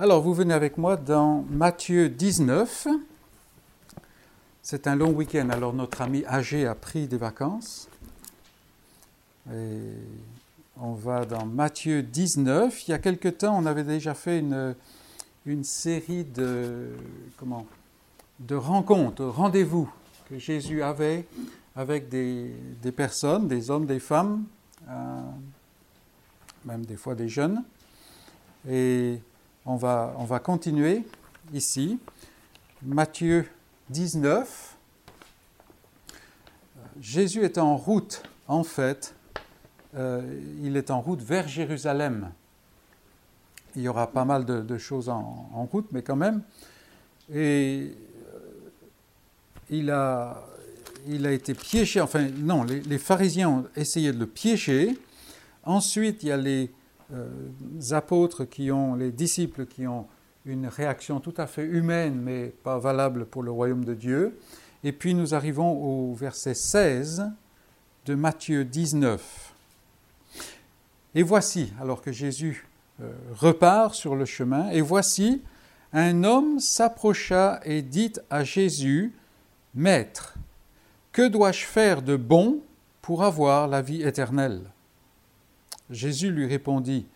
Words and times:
Alors, 0.00 0.22
vous 0.22 0.32
venez 0.32 0.54
avec 0.54 0.78
moi 0.78 0.96
dans 0.96 1.44
Matthieu 1.50 2.08
19. 2.08 2.86
C'est 4.62 4.86
un 4.86 4.94
long 4.94 5.10
week-end, 5.10 5.50
alors 5.50 5.72
notre 5.74 6.02
ami 6.02 6.24
âgé 6.26 6.68
a 6.68 6.76
pris 6.76 7.08
des 7.08 7.16
vacances. 7.16 7.88
Et 9.52 9.80
on 10.80 10.92
va 10.92 11.24
dans 11.24 11.44
Matthieu 11.46 12.04
19. 12.04 12.86
Il 12.86 12.92
y 12.92 12.94
a 12.94 13.00
quelque 13.00 13.26
temps, 13.26 13.58
on 13.58 13.66
avait 13.66 13.82
déjà 13.82 14.14
fait 14.14 14.38
une, 14.38 15.64
série 15.64 16.22
de, 16.22 16.90
comment, 17.36 17.66
de 18.38 18.54
rencontres, 18.54 19.24
rendez-vous 19.24 19.90
que 20.30 20.38
Jésus 20.38 20.80
avait 20.80 21.26
avec 21.74 22.08
des, 22.08 22.54
des, 22.80 22.92
personnes, 22.92 23.48
des 23.48 23.68
hommes, 23.68 23.86
des 23.86 23.98
femmes, 23.98 24.44
euh, 24.88 25.20
même 26.64 26.86
des 26.86 26.96
fois 26.96 27.16
des 27.16 27.28
jeunes. 27.28 27.64
Et 28.70 29.18
on 29.68 29.76
va, 29.76 30.14
on 30.16 30.24
va 30.24 30.40
continuer 30.40 31.04
ici. 31.52 31.98
Matthieu 32.82 33.46
19. 33.90 34.76
Jésus 37.00 37.44
est 37.44 37.58
en 37.58 37.76
route, 37.76 38.22
en 38.48 38.64
fait, 38.64 39.14
euh, 39.94 40.22
il 40.62 40.76
est 40.76 40.90
en 40.90 41.00
route 41.00 41.20
vers 41.20 41.46
Jérusalem. 41.46 42.30
Il 43.76 43.82
y 43.82 43.88
aura 43.88 44.10
pas 44.10 44.24
mal 44.24 44.44
de, 44.46 44.78
choses 44.78 45.10
en, 45.10 45.68
route, 45.70 45.86
mais 45.92 46.02
quand 46.02 46.16
même. 46.16 46.42
Et 47.32 47.92
euh, 48.34 48.48
il 49.68 49.90
a, 49.90 50.42
été 51.30 51.52
piégé, 51.52 52.00
enfin 52.00 52.26
non, 52.38 52.64
les, 52.64 52.80
les, 52.80 52.98
pharisiens 52.98 53.50
ont 53.50 53.66
essayé 53.76 54.12
de 54.12 54.18
le 54.18 54.26
piéger. 54.26 54.98
Ensuite, 55.62 56.22
il 56.22 56.30
y 56.30 56.32
a 56.32 56.38
les 56.38 56.70
apôtres 57.90 58.44
qui 58.44 58.70
ont, 58.70 58.94
les 58.94 59.10
disciples 59.10 59.66
qui 59.66 59.86
ont 59.86 60.06
une 60.44 60.66
réaction 60.66 61.20
tout 61.20 61.34
à 61.36 61.46
fait 61.46 61.64
humaine, 61.64 62.20
mais 62.20 62.52
pas 62.62 62.78
valable 62.78 63.26
pour 63.26 63.42
le 63.42 63.50
royaume 63.50 63.84
de 63.84 63.94
Dieu. 63.94 64.38
Et 64.84 64.92
puis 64.92 65.14
nous 65.14 65.34
arrivons 65.34 65.72
au 65.72 66.14
verset 66.14 66.54
16 66.54 67.30
de 68.06 68.14
Matthieu 68.14 68.64
19. 68.64 69.54
Et 71.14 71.22
voici, 71.22 71.72
alors 71.80 72.00
que 72.00 72.12
Jésus 72.12 72.66
euh, 73.00 73.12
repart 73.34 73.94
sur 73.94 74.14
le 74.14 74.24
chemin, 74.24 74.70
et 74.70 74.80
voici, 74.80 75.42
un 75.92 76.24
homme 76.24 76.60
s'approcha 76.60 77.60
et 77.64 77.82
dit 77.82 78.12
à 78.30 78.44
Jésus, 78.44 79.12
Maître, 79.74 80.34
que 81.12 81.26
dois-je 81.26 81.64
faire 81.64 82.02
de 82.02 82.16
bon 82.16 82.60
pour 83.02 83.24
avoir 83.24 83.68
la 83.68 83.82
vie 83.82 84.02
éternelle? 84.02 84.62
Jésus 85.90 86.30
lui 86.30 86.46
répondit, 86.46 87.06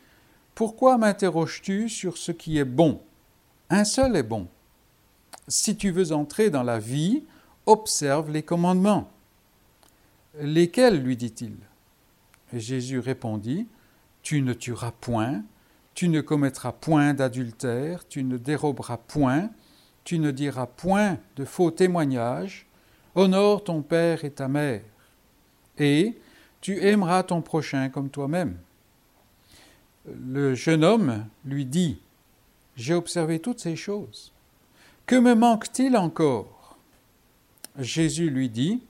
Pourquoi 0.54 0.98
m'interroges-tu 0.98 1.88
sur 1.88 2.16
ce 2.16 2.32
qui 2.32 2.58
est 2.58 2.64
bon? 2.64 3.00
Un 3.70 3.84
seul 3.84 4.16
est 4.16 4.22
bon. 4.22 4.48
Si 5.48 5.76
tu 5.76 5.90
veux 5.90 6.12
entrer 6.12 6.50
dans 6.50 6.62
la 6.62 6.78
vie, 6.78 7.24
observe 7.66 8.30
les 8.30 8.42
commandements. 8.42 9.10
Lesquels? 10.40 11.02
lui 11.02 11.16
dit-il. 11.16 11.56
Et 12.52 12.60
Jésus 12.60 12.98
répondit, 12.98 13.66
Tu 14.22 14.42
ne 14.42 14.52
tueras 14.52 14.92
point, 14.92 15.42
tu 15.94 16.08
ne 16.08 16.20
commettras 16.20 16.72
point 16.72 17.14
d'adultère, 17.14 18.06
tu 18.08 18.24
ne 18.24 18.36
déroberas 18.36 18.96
point, 18.96 19.50
tu 20.04 20.18
ne 20.18 20.30
diras 20.30 20.66
point 20.66 21.18
de 21.36 21.44
faux 21.44 21.70
témoignages, 21.70 22.66
honore 23.14 23.64
ton 23.64 23.82
père 23.82 24.24
et 24.24 24.30
ta 24.30 24.48
mère, 24.48 24.82
et 25.78 26.18
tu 26.62 26.80
aimeras 26.80 27.24
ton 27.24 27.42
prochain 27.42 27.90
comme 27.90 28.08
toi-même. 28.08 28.56
Le 30.06 30.54
jeune 30.54 30.84
homme 30.84 31.26
lui 31.44 31.66
dit, 31.66 32.00
J'ai 32.76 32.94
observé 32.94 33.40
toutes 33.40 33.60
ces 33.60 33.76
choses. 33.76 34.32
Que 35.04 35.16
me 35.16 35.34
manque-t-il 35.34 35.96
encore? 35.96 36.78
Jésus 37.78 38.30
lui 38.30 38.48
dit, 38.48 38.80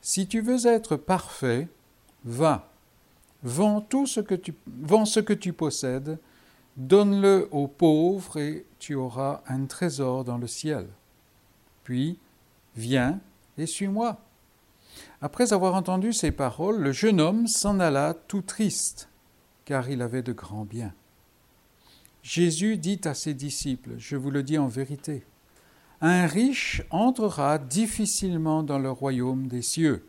Si 0.00 0.26
tu 0.26 0.40
veux 0.40 0.66
être 0.66 0.96
parfait, 0.96 1.68
va, 2.24 2.70
vends 3.42 3.80
tout 3.80 4.06
ce 4.06 4.20
que 4.20 4.36
tu, 4.36 4.54
vends 4.66 5.04
ce 5.04 5.20
que 5.20 5.32
tu 5.32 5.52
possèdes, 5.52 6.18
donne-le 6.76 7.48
aux 7.50 7.66
pauvres 7.66 8.38
et 8.38 8.64
tu 8.78 8.94
auras 8.94 9.42
un 9.48 9.66
trésor 9.66 10.24
dans 10.24 10.38
le 10.38 10.46
ciel. 10.46 10.86
Puis, 11.82 12.16
viens 12.76 13.18
et 13.58 13.66
suis-moi. 13.66 14.20
Après 15.24 15.52
avoir 15.52 15.76
entendu 15.76 16.12
ces 16.12 16.32
paroles, 16.32 16.80
le 16.80 16.90
jeune 16.90 17.20
homme 17.20 17.46
s'en 17.46 17.78
alla 17.78 18.12
tout 18.26 18.42
triste, 18.42 19.08
car 19.64 19.88
il 19.88 20.02
avait 20.02 20.24
de 20.24 20.32
grands 20.32 20.64
biens. 20.64 20.92
Jésus 22.24 22.76
dit 22.76 23.00
à 23.04 23.14
ses 23.14 23.32
disciples, 23.32 23.92
je 23.98 24.16
vous 24.16 24.32
le 24.32 24.42
dis 24.42 24.58
en 24.58 24.66
vérité, 24.66 25.22
un 26.00 26.26
riche 26.26 26.82
entrera 26.90 27.58
difficilement 27.58 28.64
dans 28.64 28.80
le 28.80 28.90
royaume 28.90 29.46
des 29.46 29.62
cieux. 29.62 30.04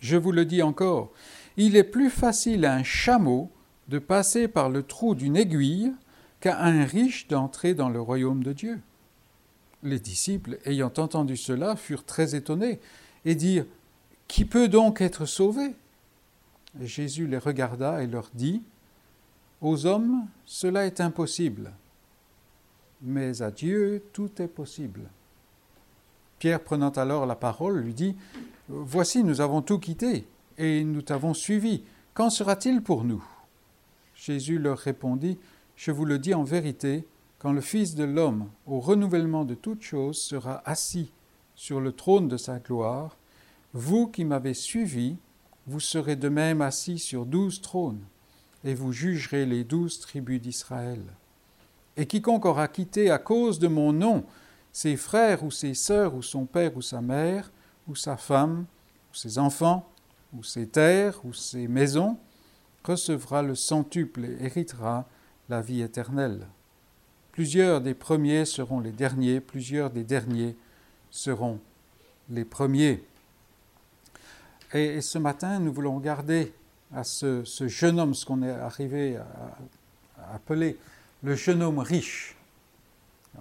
Je 0.00 0.18
vous 0.18 0.32
le 0.32 0.44
dis 0.44 0.62
encore, 0.62 1.10
il 1.56 1.74
est 1.74 1.82
plus 1.82 2.10
facile 2.10 2.66
à 2.66 2.74
un 2.74 2.82
chameau 2.82 3.50
de 3.88 3.98
passer 3.98 4.48
par 4.48 4.68
le 4.68 4.82
trou 4.82 5.14
d'une 5.14 5.36
aiguille 5.36 5.94
qu'à 6.40 6.60
un 6.60 6.84
riche 6.84 7.26
d'entrer 7.26 7.72
dans 7.72 7.88
le 7.88 8.02
royaume 8.02 8.44
de 8.44 8.52
Dieu. 8.52 8.80
Les 9.82 9.98
disciples, 9.98 10.58
ayant 10.66 10.92
entendu 10.98 11.38
cela, 11.38 11.74
furent 11.74 12.04
très 12.04 12.34
étonnés 12.34 12.80
et 13.24 13.34
dirent 13.34 13.64
qui 14.28 14.44
peut 14.44 14.68
donc 14.68 15.00
être 15.00 15.26
sauvé? 15.26 15.74
Jésus 16.80 17.26
les 17.26 17.38
regarda 17.38 18.02
et 18.02 18.06
leur 18.06 18.30
dit, 18.34 18.62
Aux 19.60 19.86
hommes, 19.86 20.26
cela 20.44 20.86
est 20.86 21.00
impossible, 21.00 21.72
mais 23.02 23.42
à 23.42 23.50
Dieu, 23.50 24.04
tout 24.12 24.30
est 24.40 24.48
possible. 24.48 25.10
Pierre, 26.38 26.62
prenant 26.62 26.90
alors 26.90 27.26
la 27.26 27.34
parole, 27.34 27.80
lui 27.80 27.94
dit, 27.94 28.16
Voici, 28.68 29.24
nous 29.24 29.40
avons 29.40 29.62
tout 29.62 29.78
quitté, 29.78 30.26
et 30.58 30.84
nous 30.84 31.02
t'avons 31.02 31.34
suivi. 31.34 31.84
Qu'en 32.14 32.30
sera-t-il 32.30 32.82
pour 32.82 33.04
nous? 33.04 33.24
Jésus 34.14 34.58
leur 34.58 34.78
répondit, 34.78 35.38
Je 35.74 35.90
vous 35.90 36.04
le 36.04 36.18
dis 36.18 36.34
en 36.34 36.44
vérité, 36.44 37.06
quand 37.38 37.52
le 37.52 37.60
Fils 37.60 37.94
de 37.94 38.04
l'homme, 38.04 38.50
au 38.66 38.80
renouvellement 38.80 39.44
de 39.44 39.54
toutes 39.54 39.82
choses, 39.82 40.20
sera 40.20 40.62
assis 40.68 41.12
sur 41.54 41.80
le 41.80 41.92
trône 41.92 42.28
de 42.28 42.36
sa 42.36 42.58
gloire, 42.58 43.16
vous 43.74 44.08
qui 44.08 44.24
m'avez 44.24 44.54
suivi, 44.54 45.16
vous 45.66 45.80
serez 45.80 46.16
de 46.16 46.28
même 46.28 46.62
assis 46.62 46.98
sur 46.98 47.26
douze 47.26 47.60
trônes, 47.60 48.04
et 48.64 48.74
vous 48.74 48.92
jugerez 48.92 49.46
les 49.46 49.64
douze 49.64 50.00
tribus 50.00 50.40
d'Israël. 50.40 51.02
Et 51.96 52.06
quiconque 52.06 52.46
aura 52.46 52.68
quitté 52.68 53.10
à 53.10 53.18
cause 53.18 53.58
de 53.58 53.68
mon 53.68 53.92
nom 53.92 54.24
ses 54.72 54.96
frères 54.96 55.42
ou 55.42 55.50
ses 55.50 55.74
sœurs 55.74 56.14
ou 56.14 56.22
son 56.22 56.46
père 56.46 56.76
ou 56.76 56.82
sa 56.82 57.00
mère, 57.00 57.50
ou 57.88 57.96
sa 57.96 58.16
femme, 58.16 58.66
ou 59.10 59.14
ses 59.14 59.38
enfants, 59.38 59.88
ou 60.32 60.44
ses 60.44 60.68
terres, 60.68 61.20
ou 61.24 61.32
ses 61.32 61.66
maisons, 61.68 62.16
recevra 62.84 63.42
le 63.42 63.54
centuple 63.54 64.24
et 64.24 64.44
héritera 64.44 65.06
la 65.48 65.60
vie 65.60 65.82
éternelle. 65.82 66.46
Plusieurs 67.32 67.80
des 67.80 67.94
premiers 67.94 68.44
seront 68.44 68.80
les 68.80 68.92
derniers, 68.92 69.40
plusieurs 69.40 69.90
des 69.90 70.04
derniers 70.04 70.56
seront 71.10 71.60
les 72.30 72.44
premiers. 72.44 73.02
Et, 74.74 75.00
ce 75.00 75.16
matin, 75.18 75.60
nous 75.60 75.72
voulons 75.72 75.96
regarder 75.96 76.52
à 76.94 77.02
ce, 77.02 77.42
jeune 77.68 77.98
homme, 77.98 78.14
ce 78.14 78.26
qu'on 78.26 78.42
est 78.42 78.50
arrivé 78.50 79.16
à, 79.16 80.34
appeler 80.34 80.76
le 81.22 81.34
jeune 81.34 81.62
homme 81.62 81.78
riche. 81.78 82.36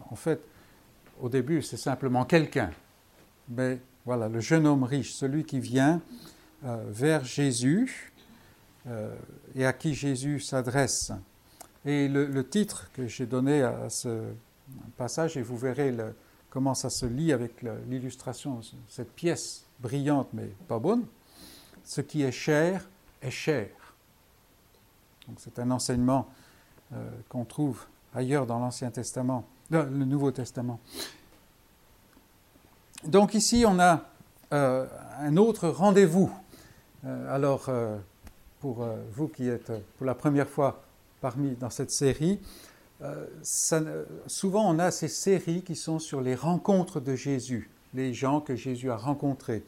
En 0.09 0.16
fait, 0.16 0.39
au 1.19 1.27
début, 1.27 1.61
c'est 1.61 1.77
simplement 1.77 2.23
quelqu'un. 2.23 2.71
Mais 3.49 3.79
voilà, 4.05 4.29
le 4.29 4.39
jeune 4.39 4.66
homme 4.66 4.83
riche, 4.83 5.13
celui 5.13 5.43
qui 5.43 5.59
vient 5.59 6.01
euh, 6.63 6.83
vers 6.89 7.25
Jésus 7.25 8.13
euh, 8.87 9.13
et 9.55 9.66
à 9.66 9.73
qui 9.73 9.93
Jésus 9.93 10.39
s'adresse. 10.39 11.11
Et 11.85 12.07
le, 12.07 12.47
titre 12.47 12.89
que 12.93 13.07
j'ai 13.07 13.25
donné 13.25 13.63
à 13.63 13.90
ce 13.90 14.23
passage, 14.97 15.35
et 15.37 15.41
vous 15.41 15.57
verrez 15.57 15.96
comment 16.49 16.73
ça 16.73 16.90
se 16.90 17.05
lie 17.05 17.31
avec 17.31 17.66
l'illustration, 17.87 18.61
cette 18.87 19.11
pièce 19.13 19.66
brillante 19.79 20.29
mais 20.34 20.47
pas 20.68 20.79
bonne, 20.79 21.06
ce 21.84 22.02
qui 22.02 22.24
est 22.24 22.32
cher 22.32 22.88
est 23.22 23.32
cher. 23.32 23.70
C'est 25.38 25.59
un 25.59 25.72
enseignement 25.72 26.28
euh, 26.94 27.09
qu'on 27.28 27.44
trouve 27.44 27.85
ailleurs 28.16 28.46
dans 28.46 28.59
l'Ancien 28.59 28.91
Testament, 28.91 29.46
dans 29.70 29.84
le 29.84 30.06
Nouveau 30.06 30.32
Testament. 30.32 30.79
Donc 33.03 33.34
ici 33.34 33.66
on 33.68 33.79
a 33.79 34.06
euh, 34.53 34.88
un 35.20 35.35
autre 35.38 35.68
rendez-vous. 35.68 36.32
Euh, 37.06 37.35
alors 37.35 37.70
pour 38.59 38.88
vous 39.14 39.28
qui 39.28 39.47
êtes 39.47 39.72
pour 39.97 40.06
la 40.06 40.16
première 40.16 40.47
fois 40.47 40.84
parmi 41.22 41.56
dans 41.56 41.70
cette 41.70 41.91
série, 41.91 42.40
souvent 43.44 44.68
on 44.68 44.79
a 44.79 44.90
ces 44.90 45.08
séries 45.08 45.62
qui 45.62 45.76
sont 45.76 46.00
sur 46.00 46.22
les 46.22 46.34
rencontres 46.35 47.00
de 47.00 47.16
Jésus, 47.16 47.70
les 47.93 48.13
gens 48.13 48.41
que 48.41 48.55
Jésus 48.55 48.91
a 48.91 48.97
rencontrés. 48.97 49.63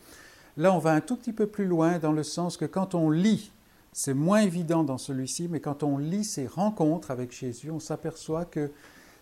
Là, 0.58 0.74
on 0.74 0.80
va 0.80 0.92
un 0.92 1.02
tout 1.02 1.16
petit 1.16 1.34
peu 1.34 1.48
plus 1.48 1.66
loin 1.66 2.00
dans 2.00 2.12
le 2.12 2.24
sens 2.24 2.58
que 2.58 2.66
quand 2.66 2.96
on 2.96 3.10
lit 3.10 3.52
C'est 3.94 4.14
moins 4.14 4.42
évident 4.42 4.84
dans 4.84 4.98
celui-ci, 4.98 5.48
mais 5.48 5.60
quand 5.60 5.84
on 5.84 5.98
lit 5.98 6.24
ces 6.24 6.48
rencontres 6.48 7.12
avec 7.12 7.32
Jésus, 7.32 7.72
on 7.72 7.80
s'aperçoit 7.80 8.46
que 8.46 8.72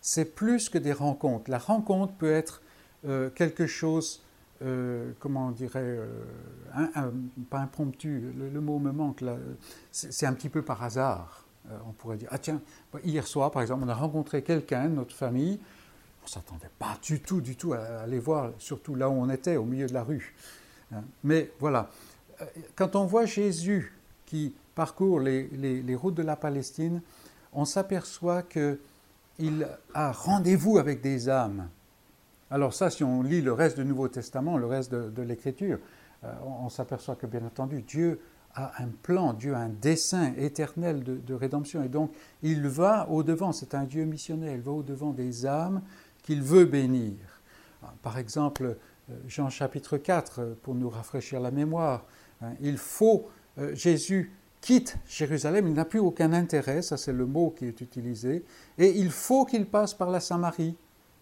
c'est 0.01 0.35
plus 0.35 0.69
que 0.69 0.77
des 0.77 0.93
rencontres. 0.93 1.49
La 1.49 1.57
rencontre 1.57 2.13
peut 2.13 2.31
être 2.31 2.61
euh, 3.05 3.29
quelque 3.29 3.67
chose, 3.67 4.23
euh, 4.61 5.11
comment 5.19 5.47
on 5.47 5.51
dirait, 5.51 5.79
euh, 5.83 6.07
pas 7.49 7.59
impromptu, 7.59 8.33
le, 8.37 8.61
mot 8.61 8.79
me 8.79 8.91
manque 8.91 9.23
c'est 9.91 10.25
un 10.25 10.33
petit 10.33 10.49
peu 10.49 10.61
par 10.61 10.83
hasard. 10.83 11.45
on 11.87 11.91
pourrait 11.91 12.17
dire, 12.17 12.29
ah 12.31 12.39
tiens, 12.39 12.61
hier 13.03 13.27
soir 13.27 13.51
par 13.51 13.61
exemple, 13.61 13.83
on 13.85 13.89
a 13.89 13.93
rencontré 13.93 14.41
quelqu'un, 14.41 14.89
notre 14.89 15.15
famille, 15.15 15.59
on 16.27 16.29
s'attendait 16.29 16.69
pas 16.77 16.97
du 17.01 17.21
tout, 17.21 17.39
du 17.39 17.55
tout 17.55 17.73
à 17.73 18.01
aller 18.01 18.19
voir, 18.19 18.51
surtout 18.59 18.95
là 18.95 19.09
où 19.09 19.13
on 19.13 19.29
était, 19.29 19.55
au 19.55 19.63
milieu 19.63 19.87
de 19.87 19.93
la 19.93 20.03
rue. 20.03 20.35
Hein. 20.93 21.03
Mais 21.23 21.51
voilà, 21.59 21.89
quand 22.75 22.97
on 22.97 23.05
voit 23.05 23.25
Jésus 23.25 23.93
qui 24.25 24.53
parcourt 24.75 25.21
les, 25.21 25.47
les, 25.47 25.95
routes 25.95 26.15
de 26.15 26.23
la 26.23 26.35
Palestine, 26.35 27.01
on 27.53 27.63
s'aperçoit 27.63 28.43
qu'il 28.43 29.67
a 29.93 30.11
rendez-vous 30.11 30.77
avec 30.77 31.01
des 31.01 31.29
âmes. 31.29 31.69
Alors 32.51 32.73
ça, 32.73 32.89
si 32.89 33.05
on 33.05 33.23
lit 33.23 33.41
le 33.41 33.53
reste 33.53 33.79
du 33.79 33.85
Nouveau 33.85 34.09
Testament, 34.09 34.57
le 34.57 34.65
reste 34.65 34.93
de, 34.93 35.21
l'Écriture, 35.21 35.79
euh, 36.23 36.33
on, 36.45 36.69
s'aperçoit 36.69 37.15
que 37.15 37.25
bien 37.25 37.45
entendu, 37.45 37.81
Dieu 37.81 38.19
a 38.53 38.83
un 38.83 38.87
plan, 38.87 39.33
Dieu 39.33 39.53
a 39.53 39.59
un 39.59 39.69
dessein 39.69 40.33
éternel 40.37 41.03
de, 41.03 41.15
de 41.15 41.33
rédemption. 41.33 41.83
Et 41.83 41.89
donc, 41.89 42.11
il 42.43 42.67
va 42.67 43.07
au-devant, 43.09 43.51
c'est 43.53 43.75
un 43.75 43.83
Dieu 43.83 44.03
missionnaire, 44.03 44.53
il 44.53 44.61
va 44.61 44.71
au-devant 44.71 45.11
des 45.11 45.45
âmes 45.45 45.81
qu'il 46.27 46.41
veut 46.41 46.65
bénir. 46.65 47.15
Par 48.01 48.17
exemple, 48.17 48.75
euh, 49.09 49.13
Jean 49.29 49.49
chapitre 49.49 49.97
4, 49.97 50.57
pour 50.61 50.75
nous 50.75 50.89
rafraîchir 50.89 51.39
la 51.39 51.51
mémoire, 51.51 52.03
hein, 52.41 52.51
il 52.59 52.77
faut 52.77 53.29
euh, 53.57 53.73
Jésus 53.73 54.33
quitte 54.59 54.97
Jérusalem, 55.07 55.67
il 55.67 55.73
n'a 55.73 55.85
plus 55.85 55.99
aucun 55.99 56.33
intérêt, 56.33 56.81
ça 56.81 56.97
c'est 56.97 57.13
le 57.13 57.25
mot 57.25 57.51
qui 57.57 57.63
est 57.65 57.79
utilisé, 57.79 58.43
et 58.77 58.89
il 58.89 59.09
faut 59.09 59.45
qu'il 59.45 59.67
passe 59.67 59.93
par 59.93 60.09
la 60.09 60.19
Samarie. 60.19 60.75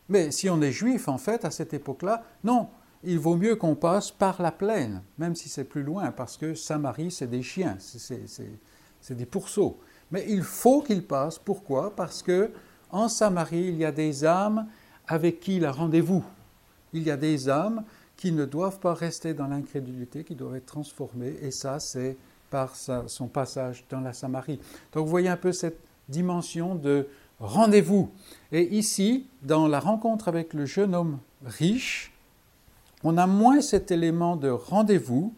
Mais 0.10 0.31
si 0.31 0.50
on 0.50 0.60
est 0.63 0.72
juif, 0.72 1.07
en 1.07 1.19
fait, 1.19 1.46
à 1.46 1.52
cette 1.52 1.75
époque-là, 1.75 2.24
non, 2.44 2.69
il 3.04 3.19
vaut 3.19 3.36
mieux 3.36 3.56
qu'on 3.57 3.75
passe 3.75 4.10
par 4.10 4.42
la 4.42 4.52
plaine, 4.52 5.04
même 5.19 5.36
si 5.36 5.50
c'est 5.50 5.66
plus 5.66 5.84
loin, 5.84 6.12
parce 6.12 6.36
que 6.36 6.56
Samarie, 6.56 7.12
c'est 7.12 7.30
des 7.30 7.44
chiens, 7.44 7.78
c'est 7.80 9.16
des 9.16 9.25
pourceaux. 9.28 9.78
Mais 10.10 10.25
il 10.28 10.42
faut 10.42 10.81
qu'il 10.81 11.06
passe. 11.06 11.38
Pourquoi? 11.38 11.96
Parce 11.96 12.24
que 12.24 12.50
en 12.90 13.07
Samarie, 13.07 13.68
il 13.68 13.78
y 13.78 13.86
a 13.86 13.92
des 13.92 14.25
âmes 14.25 14.68
avec 15.07 15.40
qui 15.40 15.57
il 15.57 15.66
a 15.66 15.72
rendez-vous. 15.72 16.24
Il 16.94 17.04
y 17.04 17.12
a 17.12 17.18
des 17.18 17.50
âmes 17.50 17.84
qui 18.18 18.31
ne 18.31 18.46
doivent 18.46 18.80
pas 18.80 18.94
rester 18.94 19.34
dans 19.34 19.48
l'incrédulité, 19.48 20.24
qui 20.24 20.36
doivent 20.36 20.56
être 20.56 20.66
transformés, 20.66 21.36
et 21.42 21.52
ça, 21.52 21.80
c'est 21.80 22.16
par 22.50 22.75
son 22.75 23.28
passage 23.28 23.84
dans 23.90 24.00
la 24.00 24.13
Samarie. 24.13 24.60
Donc 24.94 25.06
vous 25.06 25.10
voyez 25.10 25.28
un 25.28 25.38
peu 25.38 25.52
cette 25.52 25.80
dimension 26.07 26.75
de 26.75 27.07
rendez-vous. 27.40 28.10
Et 28.52 28.78
ici, 28.78 29.28
dans 29.42 29.68
la 29.68 29.81
rencontre 29.81 30.30
avec 30.30 30.54
le 30.54 30.66
jeune 30.66 30.96
homme 30.96 31.19
riche, 31.44 32.13
on 33.04 33.18
a 33.18 33.28
moins 33.28 33.60
cet 33.62 33.92
élément 33.92 34.38
de 34.38 34.50
rendez-vous 34.50 35.34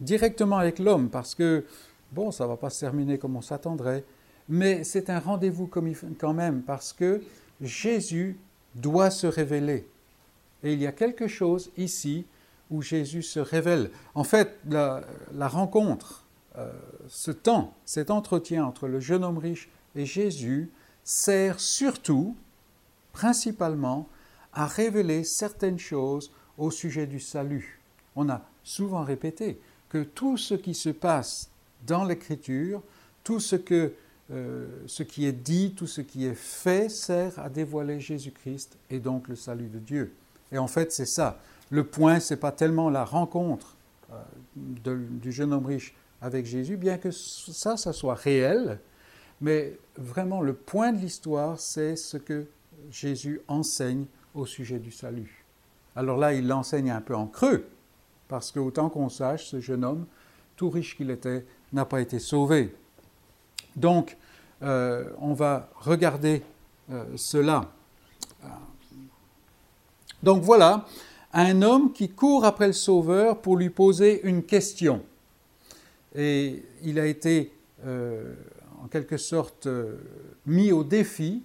directement 0.00 0.58
avec 0.58 0.80
l'homme, 0.80 1.08
parce 1.08 1.34
que, 1.36 1.64
bon, 2.10 2.32
ça 2.32 2.44
ne 2.44 2.48
va 2.48 2.56
pas 2.56 2.70
se 2.70 2.80
terminer 2.80 3.18
comme 3.18 3.36
on 3.36 3.42
s'attendrait, 3.42 4.04
mais 4.48 4.82
c'est 4.82 5.08
un 5.08 5.20
rendez-vous 5.20 5.68
quand 5.68 6.34
même, 6.34 6.62
parce 6.62 6.92
que 6.92 7.22
Jésus 7.60 8.38
doit 8.76 9.10
se 9.10 9.26
révéler. 9.26 9.88
Et 10.62 10.72
il 10.72 10.80
y 10.80 10.86
a 10.86 10.92
quelque 10.92 11.26
chose 11.26 11.70
ici 11.76 12.24
où 12.70 12.82
Jésus 12.82 13.22
se 13.22 13.40
révèle. 13.40 13.90
En 14.14 14.24
fait, 14.24 14.58
la, 14.68 15.02
rencontre, 15.48 16.24
euh, 16.56 16.72
ce 17.08 17.30
temps, 17.30 17.74
cet 17.84 18.10
entretien 18.10 18.64
entre 18.64 18.88
le 18.88 19.00
jeune 19.00 19.24
homme 19.24 19.38
riche 19.38 19.68
et 19.94 20.06
Jésus 20.06 20.70
sert 21.04 21.60
surtout, 21.60 22.36
principalement, 23.12 24.08
à 24.52 24.66
révéler 24.66 25.24
certaines 25.24 25.78
choses 25.78 26.32
au 26.58 26.70
sujet 26.70 27.06
du 27.06 27.20
salut. 27.20 27.80
On 28.16 28.28
a 28.28 28.42
souvent 28.64 29.04
répété 29.04 29.60
que 29.88 30.02
tout 30.02 30.36
ce 30.36 30.54
qui 30.54 30.74
se 30.74 30.88
passe 30.88 31.50
dans 31.86 32.04
l'Écriture, 32.04 32.82
tout 33.22 33.40
ce, 33.40 33.56
que, 33.56 33.92
euh, 34.32 34.66
ce 34.86 35.02
qui 35.02 35.26
est 35.26 35.32
dit, 35.32 35.74
tout 35.74 35.86
ce 35.86 36.00
qui 36.00 36.26
est 36.26 36.34
fait 36.34 36.88
sert 36.88 37.38
à 37.38 37.48
dévoiler 37.48 38.00
Jésus-Christ 38.00 38.76
et 38.90 38.98
donc 38.98 39.28
le 39.28 39.36
salut 39.36 39.68
de 39.68 39.78
Dieu. 39.78 40.14
Et 40.50 40.58
en 40.58 40.66
fait, 40.66 40.92
c'est 40.92 41.06
ça. 41.06 41.38
Le 41.70 41.84
point, 41.84 42.20
ce 42.20 42.34
n'est 42.34 42.40
pas 42.40 42.52
tellement 42.52 42.90
la 42.90 43.04
rencontre 43.04 43.76
euh, 44.12 44.96
du 45.20 45.32
jeune 45.32 45.52
homme 45.52 45.66
riche 45.66 45.94
avec 46.20 46.46
Jésus, 46.46 46.76
bien 46.76 46.98
que 46.98 47.10
ça, 47.10 47.76
ça 47.76 47.92
soit 47.92 48.14
réel, 48.14 48.80
mais 49.40 49.78
vraiment 49.96 50.40
le 50.40 50.54
point 50.54 50.92
de 50.92 50.98
l'histoire, 50.98 51.60
c'est 51.60 51.94
ce 51.96 52.16
que 52.16 52.46
Jésus 52.90 53.40
enseigne 53.48 54.06
au 54.34 54.46
sujet 54.46 54.78
du 54.78 54.90
salut. 54.90 55.44
Alors 55.94 56.16
là, 56.16 56.32
il 56.32 56.46
l'enseigne 56.46 56.90
un 56.90 57.00
peu 57.00 57.14
en 57.14 57.26
creux, 57.26 57.66
parce 58.28 58.50
qu'autant 58.50 58.88
qu'on 58.88 59.08
sache, 59.08 59.46
ce 59.46 59.60
jeune 59.60 59.84
homme, 59.84 60.06
tout 60.56 60.70
riche 60.70 60.96
qu'il 60.96 61.10
était, 61.10 61.44
n'a 61.72 61.84
pas 61.84 62.00
été 62.00 62.18
sauvé. 62.18 62.74
Donc, 63.76 64.16
euh, 64.62 65.10
on 65.20 65.34
va 65.34 65.68
regarder 65.76 66.42
euh, 66.90 67.04
cela. 67.16 67.70
Donc 70.22 70.42
voilà, 70.42 70.86
un 71.32 71.60
homme 71.60 71.92
qui 71.92 72.08
court 72.08 72.44
après 72.44 72.66
le 72.66 72.72
Sauveur 72.72 73.40
pour 73.42 73.56
lui 73.56 73.68
poser 73.68 74.26
une 74.26 74.42
question. 74.42 75.04
Et 76.14 76.64
il 76.82 76.98
a 76.98 77.06
été 77.06 77.52
euh, 77.84 78.34
en 78.82 78.88
quelque 78.88 79.18
sorte 79.18 79.68
mis 80.46 80.72
au 80.72 80.82
défi 80.82 81.42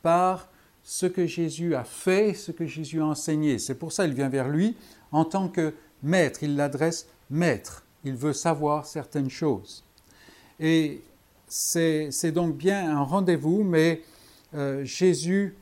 par 0.00 0.48
ce 0.82 1.06
que 1.06 1.26
Jésus 1.26 1.74
a 1.74 1.84
fait, 1.84 2.32
ce 2.34 2.50
que 2.50 2.66
Jésus 2.66 3.00
a 3.00 3.06
enseigné. 3.06 3.58
C'est 3.58 3.74
pour 3.74 3.92
ça 3.92 4.06
qu'il 4.06 4.14
vient 4.14 4.30
vers 4.30 4.48
lui 4.48 4.76
en 5.12 5.26
tant 5.26 5.48
que 5.48 5.74
maître. 6.02 6.42
Il 6.42 6.56
l'adresse 6.56 7.06
maître. 7.30 7.84
Il 8.04 8.14
veut 8.14 8.32
savoir 8.32 8.86
certaines 8.86 9.30
choses. 9.30 9.84
Et 10.60 11.02
c'est 11.48 12.32
donc 12.32 12.56
bien 12.56 12.96
un 12.96 13.02
rendez-vous, 13.02 13.62
mais 13.62 14.02
euh, 14.54 14.84
Jésus 14.84 15.56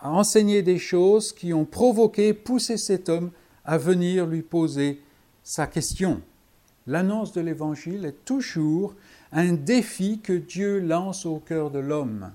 a 0.00 0.10
enseigné 0.10 0.62
des 0.62 0.78
choses 0.78 1.32
qui 1.32 1.54
ont 1.54 1.64
provoqué, 1.64 2.34
poussé 2.34 2.76
cet 2.76 3.08
homme 3.08 3.30
à 3.64 3.78
venir 3.78 4.26
lui 4.26 4.42
poser 4.42 5.00
sa 5.42 5.66
question. 5.66 6.20
L'annonce 6.86 7.32
de 7.32 7.40
l'Évangile 7.40 8.04
est 8.04 8.24
toujours 8.24 8.94
un 9.32 9.52
défi 9.52 10.20
que 10.20 10.32
Dieu 10.32 10.80
lance 10.80 11.26
au 11.26 11.38
cœur 11.38 11.70
de 11.70 11.78
l'homme. 11.78 12.32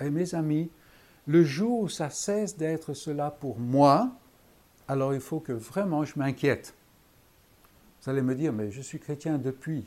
Et 0.00 0.10
mes 0.10 0.34
amis, 0.34 0.70
le 1.26 1.44
jour 1.44 1.80
où 1.80 1.88
ça 1.88 2.10
cesse 2.10 2.56
d'être 2.56 2.94
cela 2.94 3.30
pour 3.30 3.58
moi, 3.58 4.10
alors 4.88 5.14
il 5.14 5.20
faut 5.20 5.40
que 5.40 5.52
vraiment 5.52 6.04
je 6.04 6.18
m'inquiète. 6.18 6.74
Vous 8.02 8.10
allez 8.10 8.22
me 8.22 8.34
dire, 8.34 8.52
mais 8.52 8.70
je 8.70 8.80
suis 8.80 8.98
chrétien 8.98 9.38
depuis, 9.38 9.86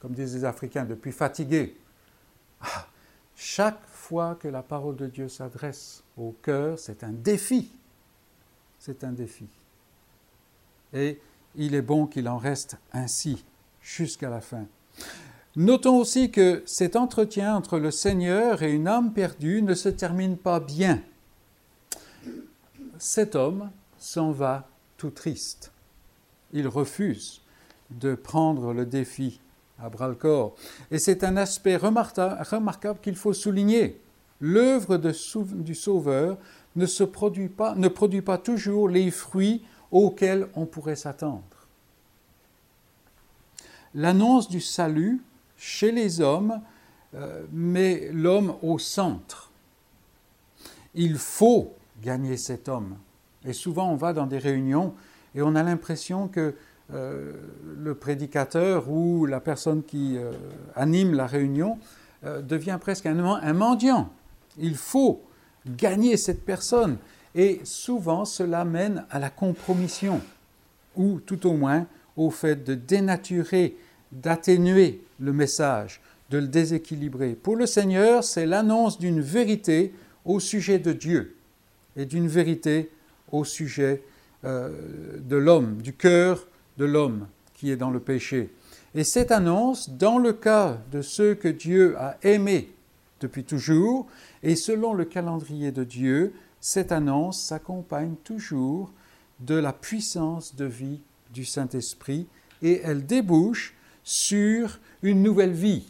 comme 0.00 0.12
disent 0.12 0.34
les 0.34 0.44
Africains, 0.44 0.84
depuis 0.84 1.12
fatigué. 1.12 1.76
Ah, 2.60 2.86
chaque 3.34 3.86
fois 3.86 4.36
que 4.36 4.48
la 4.48 4.62
parole 4.62 4.96
de 4.96 5.06
Dieu 5.06 5.28
s'adresse 5.28 6.02
au 6.16 6.34
cœur, 6.42 6.78
c'est 6.78 7.04
un 7.04 7.12
défi. 7.12 7.70
C'est 8.78 9.04
un 9.04 9.12
défi. 9.12 9.46
Et 10.92 11.20
il 11.54 11.74
est 11.74 11.82
bon 11.82 12.06
qu'il 12.06 12.28
en 12.28 12.38
reste 12.38 12.76
ainsi 12.92 13.44
jusqu'à 13.80 14.30
la 14.30 14.40
fin. 14.40 14.66
Notons 15.56 15.96
aussi 15.96 16.30
que 16.30 16.62
cet 16.66 16.94
entretien 16.94 17.56
entre 17.56 17.78
le 17.78 17.90
Seigneur 17.90 18.62
et 18.62 18.72
une 18.72 18.86
âme 18.86 19.12
perdue 19.12 19.62
ne 19.62 19.74
se 19.74 19.88
termine 19.88 20.36
pas 20.36 20.60
bien. 20.60 21.02
Cet 22.98 23.34
homme 23.34 23.70
s'en 23.98 24.30
va 24.30 24.68
tout 24.96 25.10
triste. 25.10 25.72
Il 26.52 26.68
refuse 26.68 27.40
de 27.90 28.14
prendre 28.14 28.72
le 28.72 28.86
défi 28.86 29.40
à 29.80 29.88
bras-le-corps. 29.88 30.54
Et 30.90 30.98
c'est 30.98 31.24
un 31.24 31.36
aspect 31.36 31.76
remarquable 31.76 32.98
qu'il 33.00 33.16
faut 33.16 33.32
souligner. 33.32 34.00
L'œuvre 34.40 34.96
du 34.96 35.74
Sauveur 35.74 36.36
ne, 36.76 36.86
se 36.86 37.04
produit 37.04 37.48
pas, 37.48 37.74
ne 37.74 37.88
produit 37.88 38.22
pas 38.22 38.38
toujours 38.38 38.88
les 38.88 39.10
fruits 39.10 39.64
auxquels 39.90 40.48
on 40.54 40.66
pourrait 40.66 40.96
s'attendre. 40.96 41.42
L'annonce 43.94 44.48
du 44.48 44.60
salut 44.60 45.20
chez 45.56 45.90
les 45.92 46.20
hommes 46.20 46.60
euh, 47.14 47.44
met 47.52 48.10
l'homme 48.12 48.54
au 48.62 48.78
centre. 48.78 49.50
Il 50.94 51.16
faut 51.16 51.72
gagner 52.02 52.36
cet 52.36 52.68
homme. 52.68 52.96
Et 53.44 53.52
souvent 53.52 53.90
on 53.90 53.96
va 53.96 54.12
dans 54.12 54.26
des 54.26 54.38
réunions 54.38 54.94
et 55.34 55.42
on 55.42 55.54
a 55.54 55.62
l'impression 55.62 56.28
que 56.28 56.54
euh, 56.94 57.32
le 57.78 57.94
prédicateur 57.94 58.90
ou 58.90 59.26
la 59.26 59.40
personne 59.40 59.82
qui 59.82 60.16
euh, 60.16 60.32
anime 60.74 61.12
la 61.12 61.26
réunion 61.26 61.78
euh, 62.24 62.40
devient 62.40 62.78
presque 62.80 63.04
un, 63.04 63.18
un, 63.18 63.52
mendiant. 63.52 64.10
Il 64.56 64.74
faut 64.74 65.20
gagner 65.66 66.16
cette 66.16 66.46
personne. 66.46 66.96
Et 67.34 67.60
souvent, 67.64 68.24
cela 68.24 68.64
mène 68.64 69.04
à 69.10 69.18
la 69.18 69.28
compromission, 69.28 70.22
ou 70.96 71.20
tout 71.20 71.46
au 71.46 71.52
moins 71.52 71.86
au 72.16 72.30
fait 72.30 72.64
de 72.64 72.74
dénaturer 72.74 73.76
d'atténuer 74.10 75.02
le 75.20 75.34
message, 75.34 76.00
de 76.30 76.38
le 76.38 76.48
déséquilibrer. 76.48 77.34
Pour 77.34 77.56
le 77.56 77.66
Seigneur, 77.66 78.24
c'est 78.24 78.46
l'annonce 78.46 78.98
d'une 78.98 79.20
vérité 79.20 79.92
au 80.24 80.40
sujet 80.40 80.78
de 80.78 80.94
Dieu 80.94 81.36
et 81.96 82.06
d'une 82.06 82.28
vérité 82.28 82.90
au 83.30 83.44
sujet 83.44 84.02
de 84.42 85.36
l'homme, 85.36 85.82
du 85.82 85.92
cœur 85.92 86.47
de 86.78 86.84
l'homme 86.84 87.26
qui 87.54 87.70
est 87.70 87.76
dans 87.76 87.90
le 87.90 88.00
péché. 88.00 88.50
Et 88.94 89.04
cette 89.04 89.32
annonce, 89.32 89.90
dans 89.90 90.18
le 90.18 90.32
cas 90.32 90.78
de 90.90 91.02
ceux 91.02 91.34
que 91.34 91.48
Dieu 91.48 91.98
a 91.98 92.16
aimés 92.22 92.72
depuis 93.20 93.44
toujours, 93.44 94.06
et 94.42 94.56
selon 94.56 94.94
le 94.94 95.04
calendrier 95.04 95.72
de 95.72 95.84
Dieu, 95.84 96.32
cette 96.60 96.92
annonce 96.92 97.42
s'accompagne 97.42 98.14
toujours 98.24 98.92
de 99.40 99.54
la 99.54 99.72
puissance 99.72 100.54
de 100.56 100.64
vie 100.64 101.00
du 101.32 101.44
Saint-Esprit 101.44 102.26
et 102.62 102.80
elle 102.82 103.06
débouche 103.06 103.74
sur 104.02 104.80
une 105.02 105.22
nouvelle 105.22 105.52
vie. 105.52 105.86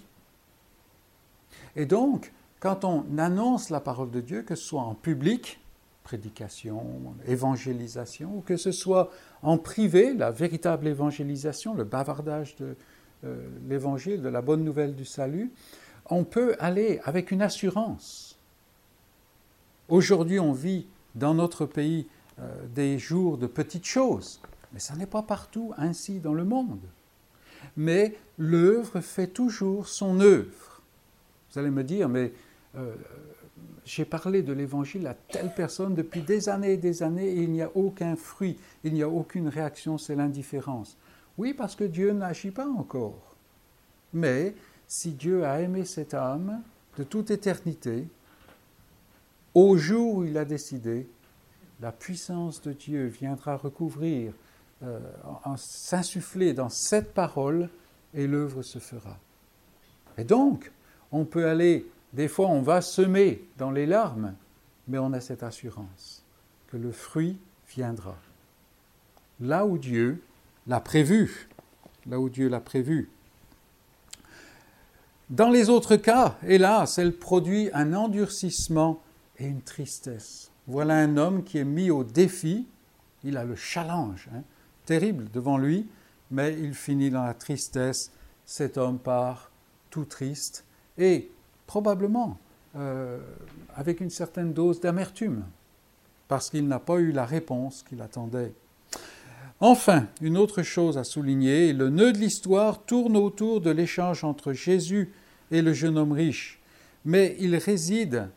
Et 1.76 1.86
donc, 1.86 2.32
quand 2.60 2.84
on 2.84 3.04
annonce 3.18 3.70
la 3.70 3.80
parole 3.80 4.10
de 4.10 4.20
Dieu, 4.20 4.42
que 4.42 4.54
ce 4.54 4.64
soit 4.64 4.82
en 4.82 4.94
public, 4.94 5.60
prédication, 6.08 7.14
évangélisation, 7.26 8.38
ou 8.38 8.40
que 8.40 8.56
ce 8.56 8.72
soit 8.72 9.10
en 9.42 9.58
privé, 9.58 10.14
la 10.14 10.30
véritable 10.30 10.86
évangélisation, 10.86 11.74
le 11.74 11.84
bavardage 11.84 12.56
de 12.56 12.76
euh, 13.24 13.46
l'évangile, 13.68 14.22
de 14.22 14.30
la 14.30 14.40
bonne 14.40 14.64
nouvelle 14.64 14.96
du 14.96 15.04
salut, 15.04 15.52
on 16.08 16.24
peut 16.24 16.56
aller 16.60 16.98
avec 17.04 17.30
une 17.30 17.42
assurance. 17.42 18.38
Aujourd'hui, 19.90 20.40
on 20.40 20.54
vit 20.54 20.86
dans 21.14 21.34
notre 21.34 21.66
pays 21.66 22.06
euh, 22.38 22.48
des 22.74 22.98
jours 22.98 23.36
de 23.36 23.46
petites 23.46 23.84
choses, 23.84 24.40
mais 24.72 24.80
ça 24.80 24.96
n'est 24.96 25.12
pas 25.18 25.22
partout 25.22 25.74
ainsi 25.76 26.20
dans 26.20 26.32
le 26.32 26.44
monde. 26.44 26.88
Mais 27.76 28.16
l'œuvre 28.38 29.00
fait 29.00 29.26
toujours 29.26 29.88
son 29.88 30.20
œuvre. 30.20 30.80
Vous 31.52 31.58
allez 31.58 31.70
me 31.70 31.84
dire, 31.84 32.08
mais 32.08 32.32
euh, 32.76 32.94
j'ai 33.88 34.04
parlé 34.04 34.42
de 34.42 34.52
l'évangile 34.52 35.06
à 35.06 35.14
telle 35.14 35.50
personne 35.54 35.94
depuis 35.94 36.20
des 36.20 36.50
années 36.50 36.74
et 36.74 36.76
des 36.76 37.02
années 37.02 37.28
et 37.28 37.42
il 37.42 37.50
n'y 37.50 37.62
a 37.62 37.70
aucun 37.74 38.16
fruit, 38.16 38.58
il 38.84 38.92
n'y 38.92 39.02
a 39.02 39.08
aucune 39.08 39.48
réaction, 39.48 39.96
c'est 39.96 40.14
l'indifférence. 40.14 40.98
Oui, 41.38 41.54
parce 41.54 41.74
que 41.74 41.84
Dieu 41.84 42.12
n'agit 42.12 42.50
pas 42.50 42.66
encore. 42.68 43.34
Mais 44.12 44.54
si 44.86 45.12
Dieu 45.12 45.46
a 45.46 45.60
aimé 45.62 45.86
cette 45.86 46.12
âme 46.12 46.60
de 46.98 47.02
toute 47.02 47.30
éternité, 47.30 48.06
au 49.54 49.78
jour 49.78 50.16
où 50.16 50.24
il 50.24 50.36
a 50.36 50.44
décidé, 50.44 51.08
la 51.80 51.90
puissance 51.90 52.60
de 52.60 52.72
Dieu 52.72 53.06
viendra 53.06 53.56
recouvrir, 53.56 54.34
euh, 54.82 55.00
s'insuffler 55.56 56.52
dans 56.52 56.68
cette 56.68 57.14
parole 57.14 57.70
et 58.12 58.26
l'œuvre 58.26 58.60
se 58.60 58.78
fera. 58.80 59.16
Et 60.18 60.24
donc, 60.24 60.70
on 61.10 61.24
peut 61.24 61.46
aller, 61.46 61.86
des 62.12 62.28
fois 62.28 62.48
on 62.48 62.62
va 62.62 62.80
semer 62.80 63.44
dans 63.56 63.70
les 63.70 63.86
larmes, 63.86 64.34
mais 64.86 64.98
on 64.98 65.12
a 65.12 65.20
cette 65.20 65.42
assurance 65.42 66.24
que 66.68 66.76
le 66.76 66.92
fruit 66.92 67.38
viendra. 67.68 68.16
Là 69.40 69.66
où 69.66 69.78
Dieu 69.78 70.22
l'a 70.66 70.80
prévu, 70.80 71.48
là 72.06 72.18
où 72.18 72.28
Dieu 72.28 72.48
l'a 72.48 72.60
prévu. 72.60 73.10
Dans 75.30 75.50
les 75.50 75.68
autres 75.68 75.96
cas, 75.96 76.38
hélas, 76.46 76.98
elle 76.98 77.16
produit 77.16 77.68
un 77.74 77.92
endurcissement 77.92 79.02
et 79.38 79.46
une 79.46 79.60
tristesse. 79.60 80.50
Voilà 80.66 80.96
un 80.96 81.16
homme 81.16 81.44
qui 81.44 81.58
est 81.58 81.64
mis 81.64 81.90
au 81.90 82.02
défi, 82.02 82.66
il 83.24 83.36
a 83.36 83.44
le 83.44 83.56
challenge 83.56 84.28
hein, 84.34 84.42
terrible 84.86 85.30
devant 85.30 85.58
lui, 85.58 85.88
mais 86.30 86.54
il 86.58 86.74
finit 86.74 87.10
dans 87.10 87.24
la 87.24 87.34
tristesse. 87.34 88.10
Cet 88.44 88.78
homme 88.78 88.98
part 88.98 89.50
tout 89.90 90.06
triste 90.06 90.64
et 90.96 91.30
probablement 91.68 92.38
euh, 92.76 93.20
avec 93.76 94.00
une 94.00 94.10
certaine 94.10 94.52
dose 94.52 94.80
d'amertume, 94.80 95.44
parce 96.26 96.50
qu'il 96.50 96.66
n'a 96.66 96.80
pas 96.80 96.96
eu 96.96 97.12
la 97.12 97.24
réponse 97.24 97.84
qu'il 97.88 98.02
attendait. 98.02 98.52
Enfin, 99.60 100.06
une 100.20 100.38
autre 100.38 100.62
chose 100.62 100.98
à 100.98 101.04
souligner, 101.04 101.72
le 101.72 101.90
nœud 101.90 102.12
de 102.12 102.18
l'histoire 102.18 102.82
tourne 102.84 103.16
autour 103.16 103.60
de 103.60 103.70
l'échange 103.70 104.24
entre 104.24 104.52
Jésus 104.52 105.12
et 105.50 105.62
le 105.62 105.72
jeune 105.72 105.98
homme 105.98 106.12
riche, 106.12 106.58
mais 107.04 107.36
il 107.38 107.54
réside, 107.54 108.28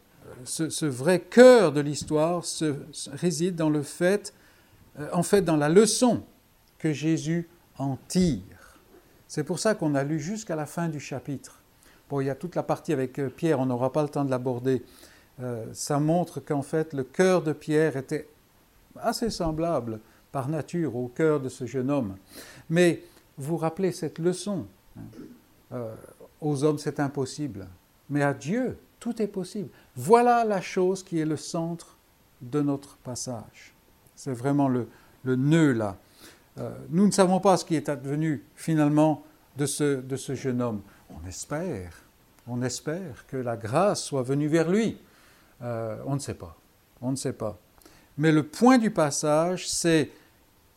ce, 0.43 0.85
vrai 0.85 1.19
cœur 1.19 1.71
de 1.71 1.79
l'histoire 1.79 2.43
réside 3.13 3.55
dans 3.55 3.69
le 3.69 3.81
fait, 3.81 4.33
euh, 4.99 5.07
en 5.13 5.23
fait, 5.23 5.41
dans 5.41 5.57
la 5.57 5.69
leçon 5.69 6.23
que 6.79 6.91
Jésus 6.91 7.47
en 7.77 7.97
tire. 8.07 8.79
C'est 9.27 9.45
pour 9.45 9.59
ça 9.59 9.73
qu'on 9.73 9.95
a 9.95 10.03
lu 10.03 10.19
jusqu'à 10.19 10.57
la 10.57 10.65
fin 10.65 10.89
du 10.89 10.99
chapitre 10.99 11.60
il 12.19 12.27
y 12.27 12.29
a 12.29 12.35
toute 12.35 12.55
la 12.55 12.63
partie 12.63 12.91
avec 12.91 13.19
euh, 13.19 13.29
Pierre, 13.29 13.59
on 13.59 13.65
n'aura 13.65 13.91
pas 13.93 14.03
le 14.03 14.09
temps 14.09 14.25
de 14.25 14.31
l'aborder. 14.31 14.83
Euh, 15.41 15.65
ça 15.71 15.99
montre 15.99 16.39
qu'en 16.41 16.61
fait, 16.61 16.93
le 16.93 17.03
cœur 17.03 17.41
de 17.41 17.53
Pierre 17.53 17.95
était 17.95 18.27
assez 18.99 19.29
semblable 19.29 19.99
par 20.31 20.49
nature 20.49 20.95
au 20.95 21.07
cœur 21.07 21.39
de 21.39 21.47
ce 21.47 21.65
jeune 21.65 21.89
homme. 21.89 22.15
Mais 22.69 23.03
vous 23.37 23.55
rappelez 23.55 23.91
cette 23.91 24.19
leçon. 24.19 24.65
Hein. 24.97 25.01
Euh, 25.73 25.95
aux 26.41 26.63
hommes, 26.63 26.79
c'est 26.79 26.99
impossible. 26.99 27.67
Mais 28.09 28.23
à 28.23 28.33
Dieu, 28.33 28.77
tout 28.99 29.21
est 29.21 29.27
possible. 29.27 29.69
Voilà 29.95 30.43
la 30.43 30.59
chose 30.59 31.03
qui 31.03 31.19
est 31.19 31.25
le 31.25 31.37
centre 31.37 31.95
de 32.41 32.61
notre 32.61 32.97
passage. 32.97 33.73
C'est 34.15 34.33
vraiment 34.33 34.67
le, 34.67 34.87
nœud 35.23 35.73
là. 35.73 35.97
nous 36.89 37.05
ne 37.05 37.11
savons 37.11 37.39
pas 37.39 37.57
ce 37.57 37.65
qui 37.65 37.75
est 37.75 37.89
advenu 37.89 38.43
finalement 38.55 39.23
de 39.57 39.65
ce, 39.65 40.01
de 40.01 40.15
ce 40.15 40.35
jeune 40.35 40.61
homme. 40.61 40.81
On 41.11 41.27
espère, 41.27 41.93
on 42.47 42.61
espère 42.61 43.25
que 43.27 43.37
la 43.37 43.57
grâce 43.57 44.03
soit 44.03 44.23
venue 44.23 44.47
vers 44.47 44.69
lui. 44.69 44.97
Euh, 45.61 46.01
on 46.05 46.15
ne 46.15 46.19
sait 46.19 46.33
pas, 46.33 46.57
on 47.01 47.11
ne 47.11 47.15
sait 47.15 47.33
pas. 47.33 47.57
Mais 48.17 48.31
le 48.31 48.43
point 48.43 48.77
du 48.77 48.91
passage, 48.91 49.69
c'est 49.69 50.11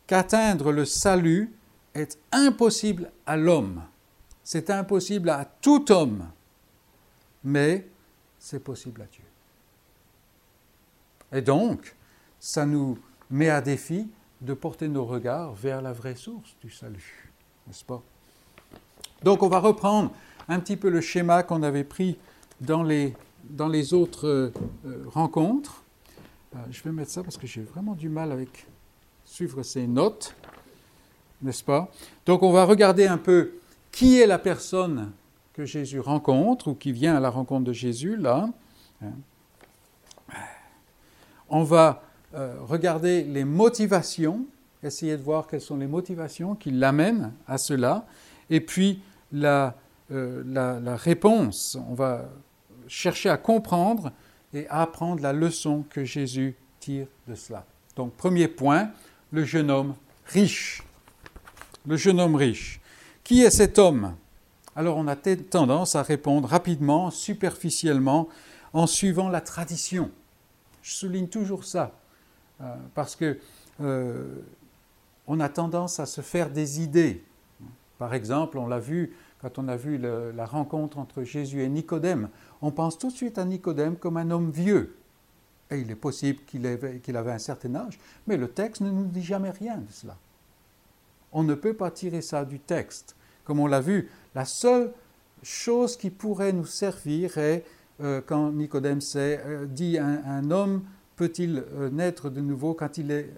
qu'atteindre 0.07 0.71
le 0.71 0.85
salut 0.85 1.51
est 1.93 2.17
impossible 2.31 3.11
à 3.25 3.37
l'homme. 3.37 3.83
C'est 4.43 4.69
impossible 4.69 5.29
à 5.29 5.45
tout 5.45 5.91
homme, 5.91 6.29
mais 7.43 7.87
c'est 8.37 8.59
possible 8.59 9.01
à 9.01 9.05
Dieu. 9.05 9.23
Et 11.31 11.41
donc, 11.41 11.95
ça 12.39 12.65
nous 12.65 12.99
met 13.29 13.49
à 13.49 13.61
défi 13.61 14.07
de 14.41 14.53
porter 14.53 14.87
nos 14.87 15.05
regards 15.05 15.53
vers 15.53 15.81
la 15.81 15.93
vraie 15.93 16.15
source 16.15 16.55
du 16.61 16.69
salut, 16.69 17.31
n'est-ce 17.65 17.83
pas? 17.83 18.03
Donc 19.23 19.41
on 19.41 19.47
va 19.47 19.59
reprendre 19.59 20.11
un 20.47 20.59
petit 20.59 20.77
peu 20.77 20.89
le 20.89 21.01
schéma 21.01 21.43
qu'on 21.43 21.63
avait 21.63 21.83
pris 21.83 22.17
dans 22.61 22.83
les, 22.83 23.13
autres 23.93 24.27
euh, 24.27 24.51
rencontres. 25.07 25.83
Euh, 26.55 26.59
je 26.71 26.81
vais 26.83 26.91
mettre 26.91 27.11
ça 27.11 27.23
parce 27.23 27.37
que 27.37 27.47
j'ai 27.47 27.61
vraiment 27.61 27.93
du 27.93 28.09
mal 28.09 28.31
avec 28.31 28.65
suivre 29.25 29.63
ces 29.63 29.87
notes, 29.87 30.35
n'est-ce 31.41 31.63
pas? 31.63 31.91
Donc 32.25 32.43
on 32.43 32.51
va 32.51 32.65
regarder 32.65 33.07
un 33.07 33.17
peu 33.17 33.53
qui 33.91 34.19
est 34.19 34.27
la 34.27 34.39
personne 34.39 35.11
que 35.53 35.65
Jésus 35.65 35.99
rencontre 35.99 36.69
ou 36.69 36.75
qui 36.75 36.91
vient 36.91 37.15
à 37.15 37.19
la 37.19 37.29
rencontre 37.29 37.65
de 37.65 37.73
Jésus 37.73 38.17
là. 38.17 38.49
On 41.49 41.63
va 41.63 42.03
euh, 42.33 42.55
regarder 42.61 43.23
les 43.23 43.45
motivations, 43.45 44.45
essayer 44.83 45.15
de 45.15 45.21
voir 45.21 45.47
quelles 45.47 45.61
sont 45.61 45.77
les 45.77 45.87
motivations 45.87 46.55
qui 46.55 46.71
l'amènent 46.71 47.31
à 47.47 47.57
cela, 47.57 48.05
et 48.49 48.59
puis 48.59 49.01
la, 49.31 49.75
euh, 50.11 50.43
la, 50.45 50.95
réponse. 50.95 51.77
On 51.89 51.93
va 51.93 52.29
chercher 52.87 53.29
à 53.29 53.37
comprendre 53.37 54.11
et 54.53 54.67
à 54.69 54.81
apprendre 54.81 55.21
la 55.21 55.33
leçon 55.33 55.83
que 55.89 56.03
Jésus 56.03 56.55
tire 56.79 57.07
de 57.27 57.35
cela. 57.35 57.65
Donc, 57.95 58.13
premier 58.13 58.47
point, 58.47 58.91
le 59.31 59.43
jeune 59.43 59.71
homme 59.71 59.95
riche. 60.25 60.83
Le 61.87 61.97
jeune 61.97 62.19
homme 62.19 62.35
riche. 62.35 62.79
Qui 63.23 63.41
est 63.41 63.49
cet 63.49 63.79
homme? 63.79 64.15
Alors, 64.75 64.97
on 64.97 65.07
a 65.07 65.15
tendance 65.15 65.95
à 65.95 66.03
répondre 66.03 66.47
rapidement, 66.47 67.09
superficiellement, 67.09 68.27
en 68.73 68.87
suivant 68.87 69.29
la 69.29 69.41
tradition. 69.41 70.11
Je 70.81 70.93
souligne 70.93 71.27
toujours 71.27 71.63
ça, 71.63 71.93
euh, 72.61 72.75
parce 72.93 73.15
que 73.15 73.39
euh, 73.81 74.41
on 75.27 75.39
a 75.39 75.49
tendance 75.49 75.99
à 75.99 76.05
se 76.05 76.21
faire 76.21 76.49
des 76.49 76.81
idées. 76.81 77.23
Par 77.97 78.13
exemple, 78.13 78.57
on 78.57 78.67
l'a 78.67 78.79
vu 78.79 79.15
quand 79.45 79.59
on 79.59 79.67
a 79.67 79.75
vu 79.75 79.99
la 79.99 80.45
rencontre 80.47 80.97
entre 80.97 81.21
Jésus 81.21 81.61
et 81.61 81.69
Nicodème, 81.69 82.29
on 82.63 82.71
pense 82.71 82.97
tout 82.97 83.09
de 83.09 83.15
suite 83.15 83.37
à 83.37 83.45
Nicodème 83.45 83.95
comme 83.95 84.17
un 84.17 84.31
homme 84.31 84.49
vieux. 84.49 84.97
Et 85.69 85.77
il 85.77 85.91
est 85.91 85.95
possible 85.95 86.39
qu'il 86.47 86.65
avait, 86.65 87.31
un 87.31 87.37
certain 87.37 87.75
âge, 87.75 87.99
mais 88.25 88.37
le 88.37 88.47
texte 88.47 88.81
ne 88.81 88.89
nous 88.89 89.05
dit 89.05 89.21
jamais 89.21 89.51
rien 89.51 89.77
de 89.77 89.91
cela. 89.91 90.17
On 91.31 91.43
ne 91.43 91.53
peut 91.53 91.75
pas 91.75 91.91
tirer 91.91 92.23
ça 92.23 92.43
du 92.43 92.59
texte. 92.59 93.15
Comme 93.43 93.59
on 93.59 93.67
l'a 93.67 93.81
vu, 93.81 94.09
la 94.33 94.45
seule 94.45 94.91
chose 95.43 95.95
qui 95.95 96.09
pourrait 96.09 96.51
nous 96.51 96.65
servir 96.65 97.37
est 97.37 97.65
euh, 98.01 98.21
quand 98.25 98.51
Nicodème 98.51 98.99
euh, 99.15 99.67
dit 99.67 99.99
un, 99.99 100.49
homme 100.49 100.85
peut-il 101.17 101.63
euh, 101.75 101.91
naître 101.91 102.31
de 102.31 102.41
nouveau 102.41 102.73
quand 102.73 102.97
il 102.97 103.11
est 103.11 103.29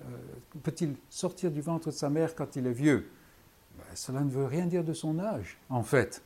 peut-il 0.63 0.95
sortir 1.09 1.51
du 1.51 1.59
ventre 1.59 1.87
de 1.87 1.93
sa 1.93 2.09
mère 2.09 2.33
quand 2.33 2.55
il 2.55 2.65
est 2.65 2.71
vieux? 2.71 3.09
Cela 3.97 4.21
ne 4.21 4.29
veut 4.29 4.45
rien 4.45 4.67
dire 4.67 4.83
de 4.83 4.93
son 4.93 5.17
âge, 5.17 5.57
en 5.69 5.81
fait. 5.81 6.21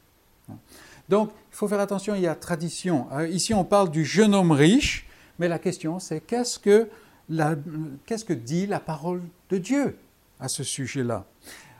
Donc, 1.07 1.31
il 1.51 1.55
faut 1.55 1.67
faire 1.67 1.79
attention, 1.79 2.15
il 2.15 2.21
y 2.21 2.27
a 2.27 2.35
tradition. 2.35 3.07
Euh, 3.13 3.27
ici, 3.29 3.53
on 3.53 3.63
parle 3.63 3.89
du 3.89 4.03
jeune 4.03 4.35
homme 4.35 4.51
riche, 4.51 5.07
mais 5.39 5.47
la 5.47 5.57
question, 5.57 5.97
c'est 5.97 6.19
qu'est-ce 6.19 6.59
que, 6.59 6.89
qu'est-ce 8.05 8.25
que 8.25 8.33
dit 8.33 8.67
la 8.67 8.81
parole 8.81 9.21
de 9.49 9.57
Dieu 9.57 9.97
à 10.39 10.49
ce 10.49 10.63
sujet-là? 10.63 11.25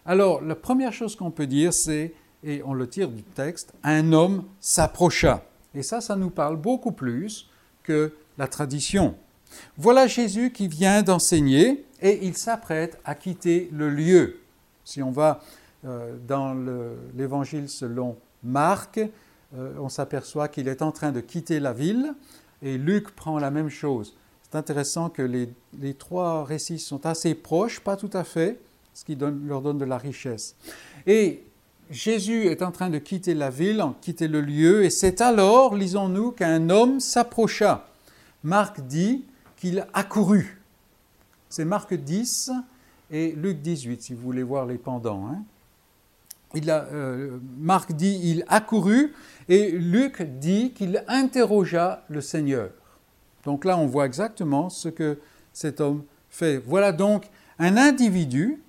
Alors, 0.06 0.42
la 0.42 0.56
première 0.56 0.94
chose 0.94 1.16
qu'on 1.18 1.30
peut 1.30 1.46
dire, 1.46 1.74
c'est, 1.74 2.14
et 2.44 2.62
on 2.66 2.74
le 2.74 2.88
tire 2.88 3.10
du 3.10 3.24
texte, 3.24 3.74
un 3.84 4.14
homme 4.14 4.46
s'approcha. 4.62 5.44
Et 5.76 5.84
ça, 5.84 6.00
ça 6.00 6.16
nous 6.16 6.30
parle 6.30 6.56
beaucoup 6.56 6.94
plus 6.94 7.50
que 7.84 8.14
la 8.38 8.48
tradition. 8.48 9.16
Voilà 9.78 10.08
Jésus 10.08 10.52
qui 10.54 10.70
vient 10.70 11.04
d'enseigner 11.04 11.86
et 12.02 12.26
il 12.26 12.38
s'apprête 12.38 12.98
à 13.04 13.14
quitter 13.14 13.70
le 13.74 13.90
lieu. 13.90 14.40
Si 14.86 15.04
on 15.04 15.12
va 15.12 15.42
dans 15.84 16.56
l'évangile 17.16 17.68
selon 17.70 18.18
Marc, 18.44 19.00
euh, 19.58 19.74
on 19.80 19.90
s'aperçoit 19.90 20.48
qu'il 20.48 20.68
est 20.68 20.82
en 20.82 20.92
train 20.92 21.12
de 21.12 21.20
quitter 21.20 21.60
la 21.60 21.74
ville 21.74 22.14
et 22.62 22.78
Luc 22.78 23.12
prend 23.12 23.38
la 23.38 23.52
même 23.52 23.70
chose. 23.70 24.16
C'est 24.44 24.58
intéressant 24.58 25.10
que 25.10 25.22
les, 25.22 25.94
trois 25.94 26.46
récits 26.46 26.80
sont 26.80 27.06
assez 27.06 27.36
proches, 27.36 27.80
pas 27.80 27.96
tout 27.96 28.10
à 28.14 28.24
fait, 28.24 28.60
ce 28.94 29.06
qui 29.06 29.16
leur 29.16 29.62
donne 29.62 29.78
de 29.78 29.86
la 29.86 29.98
richesse. 29.98 30.56
Et 31.08 31.44
Jésus 31.90 32.48
est 32.48 32.62
en 32.62 32.72
train 32.72 32.90
de 32.90 32.98
quitter 32.98 33.34
la 33.34 33.50
ville, 33.50 33.84
quitter 34.02 34.28
le 34.28 34.42
lieu, 34.42 34.84
et 34.84 34.90
c'est 34.90 35.22
alors, 35.22 35.76
lisons-nous, 35.76 36.32
qu'un 36.32 36.70
homme 36.70 37.00
s'approcha. 37.00 37.88
Marc 38.44 38.82
dit 38.82 39.26
qu'il 39.58 39.86
accourut. 39.94 40.62
C'est 41.50 41.66
Marc 41.66 41.94
10 41.94 42.52
et 43.10 43.32
Luc 43.32 43.62
18, 43.62 44.02
si 44.02 44.14
vous 44.14 44.22
voulez 44.22 44.44
voir 44.44 44.66
les 44.66 44.78
pendants. 44.78 45.28
Hein. 45.28 45.44
Euh, 46.56 47.38
Marc 47.58 47.94
dit 47.94 48.20
il 48.24 48.44
accourut 48.48 49.14
et 49.48 49.72
Luc 49.72 50.22
dit 50.22 50.72
qu'il 50.74 51.04
interrogea 51.08 52.04
le 52.10 52.22
Seigneur. 52.22 52.70
Donc 53.46 53.66
là, 53.66 53.78
on 53.78 53.86
voit 53.86 54.06
exactement 54.06 54.70
ce 54.70 54.90
que 54.90 55.20
cet 55.54 55.82
homme 55.82 56.04
fait. 56.30 56.58
Voilà 56.58 56.92
donc 56.92 57.30
un 57.60 57.78
individu, 57.78 58.62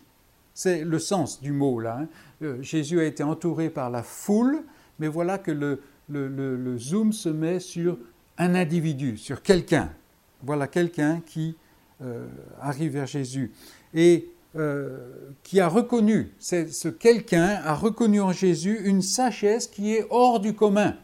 c'est 0.54 0.84
le 0.84 0.98
sens 0.98 1.40
du 1.40 1.52
mot 1.52 1.80
là. 1.80 1.98
Hein. 2.02 2.08
Euh, 2.42 2.62
Jésus 2.62 3.00
a 3.00 3.04
été 3.04 3.22
entouré 3.22 3.70
par 3.70 3.90
la 3.90 4.02
foule, 4.02 4.64
mais 4.98 5.08
voilà 5.08 5.38
que 5.38 5.50
le, 5.50 6.78
zoom 6.78 7.12
se 7.12 7.28
met 7.28 7.60
sur 7.60 7.98
un 8.38 8.54
individu, 8.54 9.16
sur 9.16 9.42
quelqu'un. 9.42 9.90
Voilà 10.42 10.66
quelqu'un 10.66 11.20
qui 11.24 11.56
euh, 12.02 12.26
arrive 12.60 12.92
vers 12.92 13.06
Jésus 13.06 13.52
et 13.94 14.31
qui 15.42 15.60
a 15.60 15.68
reconnu, 15.68 16.30
ce 16.38 16.88
quelqu'un 16.88 17.60
a 17.64 17.74
reconnu 17.74 18.20
en 18.20 18.32
Jésus 18.32 18.80
une 18.84 19.00
sagesse 19.00 19.66
qui 19.66 19.94
est 19.94 20.06
hors 20.10 20.40
du 20.40 20.54
commun. 20.54 20.96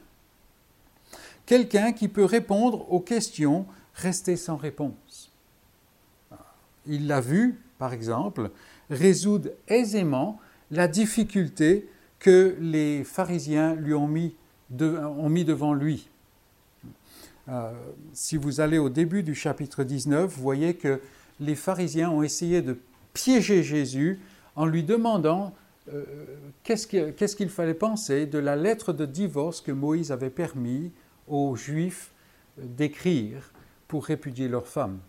Quelqu'un 1.46 1.92
qui 1.92 2.08
peut 2.08 2.26
répondre 2.26 2.92
aux 2.92 3.00
questions 3.00 3.64
restées 3.94 4.36
sans 4.36 4.56
réponse. 4.56 5.32
Il 6.86 7.06
l'a 7.06 7.22
vu, 7.22 7.58
par 7.78 7.94
exemple, 7.94 8.50
résoudre 8.90 9.50
aisément 9.66 10.38
la 10.70 10.88
difficulté 10.88 11.88
que 12.18 12.56
les 12.60 13.04
pharisiens 13.04 13.74
lui 13.74 13.94
ont 13.94 14.08
mis, 14.08 14.34
ont 14.80 15.28
mis 15.28 15.44
devant 15.44 15.72
lui. 15.72 16.08
Euh, 17.48 17.72
si 18.12 18.36
vous 18.36 18.60
allez 18.60 18.78
au 18.78 18.90
début 18.90 19.22
du 19.22 19.34
chapitre 19.34 19.84
19, 19.84 20.30
vous 20.30 20.42
voyez 20.42 20.74
que 20.74 21.00
les 21.40 21.54
pharisiens 21.54 22.10
ont 22.10 22.22
essayé 22.22 22.60
de 22.60 22.76
piéger 23.18 23.64
Jésus 23.64 24.20
en 24.54 24.64
lui 24.64 24.84
demandant 24.84 25.52
euh, 25.92 26.04
qu'est-ce 26.62 27.36
qu'il 27.36 27.48
fallait 27.48 27.74
penser 27.74 28.26
de 28.26 28.38
la 28.38 28.54
lettre 28.54 28.92
de 28.92 29.06
divorce 29.06 29.60
que 29.60 29.72
Moïse 29.72 30.12
avait 30.12 30.30
permis 30.30 30.92
aux 31.26 31.56
Juifs 31.56 32.12
d'écrire 32.56 33.52
pour 33.88 34.04
répudier 34.04 34.46
leurs 34.46 34.68
femmes. 34.68 35.00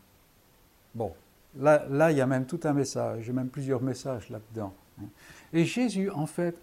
Bon, 0.95 1.13
là, 1.55 1.86
là, 1.88 2.12
il 2.12 2.17
y 2.17 2.21
a 2.21 2.25
même 2.25 2.47
tout 2.47 2.62
un 2.63 2.73
message, 2.73 3.29
même 3.29 3.49
plusieurs 3.49 3.81
messages 3.81 4.29
là-dedans. 4.29 4.73
Hein. 4.99 5.07
Et 5.53 5.65
Jésus, 5.65 6.10
en 6.10 6.25
fait, 6.25 6.60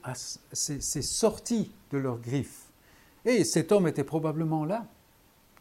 s'est 0.53 1.03
sorti 1.03 1.71
de 1.93 1.99
leurs 1.99 2.19
griffes. 2.19 2.65
Et 3.25 3.45
cet 3.45 3.71
homme 3.71 3.87
était 3.87 4.05
probablement 4.05 4.65
là 4.65 4.85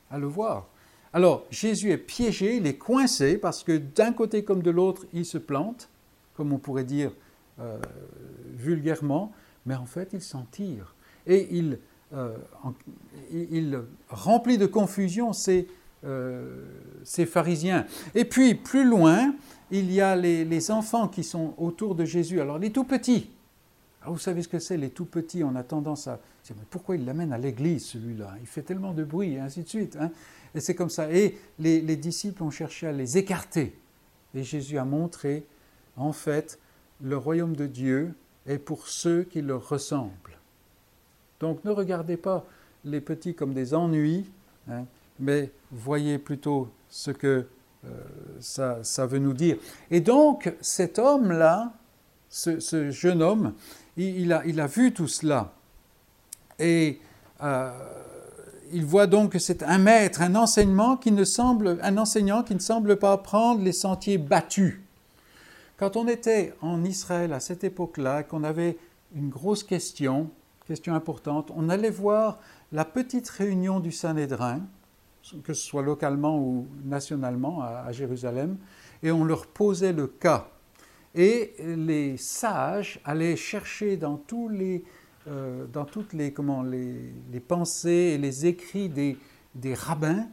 à 0.10 0.18
le 0.18 0.28
voir. 0.28 0.68
Alors, 1.16 1.46
Jésus 1.50 1.92
est 1.92 1.98
piégé, 1.98 2.58
il 2.58 2.68
est 2.68 2.76
coincé 2.76 3.38
parce 3.38 3.64
que 3.64 3.78
d'un 3.78 4.12
côté 4.12 4.44
comme 4.44 4.62
de 4.62 4.70
l'autre, 4.70 5.06
il 5.14 5.24
se 5.24 5.38
plante, 5.38 5.88
comme 6.36 6.52
on 6.52 6.58
pourrait 6.58 6.84
dire 6.84 7.10
euh, 7.62 7.78
vulgairement, 8.58 9.32
mais 9.66 9.76
en 9.76 9.86
fait, 9.86 10.10
il 10.12 10.22
s'en 10.22 10.44
tire. 10.52 10.94
Et 11.26 11.48
il, 11.56 11.80
euh, 12.14 12.36
remplit 14.10 14.58
de 14.58 14.66
confusion 14.66 15.32
ces, 15.32 15.70
euh, 16.04 16.66
pharisiens. 17.26 17.86
Et 18.14 18.26
puis, 18.26 18.54
plus 18.54 18.84
loin, 18.84 19.34
il 19.72 19.94
y 19.94 20.02
a 20.02 20.18
les, 20.18 20.44
les, 20.44 20.70
enfants 20.70 21.08
qui 21.08 21.24
sont 21.24 21.54
autour 21.58 21.96
de 21.96 22.04
Jésus. 22.04 22.42
Alors, 22.42 22.60
les 22.60 22.74
tout 22.74 22.84
petits. 22.84 23.30
Alors, 24.06 24.14
vous 24.14 24.22
savez 24.22 24.44
ce 24.44 24.48
que 24.48 24.60
c'est, 24.60 24.78
les 24.78 24.92
tout 24.92 25.06
petits, 25.06 25.44
on 25.44 25.56
a 25.56 25.64
tendance 25.64 26.08
à 26.08 26.20
pourquoi 26.70 26.96
il 26.96 27.06
l'amène 27.06 27.34
à 27.34 27.40
l'église, 27.40 27.86
celui-là? 27.86 28.36
Il 28.40 28.46
fait 28.46 28.62
tellement 28.62 28.94
de 28.94 29.04
bruit, 29.04 29.34
et 29.34 29.40
ainsi 29.40 29.64
de 29.64 29.68
suite. 29.68 29.98
Hein. 30.00 30.12
et 30.54 30.60
c'est 30.60 30.76
comme 30.76 30.92
ça. 30.92 31.12
Et 31.12 31.40
les, 31.58 31.96
disciples 31.96 32.44
ont 32.44 32.52
cherché 32.52 32.86
à 32.86 32.92
les 32.92 33.18
écarter. 33.18 33.76
Et 34.36 34.44
Jésus 34.44 34.78
a 34.78 34.86
montré, 34.86 35.44
en 35.98 36.14
fait, 36.14 36.60
le 37.02 37.18
royaume 37.18 37.56
de 37.56 37.66
Dieu 37.66 38.14
est 38.46 38.60
pour 38.60 38.88
ceux 38.88 39.24
qui 39.24 39.42
leur 39.42 39.68
ressemblent. 39.68 40.38
Donc 41.40 41.64
ne 41.64 41.72
regardez 41.72 42.16
pas 42.16 42.46
les 42.84 43.02
petits 43.02 43.34
comme 43.34 43.56
des 43.56 43.74
ennuis, 43.74 44.30
hein, 44.70 44.86
mais 45.20 45.50
voyez 45.72 46.20
plutôt 46.20 46.70
ce 46.90 47.10
que 47.10 47.48
euh, 47.86 47.90
ça, 48.40 49.08
veut 49.08 49.18
nous 49.18 49.34
dire. 49.34 49.58
Et 49.90 50.00
donc 50.00 50.54
cet 50.62 51.00
homme-là, 51.00 51.74
ce, 52.30 52.92
jeune 52.92 53.24
homme, 53.24 53.54
il, 53.98 54.32
a, 54.32 54.68
vu 54.68 54.94
tout 54.94 55.08
cela. 55.08 55.54
Et 56.60 57.00
euh, 57.42 57.72
il 58.72 58.86
voit 58.86 59.08
donc 59.08 59.34
que 59.34 59.40
c'est 59.40 59.64
un 59.64 59.78
maître, 59.78 60.22
un 60.22 60.36
enseignement 60.36 60.98
qui 60.98 61.12
ne 61.12 61.24
semble, 61.24 61.80
un 61.82 61.98
enseignant 61.98 62.44
qui 62.44 62.56
ne 62.56 62.60
semble 62.60 62.98
pas 62.98 63.18
prendre 63.18 63.62
les 63.64 63.72
sentiers 63.72 64.18
battus. 64.18 64.80
Quand 65.78 65.98
on 65.98 66.08
était 66.08 66.54
en 66.62 66.84
Israël 66.84 67.34
à 67.34 67.40
cette 67.40 67.64
époque-là, 67.64 68.24
qu'on 68.24 68.44
avait 68.44 68.78
une 69.16 69.30
grosse 69.30 69.64
question, 69.64 70.30
question 70.68 70.96
importante, 70.96 71.52
on 71.56 71.70
allait 71.70 71.90
voir 71.90 72.40
la 72.72 72.86
petite 72.86 73.30
réunion 73.30 73.80
du 73.80 73.92
Sanhédrin, 73.92 74.62
que 75.44 75.54
ce 75.54 75.66
soit 75.66 75.82
localement 75.82 76.38
ou 76.38 76.68
nationalement 76.84 77.62
à 77.62 77.92
Jérusalem, 77.92 78.58
et 79.04 79.12
on 79.12 79.24
leur 79.24 79.48
posait 79.48 79.94
le 79.94 80.08
cas. 80.08 80.48
Et 81.16 81.56
les 81.60 82.18
sages 82.18 83.00
allaient 83.06 83.38
chercher 83.38 83.98
dans 83.98 84.18
tous 84.18 84.50
les 84.50 84.84
euh, 85.28 85.66
dans 85.74 85.86
toutes 85.86 86.14
les, 86.14 86.32
comment, 86.32 86.62
les, 86.62 87.12
les, 87.32 87.40
pensées 87.40 88.14
et 88.14 88.18
les 88.20 88.46
écrits 88.46 88.90
des, 88.90 89.18
des 89.56 89.74
rabbins 89.74 90.28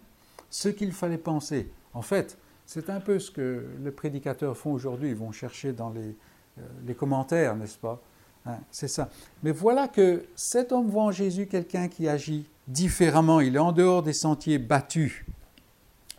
ce 0.51 0.68
qu'il 0.68 0.92
fallait 0.92 1.16
penser. 1.16 1.71
En 1.95 2.03
fait, 2.03 2.37
c'est 2.66 2.90
un 2.90 3.01
peu 3.01 3.18
ce 3.18 3.31
que 3.31 3.64
les 3.83 3.90
prédicateurs 3.90 4.55
font 4.55 4.73
aujourd'hui. 4.73 5.09
Ils 5.09 5.16
vont 5.16 5.33
chercher 5.33 5.73
dans 5.73 5.88
les, 5.88 6.14
euh, 6.59 6.62
les 6.87 6.95
commentaires, 6.95 7.57
n'est-ce 7.57 7.79
pas? 7.79 8.03
Hein, 8.45 8.59
C'est 8.71 8.88
ça. 8.88 9.09
Mais 9.42 9.51
voilà 9.51 9.88
que 9.88 10.25
cet 10.35 10.73
homme 10.73 10.88
voit 10.88 11.05
en 11.05 11.12
Jésus 11.12 11.47
quelqu'un 11.47 11.88
qui 11.88 12.07
agit 12.07 12.47
différemment. 12.68 13.40
Il 13.40 13.57
est 13.57 13.61
en 13.61 13.73
dehors 13.73 14.03
des 14.03 14.12
sentiers 14.12 14.59
battus. 14.59 15.25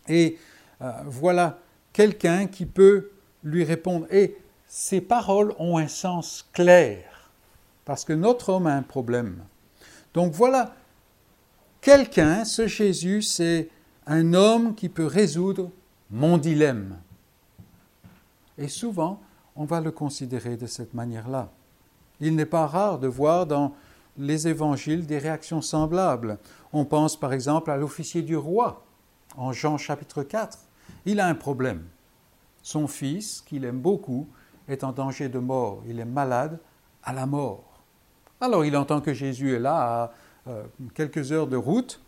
Et 0.08 0.36
euh, 0.82 0.90
voilà 1.06 1.60
quelqu'un 1.92 2.48
qui 2.48 2.66
peut 2.66 3.12
lui 3.44 3.62
répondre. 3.62 4.12
Et 4.12 4.36
ses 4.76 5.00
paroles 5.00 5.54
ont 5.60 5.78
un 5.78 5.86
sens 5.86 6.48
clair 6.52 7.30
parce 7.84 8.04
que 8.04 8.12
notre 8.12 8.48
homme 8.48 8.66
a 8.66 8.74
un 8.74 8.82
problème. 8.82 9.44
Donc 10.14 10.32
voilà, 10.32 10.74
quelqu'un, 11.80 12.44
ce 12.44 12.66
Jésus, 12.66 13.22
c'est 13.22 13.68
un 14.08 14.34
homme 14.34 14.74
qui 14.74 14.88
peut 14.88 15.06
résoudre 15.06 15.70
mon 16.10 16.38
dilemme. 16.38 16.98
Et 18.58 18.66
souvent, 18.66 19.20
on 19.54 19.64
va 19.64 19.80
le 19.80 19.92
considérer 19.92 20.56
de 20.56 20.66
cette 20.66 20.92
manière-là. 20.92 21.52
Il 22.18 22.34
n'est 22.34 22.44
pas 22.44 22.66
rare 22.66 22.98
de 22.98 23.06
voir 23.06 23.46
dans 23.46 23.76
les 24.18 24.48
évangiles 24.48 25.06
des 25.06 25.18
réactions 25.18 25.62
semblables. 25.62 26.36
On 26.72 26.84
pense 26.84 27.16
par 27.16 27.32
exemple 27.32 27.70
à 27.70 27.76
l'officier 27.76 28.22
du 28.22 28.36
roi, 28.36 28.84
en 29.36 29.52
Jean 29.52 29.78
chapitre 29.78 30.24
4. 30.24 30.58
Il 31.06 31.20
a 31.20 31.28
un 31.28 31.36
problème. 31.36 31.84
Son 32.64 32.88
fils, 32.88 33.40
qu'il 33.46 33.64
aime 33.64 33.78
beaucoup, 33.78 34.26
est 34.68 34.84
en 34.84 34.92
danger 34.92 35.28
de 35.28 35.38
mort. 35.38 35.82
Il 35.88 36.00
est 36.00 36.04
malade 36.04 36.58
à 37.02 37.12
la 37.12 37.26
mort. 37.26 37.82
Alors 38.40 38.64
il 38.64 38.76
entend 38.76 39.00
que 39.00 39.12
Jésus 39.12 39.54
est 39.54 39.58
là 39.58 39.76
à 39.76 40.12
euh, 40.50 40.64
quelques 40.94 41.32
heures 41.32 41.46
de 41.46 41.56
route 41.56 42.00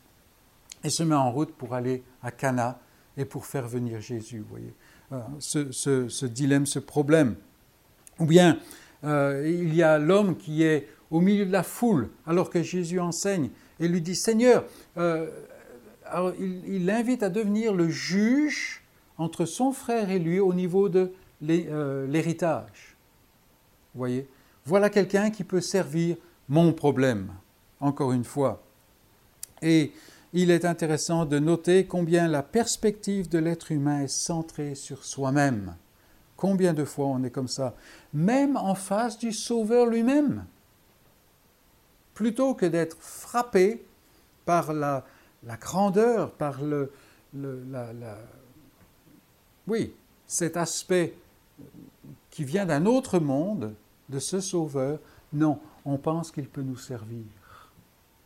et 0.85 0.91
se 0.91 1.03
met 1.03 1.15
en 1.15 1.31
route 1.31 1.53
pour 1.55 1.75
aller 1.75 2.03
à 2.23 2.31
Cana 2.31 2.79
et 3.17 3.25
pour 3.25 3.47
faire 3.47 3.67
venir 3.67 4.01
Jésus. 4.01 4.41
Vous 4.41 4.51
voyez, 4.51 4.75
euh, 5.13 5.21
ce, 5.39 6.27
dilemme, 6.27 6.67
ce 6.67 6.79
problème. 6.79 7.37
Ou 8.19 8.27
bien 8.27 8.59
Euh, 9.05 9.45
il 9.47 9.75
y 9.75 9.83
a 9.83 9.99
l'homme 9.99 10.37
qui 10.37 10.63
est 10.63 10.89
au 11.11 11.21
milieu 11.21 11.45
de 11.45 11.53
la 11.53 11.63
foule 11.63 12.09
alors 12.27 12.49
que 12.49 12.63
Jésus 12.63 12.99
enseigne 12.99 13.51
et 13.79 13.89
lui 13.89 14.01
dit 14.01 14.17
Seigneur, 14.17 14.65
il 14.97 16.87
l'invite 16.87 17.23
à 17.23 17.29
devenir 17.29 17.75
le 17.75 17.91
juge 17.91 18.83
entre 19.19 19.45
son 19.45 19.73
frère 19.73 20.11
et 20.11 20.19
lui 20.19 20.41
au 20.41 20.55
niveau 20.55 20.89
de 20.89 21.13
l'héritage. 21.41 22.97
Vous 23.95 23.99
voyez? 23.99 24.29
Voilà 24.65 24.91
quelqu'un 24.91 25.31
qui 25.31 25.45
peut 25.45 25.61
servir 25.61 26.17
mon 26.49 26.73
problème, 26.73 27.33
encore 27.81 28.13
une 28.13 28.25
fois. 28.25 28.63
Et 29.63 29.93
il 30.33 30.51
est 30.51 30.65
intéressant 30.65 31.25
de 31.25 31.39
noter 31.39 31.87
combien 31.87 32.29
la 32.29 32.43
perspective 32.43 33.29
de 33.29 33.39
l'être 33.39 33.73
humain 33.73 34.03
est 34.03 34.09
centrée 34.09 34.75
sur 34.75 35.05
soi-même. 35.05 35.77
Combien 36.37 36.75
de 36.75 36.85
fois 36.85 37.07
on 37.07 37.25
est 37.25 37.31
comme 37.31 37.49
ça, 37.49 37.75
même 38.13 38.57
en 38.57 38.75
face 38.75 39.19
du 39.19 39.33
Sauveur 39.33 39.87
lui-même. 39.87 40.45
Plutôt 42.13 42.55
que 42.55 42.67
d'être 42.67 42.97
frappé 43.01 43.85
par 44.45 44.73
la, 44.73 45.05
grandeur, 45.61 46.33
par 46.33 46.61
le, 46.63 46.93
oui, 49.67 49.95
cet 50.27 50.57
aspect 50.57 51.15
qui 52.31 52.45
vient 52.45 52.67
d'un 52.67 52.87
autre 52.87 53.19
monde, 53.19 53.75
de 54.09 54.19
ce 54.19 54.41
Sauveur, 54.41 54.99
non, 55.33 55.59
on 55.85 55.97
pense 55.97 56.31
qu'il 56.31 56.49
peut 56.49 56.63
nous 56.63 56.77
servir. 56.77 57.25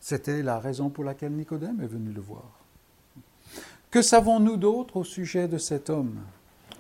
C'était 0.01 0.43
la 0.43 0.59
raison 0.59 0.89
pour 0.89 1.05
laquelle 1.05 1.33
Nicodème 1.33 1.81
est 1.81 1.87
venu 1.87 2.13
le 2.13 2.21
voir. 2.21 2.61
Que 3.91 4.03
savons-nous 4.03 4.57
d'autre 4.57 4.97
au 4.97 5.05
sujet 5.05 5.49
de 5.49 5.59
cet 5.59 5.91
homme? 5.91 6.19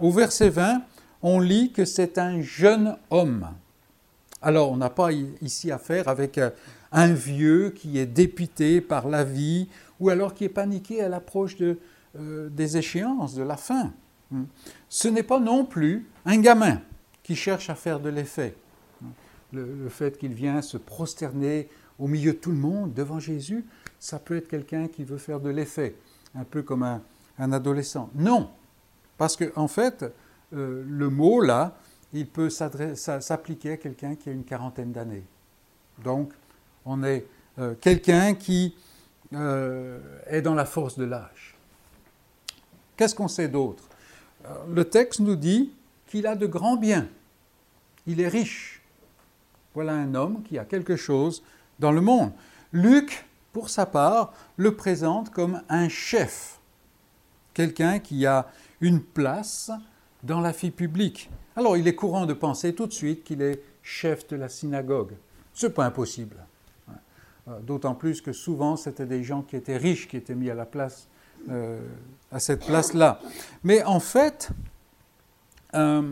Au 0.00 0.10
verset 0.10 0.48
20, 0.48 0.82
on 1.22 1.40
lit 1.40 1.72
que 1.72 1.84
c'est 1.84 2.18
un 2.18 2.40
jeune 2.40 2.96
homme. 3.10 3.48
Alors, 4.42 4.72
on 4.72 4.76
n'a 4.76 4.90
pas 4.90 5.10
ici 5.12 5.70
affaire 5.70 6.08
avec 6.08 6.38
euh, 6.38 6.50
un 6.92 7.12
vieux 7.12 7.70
qui 7.70 7.98
est 7.98 8.06
dépité 8.06 8.80
par 8.80 9.08
la 9.08 9.22
vie 9.22 9.68
ou 9.98 10.08
alors 10.08 10.32
qui 10.32 10.44
est 10.44 10.48
paniqué 10.48 11.02
à 11.02 11.08
l'approche 11.08 11.56
de, 11.56 11.78
euh, 12.18 12.48
des 12.48 12.78
échéances, 12.78 13.34
de 13.34 13.42
la 13.42 13.56
fin. 13.56 13.92
Hmm. 14.30 14.44
Ce 14.88 15.08
n'est 15.08 15.22
pas 15.22 15.40
non 15.40 15.64
plus 15.64 16.08
un 16.24 16.38
gamin 16.38 16.80
qui 17.22 17.36
cherche 17.36 17.70
à 17.70 17.74
faire 17.74 18.00
de 18.00 18.08
l'effet. 18.08 18.54
le 19.52 19.88
fait 19.88 20.16
qu'il 20.18 20.32
vient 20.32 20.62
se 20.62 20.76
prosterner 20.76 21.68
au 22.00 22.06
milieu 22.06 22.32
de 22.32 22.38
tout 22.38 22.50
le 22.50 22.56
monde, 22.56 22.94
devant 22.94 23.20
Jésus, 23.20 23.64
ça 24.00 24.18
peut 24.18 24.36
être 24.36 24.48
quelqu'un 24.48 24.88
qui 24.88 25.04
veut 25.04 25.18
faire 25.18 25.38
de 25.38 25.50
l'effet, 25.50 25.94
un 26.34 26.44
peu 26.44 26.62
comme 26.62 26.82
un, 26.82 27.02
adolescent. 27.52 28.10
Non, 28.14 28.50
parce 29.18 29.36
qu'en 29.36 29.62
en 29.62 29.68
fait, 29.68 30.04
euh, 30.54 30.82
le 30.88 31.10
mot 31.10 31.40
là, 31.40 31.76
il 32.12 32.26
peut 32.26 32.50
s'appliquer 32.50 33.72
à 33.72 33.76
quelqu'un 33.76 34.16
qui 34.16 34.30
a 34.30 34.32
une 34.32 34.44
quarantaine 34.44 34.92
d'années. 34.92 35.24
Donc, 36.02 36.32
on 36.84 37.04
est 37.04 37.26
euh, 37.58 37.74
quelqu'un 37.80 38.34
qui 38.34 38.74
euh, 39.34 40.00
est 40.26 40.42
dans 40.42 40.54
la 40.54 40.64
force 40.64 40.98
de 40.98 41.04
l'âge. 41.04 41.56
Qu'est-ce 42.96 43.14
qu'on 43.14 43.28
sait 43.28 43.48
d'autre? 43.48 43.84
Le 44.68 44.84
texte 44.84 45.20
nous 45.20 45.36
dit 45.36 45.72
qu'il 46.06 46.26
a 46.26 46.34
de 46.34 46.46
grands 46.46 46.76
biens. 46.76 47.08
Il 48.06 48.20
est 48.20 48.28
riche. 48.28 48.82
Voilà 49.74 49.92
un 49.92 50.14
homme 50.14 50.42
qui 50.42 50.58
a 50.58 50.64
quelque 50.64 50.96
chose 50.96 51.42
dans 51.78 51.92
le 51.92 52.00
monde. 52.00 52.32
Luc, 52.72 53.26
pour 53.52 53.68
sa 53.68 53.86
part, 53.86 54.32
le 54.56 54.74
présente 54.74 55.30
comme 55.30 55.62
un 55.68 55.88
chef, 55.88 56.58
quelqu'un 57.54 57.98
qui 57.98 58.26
a 58.26 58.48
une 58.80 59.00
place 59.00 59.70
dans 60.22 60.40
la 60.40 60.52
vie 60.52 60.70
publique. 60.70 61.30
Alors 61.56 61.76
il 61.76 61.86
est 61.88 61.94
courant 61.94 62.26
de 62.26 62.32
penser 62.32 62.74
tout 62.74 62.86
de 62.86 62.92
suite 62.92 63.24
qu'il 63.24 63.42
est 63.42 63.62
chef 63.82 64.26
de 64.28 64.36
la 64.36 64.48
synagogue. 64.48 65.12
Ce 65.52 65.66
n'est 65.66 65.72
pas 65.72 65.84
impossible. 65.84 66.36
Euh, 67.48 67.58
d'autant 67.60 67.94
plus 67.94 68.20
que 68.20 68.32
souvent 68.32 68.76
c'était 68.76 69.06
des 69.06 69.22
gens 69.24 69.42
qui 69.42 69.56
étaient 69.56 69.76
riches 69.76 70.08
qui 70.08 70.16
étaient 70.16 70.34
mis 70.34 70.50
à 70.50 70.54
la 70.54 70.66
place, 70.66 71.08
euh, 71.48 71.80
à 72.32 72.38
cette 72.38 72.64
place-là. 72.64 73.20
Mais 73.64 73.82
en 73.84 74.00
fait, 74.00 74.50
euh, 75.74 76.02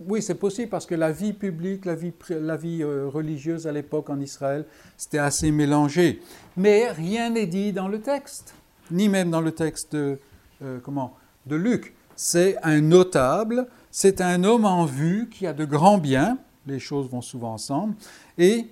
oui, 0.00 0.22
c'est 0.22 0.34
possible 0.34 0.68
parce 0.68 0.86
que 0.86 0.94
la 0.94 1.12
vie 1.12 1.32
publique, 1.32 1.84
la 1.84 1.94
vie, 1.94 2.12
la 2.28 2.56
vie 2.56 2.82
euh, 2.82 3.08
religieuse 3.08 3.66
à 3.66 3.72
l'époque 3.72 4.10
en 4.10 4.20
Israël, 4.20 4.66
c'était 4.96 5.18
assez 5.18 5.50
mélangé. 5.50 6.20
Mais 6.56 6.90
rien 6.90 7.30
n'est 7.30 7.46
dit 7.46 7.72
dans 7.72 7.88
le 7.88 8.00
texte, 8.00 8.54
ni 8.90 9.08
même 9.08 9.30
dans 9.30 9.40
le 9.40 9.52
texte 9.52 9.94
de, 9.94 10.18
euh, 10.62 10.78
comment, 10.82 11.14
de 11.46 11.56
Luc. 11.56 11.94
C'est 12.14 12.56
un 12.62 12.80
notable, 12.80 13.66
c'est 13.90 14.20
un 14.20 14.44
homme 14.44 14.64
en 14.64 14.84
vue 14.84 15.28
qui 15.30 15.46
a 15.46 15.52
de 15.52 15.64
grands 15.64 15.98
biens, 15.98 16.38
les 16.66 16.78
choses 16.78 17.08
vont 17.08 17.22
souvent 17.22 17.52
ensemble, 17.52 17.94
et 18.38 18.68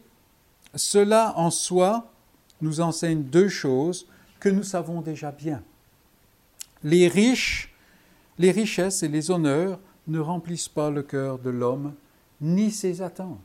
cela 0.75 1.35
en 1.37 1.51
soi 1.51 2.11
nous 2.61 2.81
enseigne 2.81 3.23
deux 3.23 3.49
choses 3.49 4.07
que 4.41 4.49
nous 4.49 4.63
savons 4.63 5.01
déjà 5.01 5.31
bien. 5.31 5.63
Les 6.85 7.09
riches, 7.09 7.75
les 8.39 8.51
richesses 8.51 9.03
et 9.03 9.09
les 9.09 9.31
honneurs 9.31 9.81
ne 10.07 10.21
remplissent 10.21 10.69
pas 10.69 10.91
le 10.91 11.03
cœur 11.03 11.39
de 11.39 11.51
l'homme 11.51 11.95
ni 12.41 12.71
ses 12.71 13.03
attentes. 13.03 13.39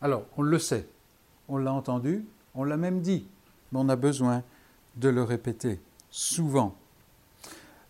Alors, 0.00 0.24
on 0.36 0.42
le 0.42 0.58
sait, 0.58 0.86
on 1.48 1.58
l'a 1.58 1.72
entendu, 1.72 2.24
on 2.54 2.64
l'a 2.64 2.76
même 2.76 3.00
dit, 3.00 3.26
mais 3.70 3.80
on 3.80 3.88
a 3.88 3.96
besoin 3.96 4.42
de 4.96 5.08
le 5.08 5.22
répéter 5.22 5.80
souvent. 6.10 6.76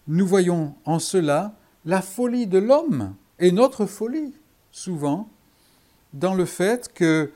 Nous 0.09 0.27
voyons 0.27 0.75
en 0.85 0.99
cela 0.99 1.55
la 1.85 2.03
folie 2.03 2.47
de 2.47 2.59
l'homme 2.59 3.14
et 3.38 3.53
notre 3.53 3.87
folie, 3.87 4.35
souvent, 4.71 5.29
dans 6.12 6.35
le 6.35 6.45
fait 6.45 6.92
que 6.92 7.33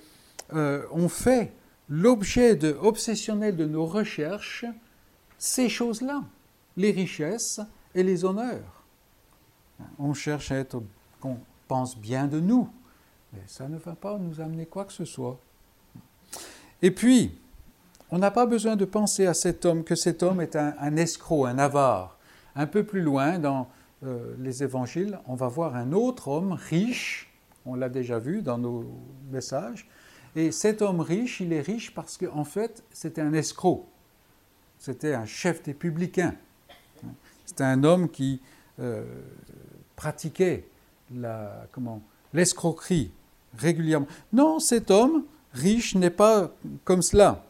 euh, 0.53 0.83
on 0.93 1.09
fait 1.09 1.53
l'objet 1.89 2.59
obsessionnel 2.81 3.57
de 3.57 3.65
nos 3.65 3.87
recherches 3.87 4.65
ces 5.39 5.69
choses-là, 5.69 6.25
les 6.77 6.91
richesses 6.91 7.61
et 7.95 8.03
les 8.03 8.25
honneurs. 8.25 8.85
On 9.99 10.15
cherche 10.15 10.53
à 10.53 10.57
être 10.57 10.83
qu'on 11.21 11.39
pense 11.69 11.99
bien 11.99 12.27
de 12.27 12.41
nous, 12.41 12.69
mais 13.33 13.43
ça 13.47 13.69
ne 13.69 13.79
va 13.79 13.95
pas 13.95 14.19
nous 14.19 14.41
amener 14.41 14.67
quoi 14.67 14.85
que 14.85 14.93
ce 14.93 15.05
soit. 15.05 15.39
Et 16.83 16.91
puis, 16.91 17.39
on 18.11 18.19
n'a 18.19 18.31
pas 18.31 18.47
besoin 18.47 18.77
de 18.77 18.85
penser 18.85 19.27
à 19.27 19.35
cet 19.35 19.65
homme 19.65 19.83
que 19.83 19.95
cet 19.95 20.23
homme 20.23 20.41
est 20.41 20.57
un, 20.57 20.97
escroc, 20.97 21.47
un 21.47 21.59
avare. 21.59 22.19
Un 22.55 22.67
peu 22.67 22.85
plus 22.85 23.03
loin 23.03 23.39
dans 23.39 23.69
euh, 24.05 24.35
les 24.39 24.63
évangiles, 24.63 25.19
on 25.27 25.35
va 25.35 25.49
voir 25.49 25.75
un 25.75 25.93
autre 25.93 26.29
homme 26.29 26.53
riche, 26.53 27.33
on 27.65 27.75
l'a 27.75 27.89
déjà 27.89 28.19
vu 28.19 28.43
dans 28.43 28.59
nos 28.59 28.85
messages, 29.31 29.89
et 30.37 30.53
cet 30.53 30.83
homme 30.83 31.01
riche, 31.01 31.41
il 31.41 31.53
est 31.53 31.63
riche 31.63 31.95
parce 31.95 32.19
qu'en 32.19 32.41
en 32.41 32.45
fait, 32.45 32.85
c'était 32.93 33.23
un 33.23 33.33
escroc. 33.33 33.87
C'était 34.79 35.15
un 35.15 35.25
chef 35.25 35.63
des 35.63 35.73
publicains. 35.73 36.35
C'était 37.47 37.65
un 37.65 37.85
homme 37.85 38.11
qui 38.11 38.41
euh, 38.81 39.05
pratiquait 39.95 40.69
l'escroquerie 42.35 43.13
régulièrement. 43.57 44.09
Non, 44.33 44.59
cet 44.59 44.91
homme 44.91 45.25
riche 45.53 45.95
n'est 45.95 46.11
pas 46.11 46.51
comme 46.85 47.03
cela. 47.03 47.45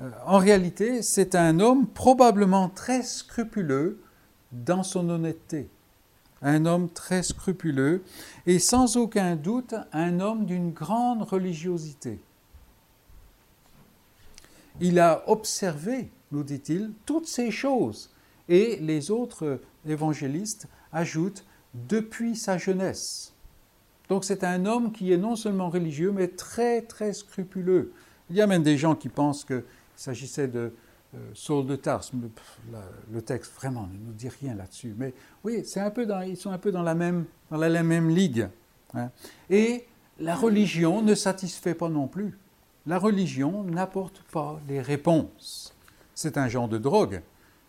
Euh, 0.00 0.10
en 0.26 0.38
réalité, 0.38 1.02
c'est 1.02 1.34
un 1.34 1.60
homme 1.60 1.86
probablement 1.86 2.68
très 2.68 3.02
scrupuleux 3.02 4.00
dans 4.52 4.82
son 4.82 5.08
honnêteté. 5.08 5.68
Un 6.42 6.66
homme 6.66 6.88
très 6.88 7.22
scrupuleux 7.22 8.02
et 8.46 8.58
sans 8.58 8.96
aucun 8.96 9.36
doute 9.36 9.74
un 9.92 10.20
homme 10.20 10.46
d'une 10.46 10.72
grande 10.72 11.22
religiosité. 11.22 12.18
Il 14.80 14.98
a 14.98 15.22
observé, 15.28 16.10
nous 16.32 16.42
dit-il, 16.42 16.92
toutes 17.04 17.26
ces 17.26 17.50
choses 17.50 18.10
et 18.50 18.76
les 18.80 19.10
autres 19.10 19.60
évangélistes 19.88 20.66
ajoutent 20.92 21.46
depuis 21.88 22.36
sa 22.36 22.58
jeunesse. 22.58 23.32
Donc 24.10 24.24
c'est 24.24 24.44
un 24.44 24.66
homme 24.66 24.92
qui 24.92 25.12
est 25.12 25.16
non 25.16 25.36
seulement 25.36 25.70
religieux, 25.70 26.10
mais 26.12 26.28
très 26.28 26.82
très 26.82 27.12
scrupuleux. 27.12 27.92
Il 28.28 28.36
y 28.36 28.42
a 28.42 28.46
même 28.46 28.64
des 28.64 28.76
gens 28.76 28.96
qui 28.96 29.08
pensent 29.08 29.44
qu'il 29.44 29.62
s'agissait 29.96 30.48
de 30.48 30.74
euh, 31.14 31.18
Saul 31.32 31.64
de 31.64 31.76
Tarse. 31.76 32.12
Le, 33.12 33.22
texte 33.22 33.54
vraiment 33.54 33.88
ne 33.92 34.06
nous 34.06 34.12
dit 34.12 34.28
rien 34.28 34.54
là-dessus. 34.54 34.94
Mais 34.98 35.14
oui, 35.44 35.62
ils 35.62 35.64
sont 35.64 35.80
un 36.50 36.58
peu 36.58 36.72
dans 36.72 36.82
la 36.82 36.94
même, 36.94 37.24
dans 37.50 37.56
la, 37.56 37.82
même 37.84 38.08
ligue. 38.10 38.48
Hein. 38.94 39.10
Et 39.48 39.86
la 40.18 40.34
religion 40.34 41.02
ne 41.02 41.14
satisfait 41.14 41.74
pas 41.74 41.88
non 41.88 42.08
plus. 42.08 42.36
La 42.86 42.98
religion 42.98 43.62
n'apporte 43.62 44.22
pas 44.32 44.60
les 44.68 44.80
réponses. 44.80 45.74
C'est 46.14 46.36
un 46.36 46.48
genre 46.48 46.68
de 46.68 46.78
drogue, 46.78 47.22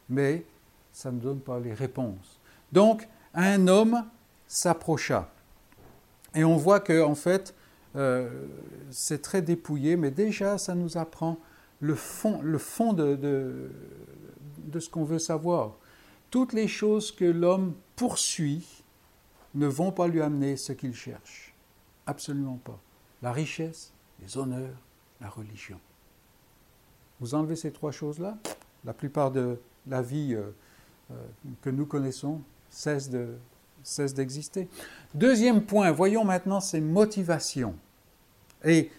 mais 0.10 0.44
ça 1.02 1.12
ne 1.12 1.20
donne 1.20 1.40
pas 1.40 1.60
les 1.60 1.74
réponses. 1.74 2.40
Donc, 2.72 3.08
un 3.34 3.68
homme 3.68 4.06
s'approcha. 4.48 5.34
Et 6.36 6.44
on 6.44 6.58
voit 6.58 6.80
que, 6.80 7.02
en 7.02 7.16
fait, 7.16 7.56
euh, 7.96 8.46
c'est 8.92 9.22
très 9.22 9.42
dépouillé, 9.42 9.98
mais 9.98 10.12
déjà, 10.12 10.60
ça 10.60 10.76
nous 10.76 10.98
apprend 10.98 11.40
le 11.80 11.96
fond, 11.96 12.40
le 12.44 12.60
fond 12.60 12.94
de, 12.94 13.72
de 14.58 14.80
ce 14.80 14.90
qu'on 14.90 15.04
veut 15.04 15.20
savoir. 15.20 15.78
Toutes 16.30 16.54
les 16.54 16.68
choses 16.68 17.12
que 17.12 17.26
l'homme 17.26 17.74
poursuit 17.96 18.84
ne 19.56 19.66
vont 19.66 19.92
pas 19.92 20.08
lui 20.08 20.22
amener 20.22 20.56
ce 20.56 20.72
qu'il 20.72 20.94
cherche. 20.94 21.56
Absolument 22.06 22.60
pas. 22.64 22.80
La 23.24 23.32
richesse, 23.32 23.92
les 24.22 24.38
honneurs, 24.38 24.78
la 25.20 25.30
religion. 25.30 25.80
Vous 27.20 27.34
enlevez 27.34 27.56
ces 27.56 27.72
trois 27.72 27.92
choses-là, 27.92 28.38
la 28.86 28.94
plupart 28.94 29.32
de 29.32 29.60
la 29.88 30.02
vie 30.04 30.36
euh, 30.36 30.52
que 31.62 31.70
nous 31.70 31.86
connaissons 31.86 32.42
cesse 32.70 33.10
de 33.10 33.36
cesse 33.84 34.14
d'exister. 34.14 34.68
Deuxième 35.14 35.64
point, 35.64 35.92
voyons 35.92 36.24
maintenant 36.24 36.60
ses 36.60 36.82
motivations. 36.82 37.76
Et 38.64 38.92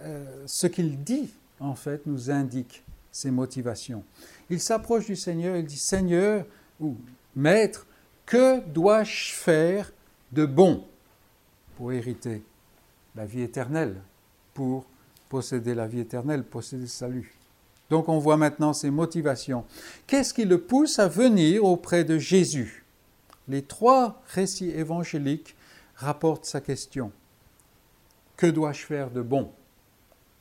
euh, 0.00 0.44
ce 0.46 0.66
qu'il 0.66 1.02
dit, 1.02 1.34
en 1.60 1.74
fait, 1.74 2.06
nous 2.06 2.30
indique 2.30 2.84
ses 3.10 3.30
motivations. 3.30 4.04
Il 4.50 4.60
s'approche 4.60 5.06
du 5.06 5.16
Seigneur, 5.16 5.56
il 5.56 5.66
dit 5.66 5.78
Seigneur 5.78 6.46
ou 6.80 6.96
Maître, 7.34 7.86
que 8.26 8.60
dois-je 8.60 9.32
faire 9.32 9.92
de 10.32 10.46
bon 10.46 10.84
pour 11.76 11.92
hériter 11.92 12.42
la 13.14 13.26
vie 13.26 13.42
éternelle, 13.42 14.00
pour 14.52 14.84
posséder 15.28 15.74
la 15.74 15.86
vie 15.86 16.00
éternelle, 16.00 16.44
posséder 16.44 16.82
le 16.82 16.88
salut? 16.88 17.34
Donc 17.90 18.08
on 18.08 18.18
voit 18.18 18.36
maintenant 18.36 18.72
ses 18.72 18.90
motivations. 18.90 19.64
Qu'est-ce 20.06 20.34
qui 20.34 20.44
le 20.44 20.60
pousse 20.60 20.98
à 20.98 21.08
venir 21.08 21.64
auprès 21.64 22.04
de 22.04 22.18
Jésus? 22.18 22.84
Les 23.48 23.62
trois 23.62 24.22
récits 24.28 24.70
évangéliques 24.70 25.54
rapportent 25.94 26.46
sa 26.46 26.60
question. 26.60 27.12
Que 28.36 28.46
dois-je 28.46 28.84
faire 28.84 29.10
de 29.10 29.22
bon? 29.22 29.52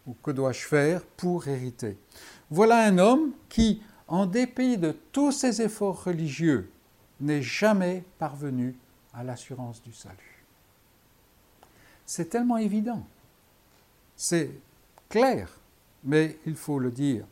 Ou 0.07 0.15
que 0.23 0.31
dois-je 0.31 0.65
faire 0.65 1.03
pour 1.17 1.47
hériter? 1.47 1.97
Voilà 2.49 2.85
un 2.85 2.97
homme 2.97 3.31
qui, 3.49 3.81
en 4.07 4.25
dépit 4.25 4.77
de 4.77 4.95
tous 5.11 5.31
ses 5.31 5.61
efforts 5.61 6.03
religieux, 6.03 6.69
n'est 7.19 7.41
jamais 7.41 8.03
parvenu 8.19 8.75
à 9.13 9.23
l'assurance 9.23 9.81
du 9.81 9.93
salut. 9.93 10.43
C'est 12.05 12.29
tellement 12.29 12.57
évident, 12.57 13.05
c'est 14.15 14.51
clair, 15.09 15.49
mais 16.03 16.37
il 16.45 16.55
faut 16.55 16.79
le 16.79 16.91
dire. 16.91 17.25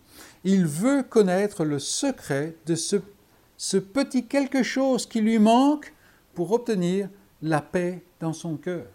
Il 0.43 0.65
veut 0.65 1.03
connaître 1.03 1.63
le 1.63 1.79
secret 1.79 2.55
de 2.65 2.75
ce, 2.75 3.77
petit 3.77 4.25
quelque 4.25 4.63
chose 4.63 5.05
qui 5.05 5.21
lui 5.21 5.39
manque 5.39 5.93
pour 6.33 6.51
obtenir 6.51 7.09
la 7.41 7.61
paix 7.61 8.03
dans 8.19 8.33
son 8.33 8.57
cœur. 8.57 8.87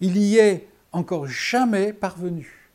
Il 0.00 0.16
y 0.16 0.38
est 0.38 0.68
encore 0.92 1.26
jamais 1.26 1.92
parvenu. 1.92 2.70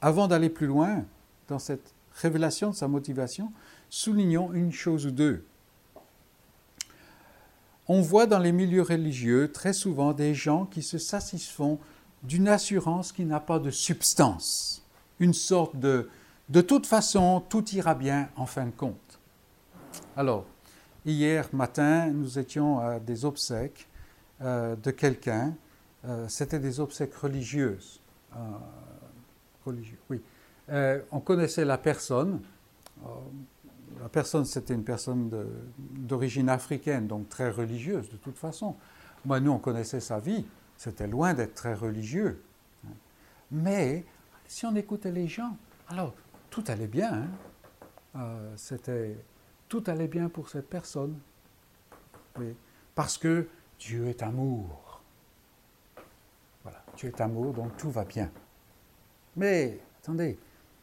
Avant 0.00 0.28
d'aller 0.28 0.48
plus 0.48 0.66
loin 0.66 1.04
dans 1.48 1.58
cette 1.58 1.92
révélation 2.14 2.70
de 2.70 2.74
sa 2.74 2.88
motivation, 2.88 3.52
soulignons 3.90 4.52
une 4.52 4.72
chose 4.72 5.06
ou 5.06 5.10
deux. 5.10 5.44
On 7.88 8.02
voit 8.02 8.26
dans 8.26 8.38
les 8.38 8.52
milieux 8.52 8.82
religieux 8.82 9.50
très 9.50 9.72
souvent 9.72 10.12
des 10.12 10.34
gens 10.34 10.66
qui 10.66 10.82
se 10.82 10.98
satisfont 10.98 11.78
d'une 12.28 12.46
assurance 12.46 13.10
qui 13.10 13.24
n'a 13.24 13.40
pas 13.40 13.58
de 13.58 13.70
substance, 13.70 14.84
une 15.18 15.34
sorte 15.34 15.74
de 15.76 16.08
de 16.48 16.62
toute 16.62 16.86
façon, 16.86 17.42
tout 17.46 17.68
ira 17.72 17.94
bien 17.94 18.30
en 18.36 18.46
fin 18.46 18.64
de 18.64 18.70
compte. 18.70 19.20
Alors, 20.16 20.46
hier 21.04 21.46
matin, 21.52 22.06
nous 22.06 22.38
étions 22.38 22.78
à 22.80 22.98
des 22.98 23.26
obsèques 23.26 23.86
euh, 24.40 24.74
de 24.76 24.90
quelqu'un, 24.90 25.54
euh, 26.06 26.26
c'était 26.28 26.58
des 26.58 26.80
obsèques 26.80 27.14
religieuses. 27.14 28.00
Euh, 30.70 31.02
on 31.12 31.20
connaissait 31.20 31.66
la 31.66 31.76
personne, 31.76 32.40
la 34.00 34.08
personne, 34.08 34.46
c'était 34.46 34.74
une 34.74 34.84
personne 34.84 35.30
d'origine 35.78 36.48
africaine, 36.48 37.06
donc 37.06 37.28
très 37.28 37.50
religieuse 37.50 38.08
de 38.10 38.16
toute 38.16 38.38
façon. 38.38 38.74
Moi, 39.26 39.40
nous, 39.40 39.50
on 39.50 39.58
connaissait 39.58 40.00
sa 40.00 40.18
vie. 40.18 40.46
C'était 40.78 41.08
loin 41.08 41.34
d'être 41.34 41.54
très 41.54 41.74
religieux. 41.74 42.42
Mais 43.50 44.04
si 44.46 44.64
on 44.64 44.74
écoutait 44.76 45.12
les 45.12 45.26
gens, 45.26 45.56
alors 45.88 46.14
tout 46.48 46.64
allait 46.68 46.86
bien. 46.86 47.12
Hein. 47.12 47.28
Euh, 48.16 48.52
c'était 48.56 49.16
tout 49.68 49.84
allait 49.86 50.08
bien 50.08 50.28
pour 50.28 50.48
cette 50.48 50.68
personne. 50.68 51.18
Parce 52.94 53.18
que 53.18 53.48
Dieu 53.78 54.06
est 54.06 54.22
amour. 54.22 55.02
Voilà, 56.62 56.82
Dieu 56.96 57.08
est 57.08 57.20
amour, 57.20 57.52
donc 57.52 57.76
tout 57.76 57.90
va 57.90 58.04
bien. 58.04 58.30
Mais 59.36 59.80
attendez, 60.00 60.38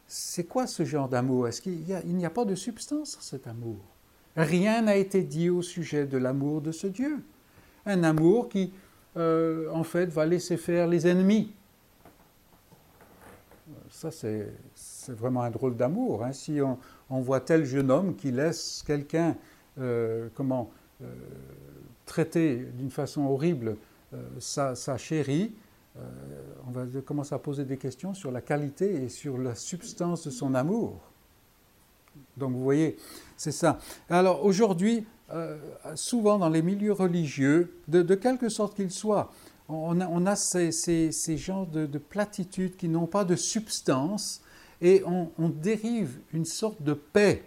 c'est 0.06 0.44
quoi 0.44 0.66
ce 0.66 0.84
genre 0.84 1.08
d'amour? 1.08 1.48
Est-ce 1.48 1.62
qu'il 1.62 1.82
n'y 1.82 2.26
a, 2.26 2.30
pas 2.30 2.44
de 2.44 2.54
substance 2.54 3.18
cet 3.20 3.46
amour? 3.46 3.78
Rien 4.36 4.82
n'a 4.82 4.96
été 4.96 5.22
dit 5.22 5.48
au 5.48 5.62
sujet 5.62 6.06
de 6.06 6.18
l'amour 6.18 6.60
de 6.60 6.72
ce 6.72 6.86
Dieu. 6.86 7.24
Un 7.86 8.02
amour 8.04 8.48
qui, 8.48 8.72
euh, 9.16 9.68
en 9.72 9.82
fait, 9.82 10.06
va 10.06 10.26
laisser 10.26 10.56
faire 10.56 10.86
les 10.86 11.06
ennemis. 11.06 11.52
Ça, 13.90 14.10
c'est 14.10 14.52
vraiment 15.08 15.42
un 15.42 15.50
drôle 15.50 15.76
d'amour. 15.76 16.22
Hein. 16.24 16.32
Si 16.32 16.60
on, 17.08 17.20
voit 17.20 17.40
tel 17.40 17.64
jeune 17.64 17.90
homme 17.90 18.14
qui 18.14 18.30
laisse 18.30 18.84
quelqu'un, 18.86 19.36
euh, 19.78 20.28
comment, 20.34 20.70
euh, 21.02 21.06
traiter 22.04 22.56
d'une 22.74 22.90
façon 22.90 23.22
horrible 23.22 23.76
sa, 24.38 24.74
sa, 24.74 24.96
chérie, 24.96 25.52
on 26.66 26.70
va 26.70 26.86
commencer 27.04 27.34
à 27.34 27.38
poser 27.38 27.64
des 27.64 27.76
questions 27.76 28.14
sur 28.14 28.30
la 28.30 28.40
qualité 28.40 29.02
et 29.02 29.08
sur 29.08 29.36
la 29.36 29.54
substance 29.54 30.24
de 30.24 30.30
son 30.30 30.54
amour. 30.54 31.00
Donc 32.36 32.52
vous 32.52 32.62
voyez, 32.62 32.96
c'est 33.36 33.52
ça. 33.52 33.78
Alors 34.08 34.44
aujourd'hui, 34.44 35.06
euh, 35.32 35.56
souvent 35.96 36.38
dans 36.38 36.48
les 36.48 36.62
milieux 36.62 36.92
religieux, 36.92 37.74
de, 37.88 38.14
quelque 38.14 38.48
sorte 38.48 38.76
qu'ils 38.76 38.90
soient, 38.90 39.32
on 39.68 40.26
a, 40.26 40.36
ces, 40.36 41.10
genres 41.36 41.66
de, 41.66 41.98
platitudes 41.98 42.76
qui 42.76 42.88
n'ont 42.88 43.06
pas 43.06 43.24
de 43.24 43.34
substance 43.34 44.40
et 44.80 45.02
on, 45.04 45.48
dérive 45.48 46.18
une 46.32 46.44
sorte 46.44 46.82
de 46.82 46.92
paix 46.92 47.42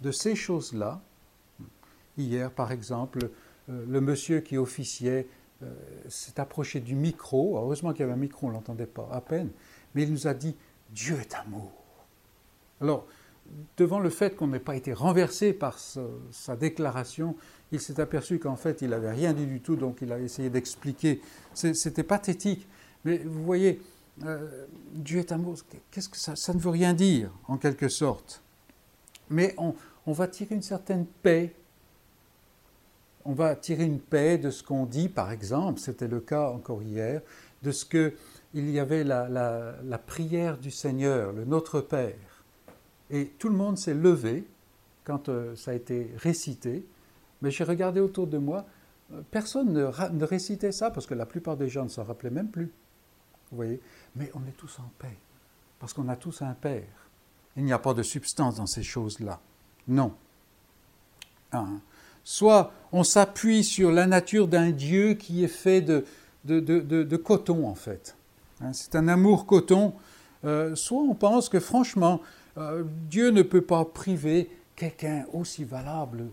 de 0.00 0.12
ces 0.12 0.36
choses-là. 0.36 1.00
Hier, 2.18 2.50
par 2.50 2.70
exemple, 2.70 3.30
euh, 3.70 3.84
le 3.88 4.00
monsieur 4.00 4.40
qui 4.40 4.58
officiait 4.58 5.26
euh, 5.62 5.72
s'est 6.08 6.38
approché 6.38 6.80
du 6.80 6.94
micro. 6.94 7.56
Heureusement 7.56 7.92
qu'il 7.92 8.00
y 8.00 8.02
avait 8.04 8.12
un 8.12 8.16
micro, 8.16 8.46
on 8.46 8.50
ne 8.50 8.54
l'entendait 8.54 8.86
pas 8.86 9.08
à 9.12 9.20
peine. 9.20 9.48
Mais 9.94 10.02
il 10.02 10.12
nous 10.12 10.26
a 10.26 10.34
dit 10.34 10.54
Dieu 10.90 11.18
est 11.20 11.34
amour. 11.34 11.72
Alors, 12.80 13.06
devant 13.76 13.98
le 13.98 14.10
fait 14.10 14.36
qu'on 14.36 14.48
n'ait 14.48 14.58
pas 14.58 14.76
été 14.76 14.92
renversé 14.92 15.52
par 15.52 15.78
sa, 15.78 16.56
déclaration, 16.56 17.36
il 17.70 17.80
s'est 17.80 18.00
aperçu 18.00 18.38
qu'en 18.38 18.56
fait, 18.56 18.82
il 18.82 18.90
n'avait 18.90 19.12
rien 19.12 19.32
dit 19.32 19.46
du 19.46 19.60
tout, 19.60 19.76
donc 19.76 19.98
il 20.02 20.12
a 20.12 20.18
essayé 20.18 20.50
d'expliquer. 20.50 21.20
C'était 21.54 22.02
pathétique. 22.02 22.66
Mais 23.04 23.18
vous 23.18 23.42
voyez, 23.44 23.80
euh, 24.24 24.66
Dieu 24.92 25.18
est 25.18 25.32
amour, 25.32 25.56
qu'est-ce 25.90 26.08
que 26.08 26.18
ça, 26.18 26.54
ne 26.54 26.58
veut 26.58 26.70
rien 26.70 26.94
dire, 26.94 27.30
en 27.48 27.56
quelque 27.56 27.88
sorte. 27.88 28.42
Mais 29.30 29.54
on, 29.58 29.74
on 30.06 30.12
va 30.12 30.28
tirer 30.28 30.54
une 30.54 30.62
certaine 30.62 31.06
paix 31.06 31.54
on 33.24 33.32
va 33.32 33.54
tirer 33.54 33.84
une 33.84 34.00
paix 34.00 34.38
de 34.38 34.50
ce 34.50 34.62
qu'on 34.62 34.86
dit, 34.86 35.08
par 35.08 35.30
exemple, 35.30 35.80
c'était 35.80 36.08
le 36.08 36.20
cas 36.20 36.48
encore 36.48 36.82
hier, 36.82 37.20
de 37.62 37.70
ce 37.70 37.84
qu'il 37.84 38.70
y 38.70 38.78
avait 38.78 39.04
la, 39.04 39.98
prière 40.06 40.58
du 40.58 40.70
Seigneur, 40.70 41.32
le 41.32 41.44
Notre 41.44 41.80
Père. 41.80 42.14
Et 43.12 43.26
tout 43.38 43.48
le 43.48 43.54
monde 43.54 43.78
s'est 43.78 43.94
levé 43.94 44.44
quand 45.04 45.28
euh, 45.28 45.54
ça 45.54 45.70
a 45.70 45.74
été 45.74 46.10
récité, 46.16 46.84
mais 47.42 47.50
j'ai 47.50 47.64
regardé 47.64 48.00
autour 48.00 48.26
de 48.26 48.38
moi, 48.38 48.64
euh, 49.12 49.20
personne 49.30 49.72
ne, 49.72 50.24
récitait 50.24 50.72
ça, 50.72 50.90
parce 50.90 51.06
que 51.06 51.14
la 51.14 51.26
plupart 51.26 51.56
des 51.56 51.68
gens 51.68 51.84
ne 51.84 51.88
s'en 51.88 52.04
rappelaient 52.04 52.30
même 52.30 52.48
plus. 52.48 52.72
Vous 53.50 53.56
voyez? 53.56 53.80
Mais 54.16 54.30
on 54.34 54.40
est 54.48 54.56
tous 54.56 54.78
en 54.78 54.90
paix, 54.98 55.16
parce 55.78 55.92
qu'on 55.92 56.08
a 56.08 56.16
tous 56.16 56.42
un 56.42 56.54
Père. 56.54 56.86
Il 57.56 57.64
n'y 57.64 57.72
a 57.72 57.78
pas 57.78 57.92
de 57.92 58.02
substance 58.02 58.56
dans 58.56 58.66
ces 58.66 58.82
choses-là. 58.82 59.38
Non. 59.86 60.14
Soit 62.24 62.72
on 62.92 63.04
s'appuie 63.04 63.62
sur 63.62 63.92
la 63.92 64.06
nature 64.06 64.48
d'un 64.48 64.70
Dieu 64.70 65.14
qui 65.14 65.44
est 65.44 65.48
fait 65.48 65.82
de, 65.82 66.04
de, 66.44 67.16
coton, 67.16 67.66
en 67.68 67.74
fait. 67.74 68.16
Hein, 68.62 68.72
c'est 68.72 68.94
un 68.94 69.08
amour 69.08 69.44
coton. 69.44 69.92
Euh, 70.44 70.74
soit 70.74 71.02
on 71.02 71.14
pense 71.14 71.50
que, 71.50 71.60
franchement, 71.60 72.22
euh, 72.58 72.84
Dieu 73.08 73.30
ne 73.30 73.42
peut 73.42 73.62
pas 73.62 73.84
priver 73.84 74.50
quelqu'un 74.76 75.24
aussi 75.32 75.64
valable 75.64 76.26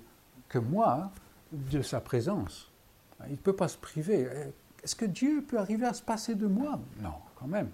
que 0.47 0.59
moi 0.59 1.11
de 1.51 1.81
sa 1.81 1.99
présence. 1.99 2.71
Il 3.27 3.33
ne 3.33 3.37
peut 3.37 3.55
pas 3.55 3.67
se 3.67 3.77
priver. 3.77 4.27
Est-ce 4.83 4.95
que 4.95 5.05
Dieu 5.05 5.43
peut 5.47 5.57
arriver 5.57 5.85
à 5.85 5.93
se 5.93 6.01
passer 6.01 6.35
de 6.35 6.47
moi? 6.47 6.79
Non, 7.01 7.13
quand 7.35 7.47
même. 7.47 7.69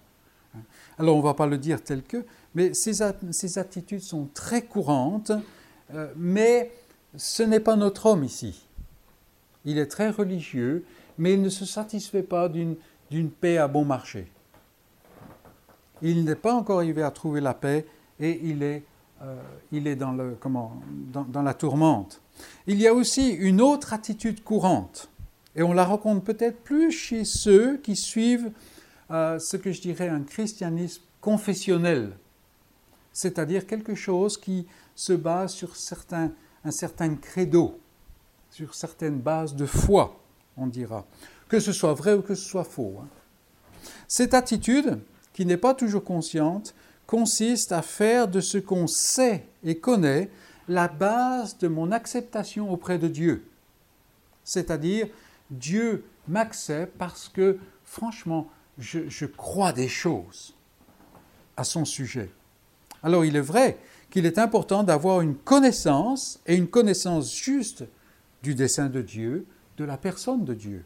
Hein? 0.56 0.62
Alors 0.98 1.16
on 1.16 1.20
ne 1.20 1.24
va 1.24 1.34
pas 1.34 1.48
le 1.48 1.58
dire 1.58 1.84
tel 1.84 2.04
que, 2.04 2.26
mais 2.54 2.74
ces, 2.74 3.02
attitudes 3.02 4.02
sont 4.02 4.28
très 4.34 4.64
courantes, 4.64 5.32
euh, 5.94 6.12
mais 6.16 6.72
ce 7.16 7.44
n'est 7.44 7.60
pas 7.60 7.76
notre 7.76 8.08
homme 8.08 8.24
ici. 8.24 8.68
Il 9.66 9.78
est 9.78 9.88
très 9.88 10.10
religieux, 10.10 10.86
mais 11.18 11.34
il 11.34 11.42
ne 11.42 11.50
se 11.50 11.66
satisfait 11.66 12.24
pas 12.24 12.50
d'une 12.50 12.78
paix 13.40 13.58
à 13.58 13.68
bon 13.68 13.86
marché. 13.86 14.32
Il 16.02 16.24
n'est 16.26 16.36
pas 16.36 16.54
encore 16.54 16.80
arrivé 16.80 17.02
à 17.02 17.12
trouver 17.12 17.42
la 17.42 17.54
paix 17.54 17.86
et 18.20 18.40
il 18.44 18.64
est, 18.64 18.84
euh, 19.22 19.36
il 19.72 19.88
est 19.88 19.96
dans, 19.96 20.12
le, 20.12 20.36
comment, 20.40 20.82
dans, 21.12 21.42
la 21.42 21.54
tourmente. 21.54 22.22
Il 22.68 22.80
y 22.80 22.88
a 22.88 22.94
aussi 22.94 23.30
une 23.30 23.62
autre 23.62 23.94
attitude 23.94 24.44
courante. 24.44 25.10
Et 25.56 25.64
on 25.64 25.74
la 25.74 25.86
rencontre 25.86 26.24
peut-être 26.24 26.62
plus 26.64 26.92
chez 26.92 27.24
ceux 27.24 27.78
qui 27.78 27.96
suivent 27.96 28.52
euh, 29.12 29.40
ce 29.40 29.58
que 29.58 29.72
je 29.72 29.82
dirais 29.82 30.10
un 30.10 30.22
christianisme 30.22 31.02
confessionnel, 31.22 32.12
c'est-à-dire 33.14 33.66
quelque 33.66 33.96
chose 33.96 34.38
qui 34.38 34.68
se 34.96 35.14
base 35.14 35.54
sur 35.54 35.76
certains, 35.76 36.32
un 36.64 36.72
certain 36.72 37.16
credo, 37.16 37.80
sur 38.52 38.76
certaines 38.76 39.20
bases 39.20 39.56
de 39.56 39.66
foi, 39.66 40.20
on 40.58 40.68
dira, 40.68 41.06
que 41.48 41.60
ce 41.60 41.72
soit 41.72 41.94
vrai 41.94 42.14
ou 42.14 42.22
que 42.22 42.36
ce 42.36 42.44
soit 42.48 42.64
faux. 42.64 42.98
Hein. 43.02 43.08
Cette 44.08 44.34
attitude, 44.34 45.00
qui 45.34 45.46
n'est 45.46 45.58
pas 45.58 45.74
toujours 45.74 46.04
consciente, 46.04 46.74
consiste 47.08 47.72
à 47.72 47.82
faire 47.82 48.28
de 48.28 48.40
ce 48.40 48.58
qu'on 48.58 48.88
sait 48.88 49.46
et 49.64 49.78
connaît 49.78 50.30
la 50.68 50.88
base 50.88 51.58
de 51.58 51.68
mon 51.68 51.92
acceptation 51.92 52.72
auprès 52.72 52.98
de 52.98 53.08
Dieu. 53.08 53.46
C'est-à-dire, 54.44 55.08
Dieu 55.52 56.06
m'accepte 56.28 56.98
parce 56.98 57.30
que, 57.30 57.58
franchement, 57.84 58.50
je, 58.78 59.26
crois 59.26 59.74
des 59.74 59.88
choses 59.88 60.56
à 61.56 61.64
son 61.64 61.86
sujet. 61.86 62.30
Alors 63.04 63.24
il 63.24 63.36
est 63.36 63.42
vrai 63.42 63.78
qu'il 64.10 64.26
est 64.26 64.40
important 64.40 64.84
d'avoir 64.84 65.22
une 65.22 65.36
connaissance, 65.36 66.40
et 66.46 66.56
une 66.56 66.68
connaissance 66.68 67.36
juste, 67.36 67.84
du 68.44 68.56
dessein 68.56 68.88
de 68.88 69.02
Dieu, 69.02 69.46
de 69.78 69.86
la 69.86 69.98
personne 69.98 70.46
de 70.46 70.54
Dieu, 70.54 70.86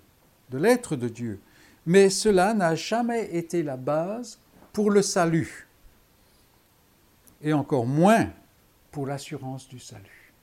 de 0.49 0.57
l'être 0.57 0.95
de 0.95 1.09
Dieu. 1.09 1.39
Mais 1.85 2.09
cela 2.09 2.53
n'a 2.53 2.75
jamais 2.75 3.35
été 3.35 3.63
la 3.63 3.77
base 3.77 4.39
pour 4.73 4.91
le 4.91 5.01
salut, 5.01 5.68
et 7.41 7.53
encore 7.53 7.85
moins 7.85 8.29
pour 8.91 9.05
l'assurance 9.05 9.67
du 9.67 9.79
salut. 9.79 10.33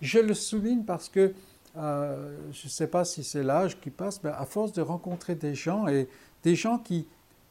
Je 0.00 0.18
le 0.18 0.34
souligne 0.34 0.84
parce 0.84 1.08
que 1.08 1.34
euh, 1.76 2.36
je 2.52 2.66
ne 2.66 2.70
sais 2.70 2.86
pas 2.86 3.04
si 3.04 3.24
c'est 3.24 3.42
l'âge 3.42 3.80
qui 3.80 3.90
passe, 3.90 4.22
mais 4.22 4.30
à 4.30 4.44
force 4.44 4.72
de 4.72 4.82
rencontrer 4.82 5.34
des 5.34 5.54
gens 5.54 5.88
et 5.88 6.08
des 6.42 6.54
gens 6.54 6.78
qui 6.78 7.06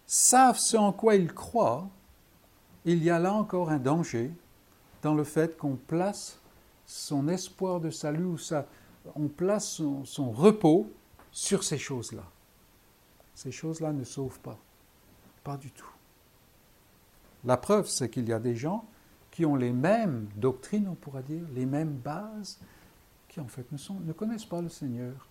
savent 0.06 0.60
ce 0.60 0.78
en 0.78 0.92
quoi 0.92 1.16
ils 1.16 1.34
croient, 1.34 1.88
il 2.86 3.04
y 3.04 3.10
a 3.10 3.20
là 3.20 3.34
encore 3.34 3.70
un 3.70 3.80
danger 3.80 4.32
dans 5.02 5.14
le 5.14 5.24
fait 5.24 5.58
qu'on 5.58 5.76
place 5.76 6.40
son 6.86 7.28
espoir 7.28 7.80
de 7.80 7.90
salut 7.90 8.26
ou 8.26 8.38
on 9.16 9.28
place 9.28 9.82
son 10.04 10.32
repos 10.32 10.92
sur 11.32 11.64
ces 11.64 11.78
choses-là. 11.78 12.24
Ces 13.34 13.52
choses-là 13.52 13.94
ne 13.94 14.04
sauvent 14.04 14.40
pas. 14.40 14.58
Pas 15.44 15.58
du 15.58 15.72
tout. 15.72 15.91
La 17.46 17.58
preuve, 17.58 17.88
c'est 17.88 18.10
qu'il 18.10 18.28
y 18.28 18.34
a 18.34 18.40
des 18.40 18.56
gens 18.56 18.86
qui 19.32 19.46
ont 19.46 19.56
les 19.56 19.72
mêmes 19.72 20.28
doctrines, 20.36 20.88
on 20.88 20.96
pourra 20.96 21.22
dire, 21.22 21.44
les 21.54 21.66
mêmes 21.66 21.94
bases, 21.94 22.60
qui 23.28 23.40
en 23.40 23.48
fait 23.48 23.66
ne, 23.72 24.12
connaissent 24.12 24.46
pas 24.46 24.62
le 24.62 24.70
Seigneur. 24.70 25.28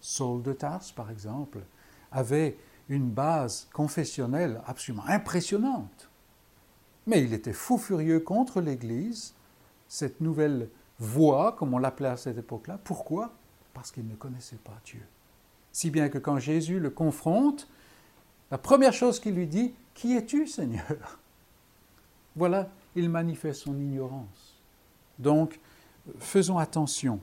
Saul 0.00 0.42
de 0.42 0.52
Tarse, 0.52 0.92
par 0.92 1.10
exemple, 1.10 1.58
avait 2.12 2.56
une 2.88 3.10
base 3.10 3.68
confessionnelle 3.72 4.62
absolument 4.66 5.06
impressionnante. 5.06 6.08
Mais 7.06 7.22
il 7.22 7.32
était 7.34 7.52
fou 7.52 7.78
furieux 7.78 8.20
contre 8.20 8.60
l'Église, 8.60 9.34
cette 9.88 10.20
nouvelle 10.20 10.68
voie, 10.98 11.56
comme 11.58 11.74
on 11.74 11.78
l'appelait 11.78 12.08
à 12.08 12.16
cette 12.16 12.38
époque-là. 12.38 12.78
Pourquoi? 12.84 13.32
Parce 13.74 13.90
qu'il 13.90 14.06
ne 14.06 14.14
connaissait 14.14 14.56
pas 14.56 14.78
Dieu. 14.84 15.02
Si 15.72 15.90
bien 15.90 16.08
que 16.08 16.18
quand 16.18 16.38
Jésus 16.38 16.78
le 16.78 16.90
confronte, 16.90 17.68
la 18.50 18.58
première 18.58 18.92
chose 18.92 19.20
qu'il 19.20 19.34
lui 19.34 19.46
dit, 19.46 19.74
Qui 20.00 20.16
es-tu, 20.16 20.46
Seigneur? 20.46 21.18
Voilà, 22.34 22.70
il 22.96 23.10
manifeste 23.10 23.64
son 23.64 23.74
ignorance. 23.74 24.56
Donc, 25.18 25.60
faisons 26.18 26.56
attention. 26.56 27.20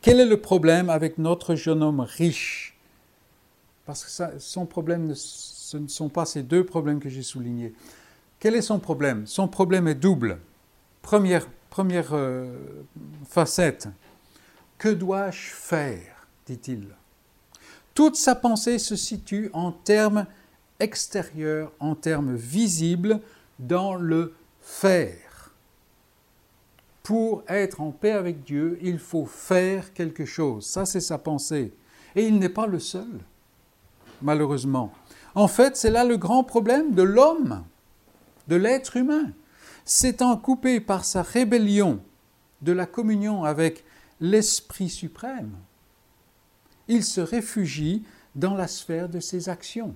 Quel 0.00 0.18
est 0.18 0.24
le 0.24 0.40
problème 0.40 0.88
avec 0.88 1.18
notre 1.18 1.56
jeune 1.56 1.82
homme 1.82 2.00
riche? 2.00 2.74
Parce 3.84 4.02
que 4.02 4.38
son 4.38 4.64
problème, 4.64 5.14
ce 5.14 5.76
ne 5.76 5.88
sont 5.88 6.08
pas 6.08 6.24
ces 6.24 6.42
deux 6.42 6.64
problèmes 6.64 7.00
que 7.00 7.10
j'ai 7.10 7.22
soulignés. 7.22 7.74
Quel 8.40 8.54
est 8.54 8.62
son 8.62 8.78
problème? 8.78 9.26
Son 9.26 9.46
problème 9.46 9.88
est 9.88 9.94
double. 9.94 10.38
Première, 11.02 11.44
euh, 12.12 12.56
facette. 13.28 13.88
Que 14.78 14.88
dois-je 14.88 15.50
faire? 15.50 16.26
dit-il. 16.46 16.86
Toute 17.92 18.16
sa 18.16 18.34
pensée 18.34 18.78
se 18.78 18.96
situe 18.96 19.50
en 19.52 19.70
termes 19.70 20.24
extérieurs, 20.80 21.72
en 21.80 21.94
termes 21.94 22.34
visibles, 22.34 23.20
dans 23.58 23.94
le 23.94 24.34
faire 24.60 25.28
pour 27.08 27.42
être 27.48 27.80
en 27.80 27.90
paix 27.90 28.12
avec 28.12 28.44
Dieu, 28.44 28.78
il 28.82 28.98
faut 28.98 29.24
faire 29.24 29.94
quelque 29.94 30.26
chose. 30.26 30.66
Ça, 30.66 30.84
c'est 30.84 31.00
sa 31.00 31.16
pensée. 31.16 31.72
Et 32.14 32.26
il 32.26 32.38
n'est 32.38 32.50
pas 32.50 32.66
le 32.66 32.78
seul, 32.78 33.08
malheureusement. 34.20 34.92
En 35.34 35.48
fait, 35.48 35.74
c'est 35.74 35.90
là 35.90 36.04
le 36.04 36.18
grand 36.18 36.44
problème 36.44 36.92
de 36.92 37.02
l'homme, 37.02 37.64
de 38.46 38.56
l'être 38.56 38.98
humain. 38.98 39.32
S'étant 39.86 40.36
coupé 40.36 40.80
par 40.80 41.06
sa 41.06 41.22
rébellion 41.22 42.00
de 42.60 42.72
la 42.72 42.84
communion 42.84 43.42
avec 43.42 43.86
l'Esprit 44.20 44.90
suprême, 44.90 45.56
il 46.88 47.02
se 47.02 47.22
réfugie 47.22 48.04
dans 48.34 48.52
la 48.52 48.68
sphère 48.68 49.08
de 49.08 49.20
ses 49.20 49.48
actions. 49.48 49.94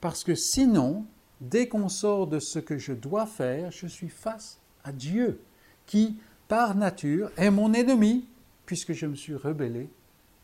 Parce 0.00 0.24
que 0.24 0.34
sinon, 0.34 1.06
dès 1.40 1.68
qu'on 1.68 1.88
sort 1.88 2.26
de 2.26 2.38
ce 2.38 2.58
que 2.58 2.78
je 2.78 2.92
dois 2.92 3.26
faire, 3.26 3.70
je 3.70 3.86
suis 3.86 4.08
face 4.08 4.58
à 4.84 4.92
Dieu 4.92 5.40
qui, 5.86 6.16
par 6.48 6.74
nature, 6.74 7.30
est 7.36 7.50
mon 7.50 7.72
ennemi, 7.72 8.26
puisque 8.66 8.92
je 8.92 9.06
me 9.06 9.14
suis 9.14 9.34
rebellé, 9.34 9.88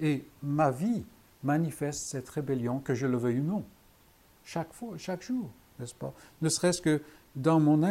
et 0.01 0.25
ma 0.43 0.71
vie 0.71 1.05
manifeste 1.43 2.07
cette 2.07 2.29
rébellion, 2.29 2.79
que 2.81 2.95
je 2.95 3.07
le 3.07 3.17
veuille 3.17 3.41
ou 3.41 3.45
non, 3.45 3.65
chaque 4.45 4.73
fois, 4.73 4.97
chaque 4.97 5.23
jour, 5.23 5.51
n'est-ce 5.79 5.95
pas? 5.95 6.15
Ne 6.41 6.49
serait-ce 6.49 6.81
que 6.81 7.03
dans 7.37 7.61
mon 7.61 7.83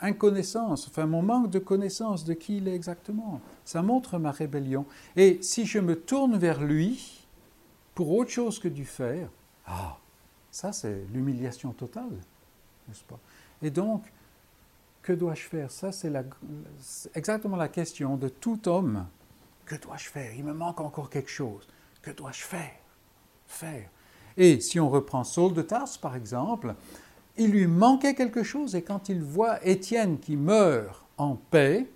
inconnaissance, 0.00 0.88
enfin 0.88 1.06
mon 1.06 1.22
manque 1.22 1.50
de 1.50 1.58
connaissance 1.58 2.24
de 2.24 2.34
qui 2.34 2.58
il 2.58 2.68
est 2.68 2.74
exactement, 2.74 3.40
ça 3.64 3.82
montre 3.82 4.18
ma 4.18 4.30
rébellion. 4.30 4.84
Et 5.16 5.38
si 5.42 5.66
je 5.66 5.78
me 5.78 5.96
tourne 5.96 6.36
vers 6.36 6.62
lui 6.62 7.26
pour 7.94 8.10
autre 8.12 8.30
chose 8.30 8.58
que 8.58 8.68
du 8.68 8.84
faire, 8.84 9.28
ah, 9.66 9.98
ça 10.52 10.72
c'est 10.72 11.04
l'humiliation 11.12 11.72
totale, 11.72 12.12
n'est-ce 12.86 13.02
pas? 13.02 13.18
Et 13.60 13.70
donc, 13.70 14.04
que 15.02 15.12
dois-je 15.12 15.42
faire? 15.42 15.70
Ça, 15.70 15.90
c'est 15.90 16.12
exactement 17.14 17.56
la 17.56 17.68
question 17.68 18.16
de 18.16 18.28
tout 18.28 18.68
homme. 18.68 19.06
Que 19.66 19.74
dois-je 19.74 20.08
faire? 20.08 20.32
Il 20.34 20.44
me 20.44 20.52
manque 20.52 20.80
encore 20.80 21.10
quelque 21.10 21.30
chose. 21.30 21.66
Que 22.02 22.12
dois-je 22.12 22.42
faire? 22.42 22.78
Faire. 23.46 23.88
Et 24.36 24.60
si 24.60 24.78
on 24.78 24.88
reprend 24.88 25.24
Saul 25.24 25.54
de 25.54 25.62
Tarse, 25.62 25.98
par 25.98 26.14
exemple, 26.14 26.74
il 27.36 27.50
lui 27.50 27.66
manquait 27.66 28.14
quelque 28.14 28.42
chose 28.42 28.74
et 28.74 28.82
quand 28.82 29.08
il 29.08 29.22
voit 29.22 29.64
Étienne 29.66 30.18
qui 30.18 30.36
meurt 30.36 31.04
en 31.18 31.34
paix, 31.34 31.88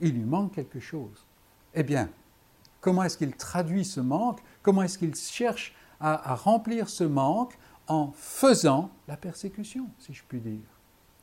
il 0.00 0.12
lui 0.14 0.24
manque 0.24 0.52
quelque 0.52 0.80
chose. 0.80 1.26
Eh 1.74 1.82
bien, 1.82 2.08
comment 2.80 3.02
est-ce 3.02 3.18
qu'il 3.18 3.34
traduit 3.36 3.84
ce 3.84 4.00
manque? 4.00 4.40
Comment 4.62 4.82
est-ce 4.82 4.98
qu'il 4.98 5.14
cherche 5.14 5.74
à, 6.00 6.32
à, 6.32 6.34
remplir 6.34 6.88
ce 6.88 7.04
manque? 7.04 7.58
En 7.90 8.12
faisant 8.16 8.90
la 9.08 9.16
persécution, 9.16 9.88
si 9.98 10.14
je 10.14 10.22
puis 10.26 10.38
dire. 10.38 10.60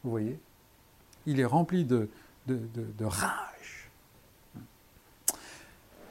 Vous 0.04 0.12
voyez? 0.12 0.38
Il 1.26 1.40
est 1.40 1.46
rempli 1.46 1.86
de, 1.86 2.10
rage. 3.00 3.90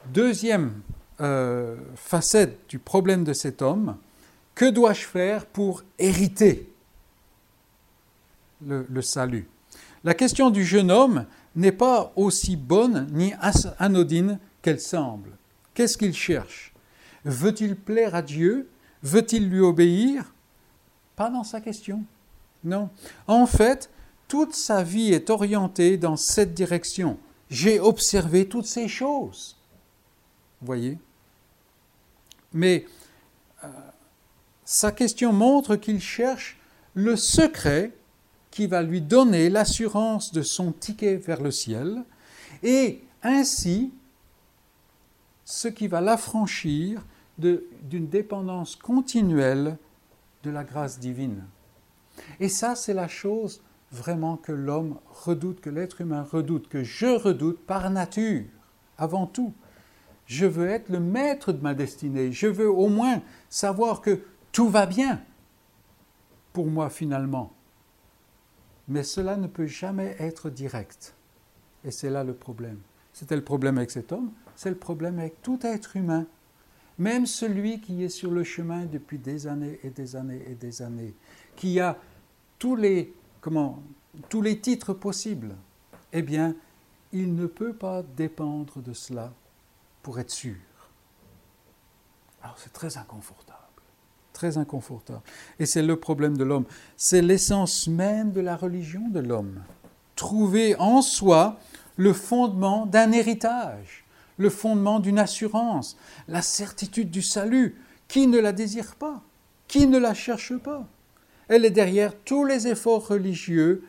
Deuxième 0.07 0.81
euh, 1.21 1.77
facette 1.95 2.69
du 2.71 2.79
problème 2.79 3.23
de 3.23 3.35
cet 3.35 3.61
homme, 3.61 3.97
que 4.55 4.65
dois-je 4.71 5.05
faire 5.05 5.45
pour 5.45 5.83
hériter 5.99 6.73
le, 8.67 8.87
le 8.89 9.03
salut? 9.03 9.49
La 10.05 10.15
question 10.15 10.49
du 10.49 10.65
jeune 10.65 10.91
homme 10.91 11.27
n'est 11.55 11.73
pas 11.73 12.13
aussi 12.17 12.57
bonne 12.57 13.09
ni 13.13 13.35
anodine 13.79 14.39
qu'elle 14.63 14.81
semble. 14.81 15.37
Qu'est-ce 15.75 15.99
qu'il 15.99 16.15
cherche? 16.15 16.73
Veut-il 17.27 17.77
plaire 17.77 18.15
à 18.15 18.23
Dieu? 18.23 18.71
Veut-il 19.03 19.51
lui 19.51 19.61
obéir? 19.61 20.33
Pas 21.17 21.31
dans 21.31 21.45
sa 21.45 21.61
question. 21.61 22.05
Non. 22.63 22.91
En 23.27 23.47
fait, 23.47 23.91
toute 24.29 24.55
sa 24.55 24.83
vie 24.83 25.13
est 25.13 25.31
orientée 25.31 25.97
dans 25.97 26.17
cette 26.17 26.55
direction. 26.55 27.19
J'ai 27.49 27.81
observé 27.81 28.49
toutes 28.49 28.67
ces 28.67 28.89
choses. 28.89 29.57
Vous 30.61 30.67
voyez? 30.67 30.99
Mais 32.53 32.87
euh, 33.65 33.69
sa 34.65 34.93
question 34.93 35.33
montre 35.33 35.77
qu'il 35.77 36.01
cherche 36.01 36.59
le 36.95 37.17
secret 37.17 37.93
qui 38.51 38.67
va 38.67 38.83
lui 38.83 39.01
donner 39.01 39.51
l'assurance 39.51 40.33
de 40.33 40.43
son 40.43 40.73
ticket 40.73 41.17
vers 41.17 41.43
le 41.43 41.51
ciel 41.51 42.03
et 42.63 43.03
ainsi 43.23 43.93
ce 45.45 45.69
qui 45.69 45.89
va 45.89 46.01
l'affranchir 46.01 47.05
d'une 47.39 48.09
dépendance 48.09 48.75
continuelle 48.75 49.77
de 50.47 50.51
la 50.51 50.65
grâce 50.65 50.99
divine. 50.99 51.45
Et 52.41 52.49
ça, 52.49 52.75
c'est 52.75 52.95
la 52.95 53.09
chose 53.09 53.63
vraiment 53.93 54.37
que 54.37 54.53
l'homme 54.53 54.99
redoute, 55.11 55.61
que 55.61 55.71
l'être 55.71 56.01
humain 56.01 56.23
redoute, 56.23 56.69
que 56.69 56.83
je 56.83 57.07
redoute 57.07 57.61
par 57.67 57.91
nature, 57.91 58.45
avant 58.97 59.27
tout. 59.27 59.53
Je 60.27 60.47
veux 60.47 60.69
être 60.69 60.89
le 60.89 61.01
maître 61.01 61.53
de 61.53 61.61
ma 61.61 61.75
destinée. 61.75 62.33
Je 62.33 62.47
veux 62.47 62.71
au 62.71 62.89
moins 62.89 63.23
savoir 63.49 64.01
que 64.01 64.21
tout 64.53 64.69
va 64.69 64.87
bien 64.87 65.21
pour 66.53 66.67
moi 66.67 66.89
finalement. 66.91 67.53
Mais 68.89 69.03
cela 69.03 69.37
ne 69.37 69.47
peut 69.47 69.67
jamais 69.67 70.17
être 70.19 70.49
direct. 70.49 71.15
Et 71.85 71.91
c'est 71.91 72.11
là 72.11 72.25
le 72.25 72.35
problème. 72.35 72.79
C'était 73.13 73.37
le 73.37 73.45
problème 73.45 73.79
avec 73.79 73.91
cet 73.91 74.13
homme, 74.13 74.33
c'est 74.57 74.71
le 74.71 74.77
problème 74.77 75.19
avec 75.19 75.43
tout 75.43 75.59
être 75.63 75.97
humain. 75.97 76.27
Même 76.99 77.27
celui 77.27 77.81
qui 77.81 78.03
est 78.05 78.09
sur 78.09 78.31
le 78.31 78.43
chemin 78.43 78.87
depuis 78.87 79.19
des 79.19 79.47
années 79.47 79.79
et 79.83 79.91
des 79.91 80.17
années 80.17 80.43
et 80.49 80.55
des 80.55 80.81
années, 80.83 81.15
qui 81.55 81.79
a 81.79 81.99
tous 82.59 82.77
les, 82.77 83.13
comment, 83.41 83.83
tous 84.29 84.41
les 84.41 84.59
titres 84.61 84.95
possibles, 84.95 85.55
eh 86.13 86.23
bien, 86.23 86.55
il 87.13 87.35
ne 87.35 87.47
peut 87.47 87.75
pas 87.75 88.03
dépendre 88.03 88.81
de 88.83 88.93
cela 88.93 89.33
pour 90.03 90.19
être 90.19 90.31
sûr. 90.31 90.57
Alors 92.43 92.57
c'est 92.59 92.73
très 92.73 92.97
inconfortable, 92.97 93.59
très 94.33 94.57
inconfortable. 94.57 95.23
Et 95.59 95.67
c'est 95.67 95.83
le 95.83 95.97
problème 95.97 96.37
de 96.37 96.45
l'homme. 96.45 96.65
C'est 96.97 97.23
l'essence 97.23 97.89
même 97.89 98.33
de 98.33 98.41
la 98.41 98.57
religion 98.57 99.09
de 99.09 99.21
l'homme. 99.21 99.63
Trouver 100.15 100.77
en 100.77 101.03
soi 101.03 101.59
le 101.97 102.13
fondement 102.13 102.87
d'un 102.87 103.13
héritage, 103.13 104.06
le 104.37 104.51
fondement 104.51 105.01
d'une 105.01 105.19
assurance, 105.19 105.97
la 106.29 106.43
certitude 106.43 107.11
du 107.11 107.23
salut. 107.23 107.77
Qui 108.09 108.27
ne 108.27 108.39
la 108.39 108.53
désire 108.53 108.95
pas? 108.95 109.23
Qui 109.69 109.87
ne 109.87 109.99
la 109.99 110.15
cherche 110.15 110.57
pas? 110.57 110.87
Elle 111.49 111.65
est 111.65 111.71
derrière 111.71 112.15
tous 112.25 112.45
les 112.45 112.69
efforts 112.69 113.09
religieux, 113.09 113.85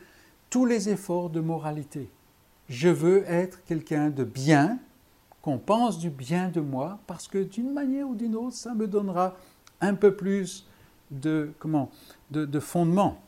tous 0.50 0.64
les 0.64 0.88
efforts 0.88 1.30
de 1.30 1.40
moralité. 1.40 2.10
Je 2.68 2.88
veux 2.88 3.24
être 3.26 3.64
quelqu'un 3.64 4.10
de 4.10 4.24
bien, 4.24 4.78
qu'on 5.42 5.58
pense 5.58 5.98
du 5.98 6.10
bien 6.10 6.48
de 6.48 6.60
moi, 6.60 6.98
parce 7.06 7.28
que 7.28 7.38
d'une 7.38 7.72
manière 7.72 8.08
ou 8.08 8.14
d'une 8.14 8.36
autre, 8.36 8.56
ça 8.56 8.74
me 8.74 8.86
donnera 8.86 9.36
un 9.80 9.94
peu 9.94 10.14
plus 10.14 10.66
de, 11.10 11.52
fondement. 12.60 13.20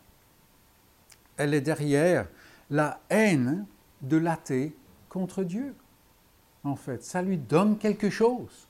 Elle 1.37 1.55
est 1.55 1.61
derrière 1.61 2.29
la 2.69 3.01
haine 3.09 3.67
de 4.03 4.17
l'athée 4.17 4.77
contre 5.09 5.43
Dieu. 5.43 5.75
En 6.65 6.77
fait, 6.77 7.03
ça 7.03 7.23
lui 7.23 7.39
donne 7.39 7.79
quelque 7.79 8.11
chose. 8.11 8.69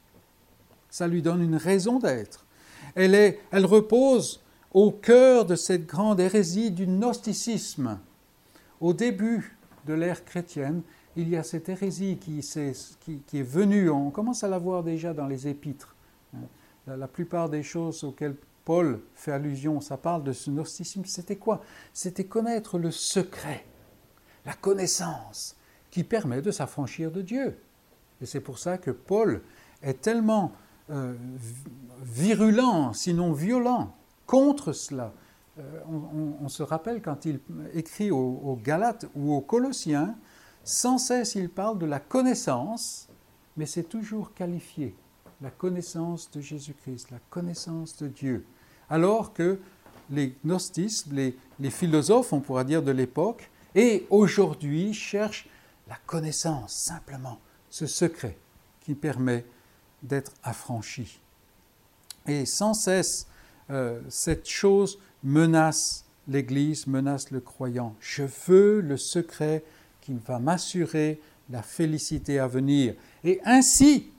Ça 0.90 1.08
lui 1.08 1.22
donne 1.22 1.42
une 1.42 1.56
raison 1.56 1.98
d'être. 1.98 2.46
Elle, 2.94 3.36
repose 3.52 4.42
au 4.72 4.90
cœur 4.90 5.44
de 5.44 5.56
cette 5.56 5.86
grande 5.86 6.20
hérésie 6.20 6.70
du 6.70 6.86
gnosticisme. 6.86 7.98
Au 8.80 8.92
début 8.92 9.56
de 9.86 9.94
l'ère 9.94 10.24
chrétienne, 10.24 10.82
il 11.16 11.28
y 11.28 11.36
a 11.36 11.42
cette 11.42 11.68
hérésie 11.68 12.18
qui, 12.18 12.38
est, 12.38 12.98
qui, 13.26 13.38
est 13.38 13.42
venue, 13.42 13.90
on 13.90 14.10
commence 14.10 14.44
à 14.44 14.48
la 14.48 14.58
voir 14.58 14.82
déjà 14.82 15.12
dans 15.12 15.26
les 15.26 15.48
épîtres. 15.48 15.94
La, 16.86 16.96
la 16.96 17.08
plupart 17.08 17.48
des 17.48 17.62
choses 17.62 18.04
auxquelles 18.04 18.36
Paul 18.64 19.00
fait 19.14 19.32
allusion, 19.32 19.80
ça 19.80 19.96
parle 19.96 20.22
de 20.22 20.32
ce 20.32 20.50
gnosticisme, 20.50 21.04
c'était 21.04 21.36
quoi? 21.36 21.62
C'était 21.92 22.24
connaître 22.24 22.78
le 22.78 22.90
secret, 22.90 23.64
la 24.46 24.54
connaissance, 24.54 25.56
qui 25.90 26.04
permet 26.04 26.40
de 26.42 26.50
s'affranchir 26.50 27.10
de 27.10 27.22
Dieu. 27.22 27.58
Et 28.20 28.26
c'est 28.26 28.40
pour 28.40 28.58
ça 28.58 28.78
que 28.78 28.90
Paul 28.90 29.42
est 29.82 30.00
tellement 30.00 30.52
euh, 30.90 31.14
virulent, 32.02 32.92
sinon 32.92 33.32
violent, 33.32 33.94
contre 34.26 34.72
cela. 34.72 35.12
Euh, 35.58 35.80
on, 36.40 36.48
se 36.48 36.62
rappelle 36.62 37.02
quand 37.02 37.24
il 37.26 37.40
écrit 37.74 38.10
aux, 38.10 38.58
Galates 38.62 39.06
ou 39.14 39.34
aux 39.34 39.40
Colossiens, 39.40 40.16
sans 40.64 40.98
cesse 40.98 41.34
il 41.34 41.48
parle 41.48 41.78
de 41.78 41.86
la 41.86 42.00
connaissance, 42.00 43.08
mais 43.56 43.66
c'est 43.66 43.84
toujours 43.84 44.32
qualifié, 44.34 44.94
la 45.40 45.50
connaissance 45.50 46.30
de 46.30 46.40
Jésus-Christ, 46.40 47.10
la 47.10 47.18
connaissance 47.30 47.96
de 47.96 48.08
Dieu. 48.08 48.44
Alors 48.88 49.32
que 49.32 49.58
les 50.10 50.36
gnostiques, 50.44 51.06
les, 51.12 51.36
les 51.58 51.70
philosophes, 51.70 52.32
on 52.32 52.40
pourra 52.40 52.64
dire 52.64 52.82
de 52.82 52.90
l'époque, 52.90 53.50
et 53.74 54.06
aujourd'hui 54.10 54.92
cherchent 54.92 55.48
la 55.88 55.96
connaissance, 56.06 56.72
simplement, 56.72 57.38
ce 57.70 57.86
secret 57.86 58.36
qui 58.80 58.94
permet 58.94 59.44
d'être 60.02 60.32
affranchi. 60.42 61.20
Et 62.26 62.46
sans 62.46 62.74
cesse, 62.74 63.26
euh, 63.70 64.00
cette 64.08 64.48
chose 64.48 64.98
menace 65.22 66.04
l'Église, 66.28 66.86
menace 66.86 67.30
le 67.30 67.40
croyant. 67.40 67.94
Je 68.00 68.24
veux 68.46 68.80
le 68.80 68.96
secret 68.96 69.64
qui 70.00 70.14
va 70.26 70.38
m'assurer 70.38 71.20
la 71.50 71.62
félicité 71.62 72.38
à 72.38 72.46
venir. 72.46 72.94
Et 73.24 73.40
ainsi, 73.44 74.10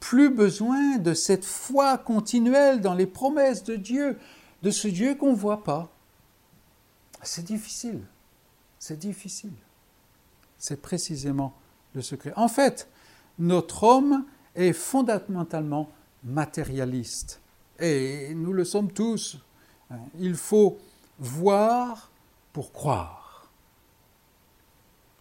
plus 0.00 0.30
besoin 0.30 0.98
de 0.98 1.14
cette 1.14 1.44
foi 1.44 1.98
continuelle 1.98 2.80
dans 2.80 2.94
les 2.94 3.06
promesses 3.06 3.64
de 3.64 3.76
Dieu, 3.76 4.18
de 4.62 4.70
ce 4.70 4.88
Dieu 4.88 5.14
qu'on 5.14 5.32
ne 5.32 5.36
voit 5.36 5.64
pas. 5.64 5.90
C'est 7.22 7.44
difficile, 7.44 8.00
c'est 8.78 8.98
difficile. 8.98 9.52
C'est 10.58 10.80
précisément 10.80 11.54
En 12.36 12.48
fait, 12.48 12.88
notre 13.38 13.84
homme 13.84 14.24
est 14.54 14.72
fondamentalement 14.72 15.90
matérialiste. 16.24 17.40
Et 17.78 18.34
nous 18.34 18.52
le 18.52 18.64
sommes 18.64 18.92
tous. 18.92 19.38
Il 20.18 20.34
faut 20.34 20.78
voir 21.18 22.10
pour 22.52 22.72
croire. 22.72 23.50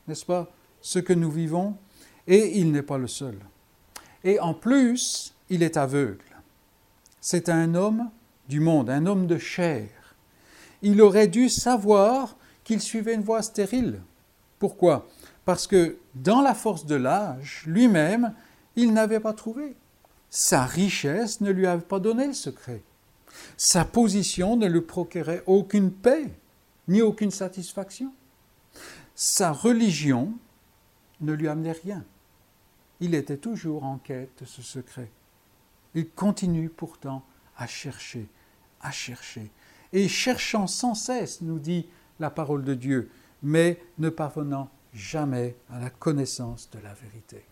N'est-ce 0.08 0.26
pas 0.26 0.52
Ce 0.82 1.00
que 1.00 1.14
nous 1.14 1.32
vivons, 1.32 1.78
et 2.28 2.60
il 2.60 2.72
n'est 2.72 2.82
pas 2.82 2.98
le 2.98 3.08
seul. 3.08 3.38
Et 4.24 4.40
en 4.40 4.54
plus, 4.54 5.34
il 5.50 5.64
est 5.64 5.78
aveugle. 5.78 6.24
C'est 7.20 7.50
un 7.50 7.76
homme 7.76 8.10
du 8.48 8.60
monde, 8.60 8.90
un 8.90 9.06
homme 9.06 9.28
de 9.28 9.38
chair. 9.38 9.90
Il 10.82 11.02
aurait 11.02 11.28
dû 11.28 11.50
savoir 11.50 12.36
qu'il 12.64 12.82
suivait 12.82 13.14
une 13.14 13.24
voie 13.24 13.42
stérile. 13.42 14.02
Pourquoi? 14.60 15.08
Parce 15.46 15.68
que 15.68 15.98
dans 16.16 16.42
la 16.42 16.54
force 16.54 16.86
de 16.86 16.96
l'âge, 16.96 17.64
lui-même, 17.66 18.34
il 18.76 18.94
n'avait 18.94 19.20
pas 19.20 19.34
trouvé. 19.34 19.76
Sa 20.30 20.66
richesse 20.66 21.42
ne 21.42 21.52
lui 21.52 21.68
avait 21.68 21.82
pas 21.82 22.00
donné 22.00 22.28
le 22.28 22.34
secret. 22.34 22.82
Sa 23.58 23.86
position 23.86 24.56
ne 24.56 24.68
lui 24.68 24.82
procurait 24.82 25.44
aucune 25.46 25.92
paix, 25.92 26.32
ni 26.88 27.02
aucune 27.02 27.32
satisfaction. 27.32 28.14
Sa 29.16 29.52
religion 29.52 30.34
ne 31.22 31.34
lui 31.34 31.48
amenait 31.48 31.72
rien. 31.72 32.04
Il 33.00 33.16
était 33.16 33.38
toujours 33.38 33.84
en 33.84 33.98
quête 33.98 34.32
de 34.40 34.46
ce 34.46 34.62
secret. 34.62 35.10
Il 35.96 36.10
continue 36.10 36.70
pourtant 36.70 37.24
à 37.58 37.68
chercher, 37.68 38.28
à 38.82 38.92
chercher. 38.92 39.52
Et 39.92 40.08
cherchant 40.08 40.68
sans 40.68 40.96
cesse, 40.96 41.42
nous 41.42 41.60
dit 41.60 41.88
la 42.20 42.30
parole 42.30 42.64
de 42.64 42.74
Dieu, 42.74 43.12
mais 43.44 43.82
ne 43.98 44.10
parvenant 44.10 44.70
jamais 44.94 45.56
à 45.70 45.80
la 45.80 45.90
connaissance 45.90 46.70
de 46.72 46.80
la 46.80 46.94
vérité. 46.94 47.46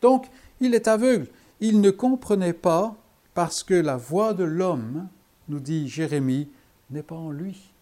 Donc, 0.00 0.26
il 0.60 0.74
est 0.74 0.88
aveugle. 0.88 1.28
Il 1.60 1.80
ne 1.80 1.90
comprenait 1.90 2.52
pas 2.52 2.96
parce 3.32 3.62
que 3.62 3.74
la 3.74 3.96
voix 3.96 4.34
de 4.34 4.44
l'homme, 4.44 5.08
nous 5.48 5.60
dit 5.60 5.88
Jérémie, 5.88 6.50
n'est 6.90 7.02
pas 7.02 7.16
en 7.16 7.30
lui. 7.30 7.72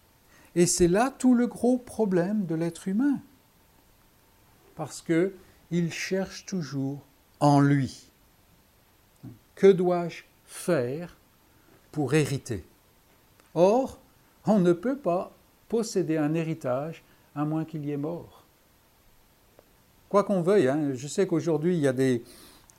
Et 0.55 0.65
c'est 0.65 0.87
là 0.87 1.13
tout 1.17 1.35
le 1.35 1.47
gros 1.47 1.77
problème 1.77 2.45
de 2.45 2.55
l'être 2.55 2.87
humain. 2.87 3.19
Parce 4.75 5.01
que 5.01 5.33
il 5.71 5.91
cherche 5.91 6.45
toujours 6.45 7.01
en 7.39 7.59
lui. 7.59 8.07
Que 9.55 9.67
dois-je 9.67 10.23
faire 10.45 11.17
pour 11.91 12.13
hériter? 12.13 12.63
Or, 13.55 13.99
on 14.45 14.59
ne 14.59 14.73
peut 14.73 14.97
pas 14.97 15.31
posséder 15.69 16.17
un 16.17 16.33
héritage 16.33 17.03
à 17.35 17.45
moins 17.45 17.65
qu'il 17.65 17.85
y 17.85 17.91
ait 17.91 17.97
mort. 17.97 18.43
Quoi 20.09 20.23
qu'on 20.23 20.41
veuille, 20.41 20.67
hein, 20.67 20.93
je 20.93 21.07
sais 21.07 21.25
qu'aujourd'hui 21.25 21.75
il 21.75 21.81
y 21.81 21.87
a 21.87 21.93
des, 21.93 22.23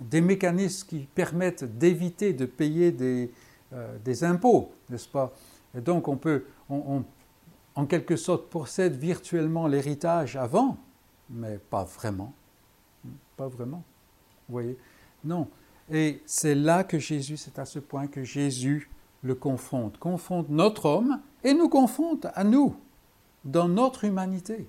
des, 0.01 0.21
mécanismes 0.21 0.87
qui 0.89 1.09
permettent 1.15 1.65
d'éviter 1.65 2.33
de 2.33 2.47
payer 2.47 2.93
des, 2.93 3.31
euh, 3.73 3.97
des 4.05 4.23
impôts, 4.23 4.73
n'est-ce 4.89 5.09
pas? 5.09 5.33
Et 5.77 5.81
donc 5.81 6.07
on 6.07 6.17
peut, 6.17 6.45
on, 6.71 7.03
en 7.75 7.87
quelque 7.87 8.17
sorte, 8.17 8.49
possède 8.49 8.95
virtuellement 8.95 9.67
l'héritage 9.67 10.37
avant, 10.37 10.77
mais 11.29 11.59
pas 11.59 11.85
vraiment. 11.85 12.33
Pas 13.37 13.49
vraiment. 13.49 13.83
Vous 14.49 14.53
voyez? 14.53 14.79
Non. 15.25 15.49
Et 15.91 16.23
c'est 16.25 16.55
là 16.55 16.85
que 16.85 16.99
Jésus, 16.99 17.37
c'est 17.37 17.59
à 17.59 17.65
ce 17.65 17.79
point 17.79 18.07
que 18.07 18.23
Jésus 18.23 18.89
le 19.23 19.35
confronte. 19.35 19.99
Confronte 19.99 20.49
notre 20.51 20.87
homme 20.87 21.21
et 21.43 21.53
nous 21.53 21.69
confronte 21.69 22.27
à 22.35 22.45
nous 22.45 22.77
dans 23.45 23.69
notre 23.69 24.05
humanité. 24.05 24.69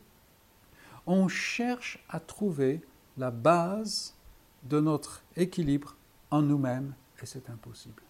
On 1.08 1.28
cherche 1.28 2.04
à 2.10 2.20
trouver 2.20 2.82
la 3.18 3.32
base 3.32 4.16
de 4.64 4.80
notre 4.80 5.24
équilibre 5.36 5.96
en 6.32 6.42
nous-mêmes 6.42 6.94
et 7.22 7.26
c'est 7.26 7.50
impossible. 7.50 8.02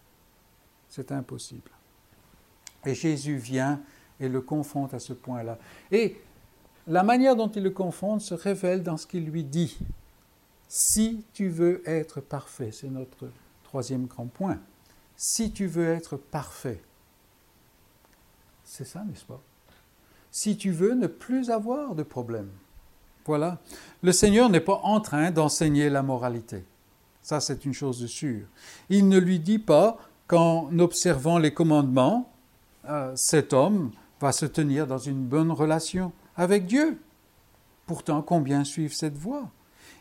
C'est 0.88 1.12
impossible. 1.12 1.70
Et 2.84 2.94
Jésus 2.94 3.36
vient 3.36 3.80
et 4.18 4.28
le 4.28 4.40
confronte 4.40 4.94
à 4.94 4.98
ce 4.98 5.12
point-là. 5.12 5.58
Et 5.90 6.20
la 6.86 7.02
manière 7.02 7.36
dont 7.36 7.50
il 7.50 7.62
le 7.62 7.70
confronte 7.70 8.20
se 8.20 8.34
révèle 8.34 8.82
dans 8.82 8.96
ce 8.96 9.06
qu'il 9.06 9.26
lui 9.26 9.44
dit. 9.44 9.78
Si 10.68 11.24
tu 11.32 11.48
veux 11.48 11.82
être 11.88 12.20
parfait, 12.20 12.72
c'est 12.72 12.88
notre 12.88 13.30
troisième 13.64 14.06
grand 14.06 14.26
point. 14.26 14.58
Si 15.16 15.52
tu 15.52 15.66
veux 15.66 15.88
être 15.88 16.16
parfait, 16.16 16.80
c'est 18.64 18.84
ça, 18.84 19.04
n'est-ce 19.04 19.24
pas? 19.24 19.40
Si 20.36 20.58
tu 20.58 20.70
veux 20.70 20.92
ne 20.92 21.06
plus 21.06 21.48
avoir 21.48 21.94
de 21.94 22.02
problème. 22.02 22.50
Voilà. 23.24 23.56
Le 24.02 24.12
Seigneur 24.12 24.50
n'est 24.50 24.60
pas 24.60 24.82
en 24.82 25.00
train 25.00 25.30
d'enseigner 25.30 25.88
la 25.88 26.02
moralité. 26.02 26.62
Ça, 27.22 27.40
c'est 27.40 27.64
une 27.64 27.72
chose 27.72 28.04
sûre. 28.04 28.46
Il 28.90 29.08
ne 29.08 29.18
lui 29.18 29.40
dit 29.40 29.58
pas 29.58 29.96
qu'en 30.26 30.78
observant 30.78 31.38
les 31.38 31.54
commandements, 31.54 32.30
euh, 32.86 33.12
cet 33.16 33.54
homme 33.54 33.92
va 34.20 34.30
se 34.30 34.44
tenir 34.44 34.86
dans 34.86 34.98
une 34.98 35.24
bonne 35.24 35.50
relation 35.50 36.12
avec 36.36 36.66
Dieu. 36.66 37.00
Pourtant, 37.86 38.20
combien 38.20 38.62
suivent 38.62 38.92
cette 38.92 39.16
voie? 39.16 39.48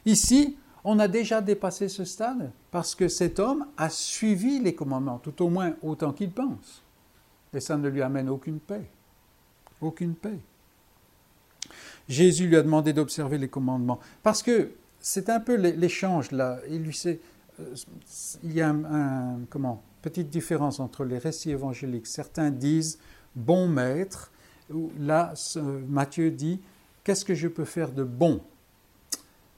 Ici, 0.06 0.58
on 0.84 1.00
a 1.00 1.08
déjà 1.08 1.40
dépassé 1.40 1.88
ce 1.88 2.04
stade 2.04 2.52
parce 2.72 2.94
que 2.94 3.08
cet 3.08 3.40
homme 3.40 3.68
a 3.78 3.90
suivi 3.90 4.60
les 4.60 4.76
commandements, 4.76 5.20
tout 5.20 5.42
au 5.42 5.48
moins 5.48 5.76
autant 5.82 6.12
qu'il 6.12 6.32
pense. 6.32 6.84
Et 7.54 7.62
ça 7.62 7.78
ne 7.78 7.88
lui 7.88 8.02
amène 8.02 8.28
aucune 8.28 8.60
paix. 8.60 8.90
Aucune 9.86 10.16
paix. 10.16 10.40
Jésus 12.08 12.48
lui 12.48 12.56
a 12.56 12.62
demandé 12.62 12.94
d'observer 12.94 13.38
les 13.38 13.48
commandements. 13.48 14.00
Parce 14.24 14.42
que 14.42 14.72
c'est 15.00 15.30
un 15.30 15.40
peu 15.40 15.56
l'échange 15.56 16.32
là. 16.32 16.60
Il, 16.70 16.84
lui 16.84 16.94
sait, 16.94 17.20
euh, 17.60 17.76
il 18.44 18.54
y 18.54 18.62
a 18.62 18.70
un, 18.70 19.40
comment, 19.50 19.84
petite 20.02 20.30
différence 20.30 20.80
entre 20.80 21.04
les 21.04 21.18
récits 21.18 21.52
évangéliques. 21.52 22.08
Certains 22.08 22.50
disent 22.52 23.00
bon 23.36 23.68
maître. 23.68 24.32
Là, 25.00 25.34
Matthieu 25.88 26.32
dit 26.32 26.60
qu'est-ce 27.04 27.26
que 27.26 27.36
je 27.36 27.48
peux 27.48 27.66
faire 27.66 27.92
de 27.92 28.04
bon? 28.04 28.42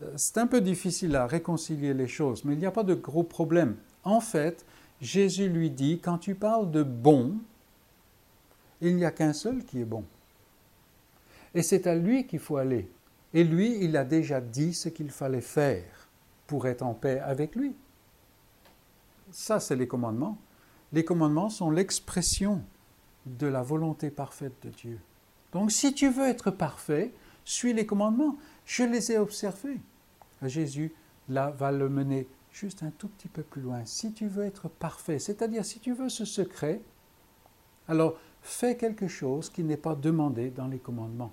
Euh, 0.01 0.11
c'est 0.17 0.37
un 0.37 0.47
peu 0.47 0.59
difficile 0.61 1.15
à 1.15 1.25
réconcilier 1.25 1.93
les 1.93 2.07
choses, 2.07 2.43
mais 2.43 2.53
il 2.53 2.59
n'y 2.59 2.65
a 2.65 2.71
pas 2.71 2.83
de 2.83 2.93
gros 2.93 3.23
problème. 3.23 3.75
En 4.03 4.19
fait, 4.19 4.65
Jésus 5.01 5.47
lui 5.47 5.69
dit, 5.69 5.99
quand 5.99 6.17
tu 6.17 6.35
parles 6.35 6.69
de 6.71 6.83
bon, 6.83 7.37
il 8.81 8.95
n'y 8.95 9.05
a 9.05 9.11
qu'un 9.11 9.33
seul 9.33 9.63
qui 9.63 9.79
est 9.79 9.85
bon. 9.85 10.03
Et 11.57 11.63
c'est 11.63 11.87
à 11.87 11.95
lui 11.95 12.27
qu'il 12.27 12.37
faut 12.37 12.57
aller. 12.57 12.87
Et 13.33 13.43
lui, 13.43 13.83
il 13.83 13.97
a 13.97 14.05
déjà 14.05 14.39
dit 14.39 14.75
ce 14.75 14.89
qu'il 14.89 15.09
fallait 15.09 15.41
faire 15.41 16.07
pour 16.45 16.67
être 16.67 16.83
en 16.83 16.93
paix 16.93 17.19
avec 17.19 17.55
lui. 17.55 17.75
Ça, 19.31 19.59
c'est 19.59 19.75
les 19.75 19.87
commandements. 19.87 20.37
Les 20.93 21.03
commandements 21.03 21.49
sont 21.49 21.71
l'expression 21.71 22.61
de 23.25 23.47
la 23.47 23.63
volonté 23.63 24.11
parfaite 24.11 24.53
de 24.61 24.69
Dieu. 24.69 24.99
Donc 25.51 25.71
si 25.71 25.95
tu 25.95 26.09
veux 26.09 26.27
être 26.27 26.51
parfait, 26.51 27.11
suis 27.43 27.73
les 27.73 27.87
commandements. 27.87 28.37
Je 28.63 28.83
les 28.83 29.11
ai 29.11 29.17
observés. 29.17 29.79
Jésus, 30.43 30.93
là, 31.27 31.49
va 31.49 31.71
le 31.71 31.89
mener 31.89 32.27
juste 32.51 32.83
un 32.83 32.91
tout 32.91 33.07
petit 33.07 33.29
peu 33.29 33.41
plus 33.41 33.63
loin. 33.63 33.81
Si 33.83 34.13
tu 34.13 34.27
veux 34.27 34.43
être 34.43 34.69
parfait, 34.69 35.17
c'est-à-dire 35.17 35.65
si 35.65 35.79
tu 35.79 35.93
veux 35.93 36.09
ce 36.09 36.23
secret, 36.23 36.81
alors 37.87 38.19
fais 38.43 38.77
quelque 38.77 39.07
chose 39.07 39.49
qui 39.49 39.63
n'est 39.63 39.75
pas 39.75 39.95
demandé 39.95 40.51
dans 40.51 40.67
les 40.67 40.77
commandements. 40.77 41.31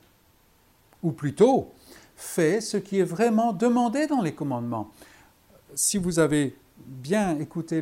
Ou 1.04 1.12
plutôt, 1.12 1.70
fais 2.16 2.60
ce 2.60 2.76
qui 2.76 2.98
est 2.98 3.04
vraiment 3.04 3.52
demandé 3.52 4.08
dans 4.08 4.22
les 4.22 4.34
commandements. 4.34 4.90
Si 5.76 5.96
vous 5.98 6.18
avez 6.18 6.56
bien 6.84 7.38
écouté 7.38 7.80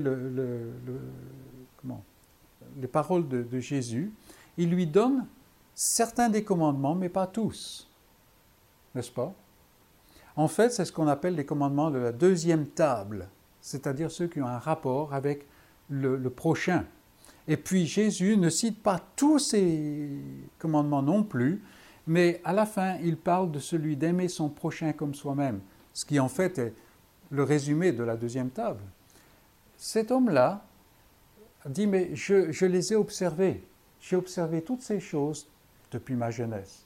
les 2.78 2.88
paroles 2.88 3.26
de 3.26 3.60
Jésus, 3.60 4.12
il 4.58 4.68
lui 4.68 4.86
donne 4.86 5.26
certains 5.74 6.28
des 6.28 6.44
commandements, 6.44 6.94
mais 6.94 7.08
pas 7.08 7.26
tous 7.26 7.88
n'est-ce 8.94 9.10
pas? 9.10 9.32
En 10.36 10.48
fait, 10.48 10.70
c'est 10.70 10.84
ce 10.84 10.92
qu'on 10.92 11.08
appelle 11.08 11.34
les 11.34 11.44
commandements 11.44 11.90
de 11.90 11.98
la 11.98 12.12
deuxième 12.12 12.66
table, 12.66 13.28
c'est-à-dire 13.60 14.10
ceux 14.10 14.28
qui 14.28 14.40
ont 14.40 14.46
un 14.46 14.58
rapport 14.58 15.14
avec 15.14 15.46
le, 15.90 16.18
prochain. 16.30 16.84
Et 17.48 17.56
puis 17.56 17.86
Jésus 17.86 18.36
ne 18.36 18.48
cite 18.48 18.82
pas 18.82 19.00
tous 19.16 19.38
ces 19.38 20.08
commandements 20.58 21.02
non 21.02 21.22
plus, 21.22 21.62
mais 22.06 22.40
à 22.44 22.52
la 22.52 22.66
fin, 22.66 22.96
il 22.98 23.16
parle 23.16 23.50
de 23.50 23.58
celui 23.58 23.96
d'aimer 23.96 24.28
son 24.28 24.48
prochain 24.48 24.92
comme 24.92 25.14
soi-même, 25.14 25.60
ce 25.92 26.04
qui 26.04 26.18
en 26.18 26.28
fait 26.28 26.58
est 26.58 26.74
le 27.30 27.44
résumé 27.44 27.92
de 27.92 28.02
la 28.02 28.16
deuxième 28.16 28.50
table. 28.50 28.82
Cet 29.76 30.10
homme-là 30.10 30.64
dit, 31.66 31.86
mais 31.86 32.14
je, 32.14 32.64
les 32.66 32.92
ai 32.92 32.96
observés, 32.96 33.64
j'ai 34.00 34.16
observé 34.16 34.62
toutes 34.62 34.82
ces 34.82 35.00
choses 35.00 35.46
depuis 35.90 36.14
ma 36.14 36.30
jeunesse. 36.30 36.84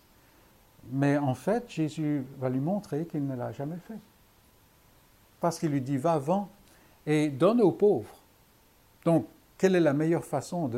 Mais 0.90 1.18
en 1.18 1.34
fait, 1.34 1.68
Jésus 1.68 2.24
va 2.38 2.48
lui 2.48 2.60
montrer 2.60 3.06
qu'il 3.06 3.26
ne 3.26 3.34
l'a 3.34 3.52
jamais 3.52 3.78
fait. 3.88 3.98
Parce 5.40 5.58
qu'il 5.58 5.70
lui 5.70 5.80
dit, 5.80 5.96
va 5.96 6.12
avant 6.12 6.48
et 7.04 7.28
donne 7.28 7.60
aux 7.60 7.72
pauvres. 7.72 8.16
Donc, 9.04 9.26
quelle 9.58 9.74
est 9.74 9.80
la 9.80 9.92
meilleure 9.92 10.24
façon 10.24 10.70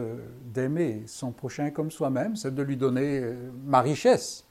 d'aimer 0.44 1.02
son 1.06 1.32
prochain 1.32 1.70
comme 1.70 1.90
soi-même? 1.90 2.36
C'est 2.36 2.54
de 2.54 2.62
lui 2.62 2.76
donner 2.76 3.20
euh, 3.20 3.50
ma 3.64 3.80
richesse. 3.80 4.44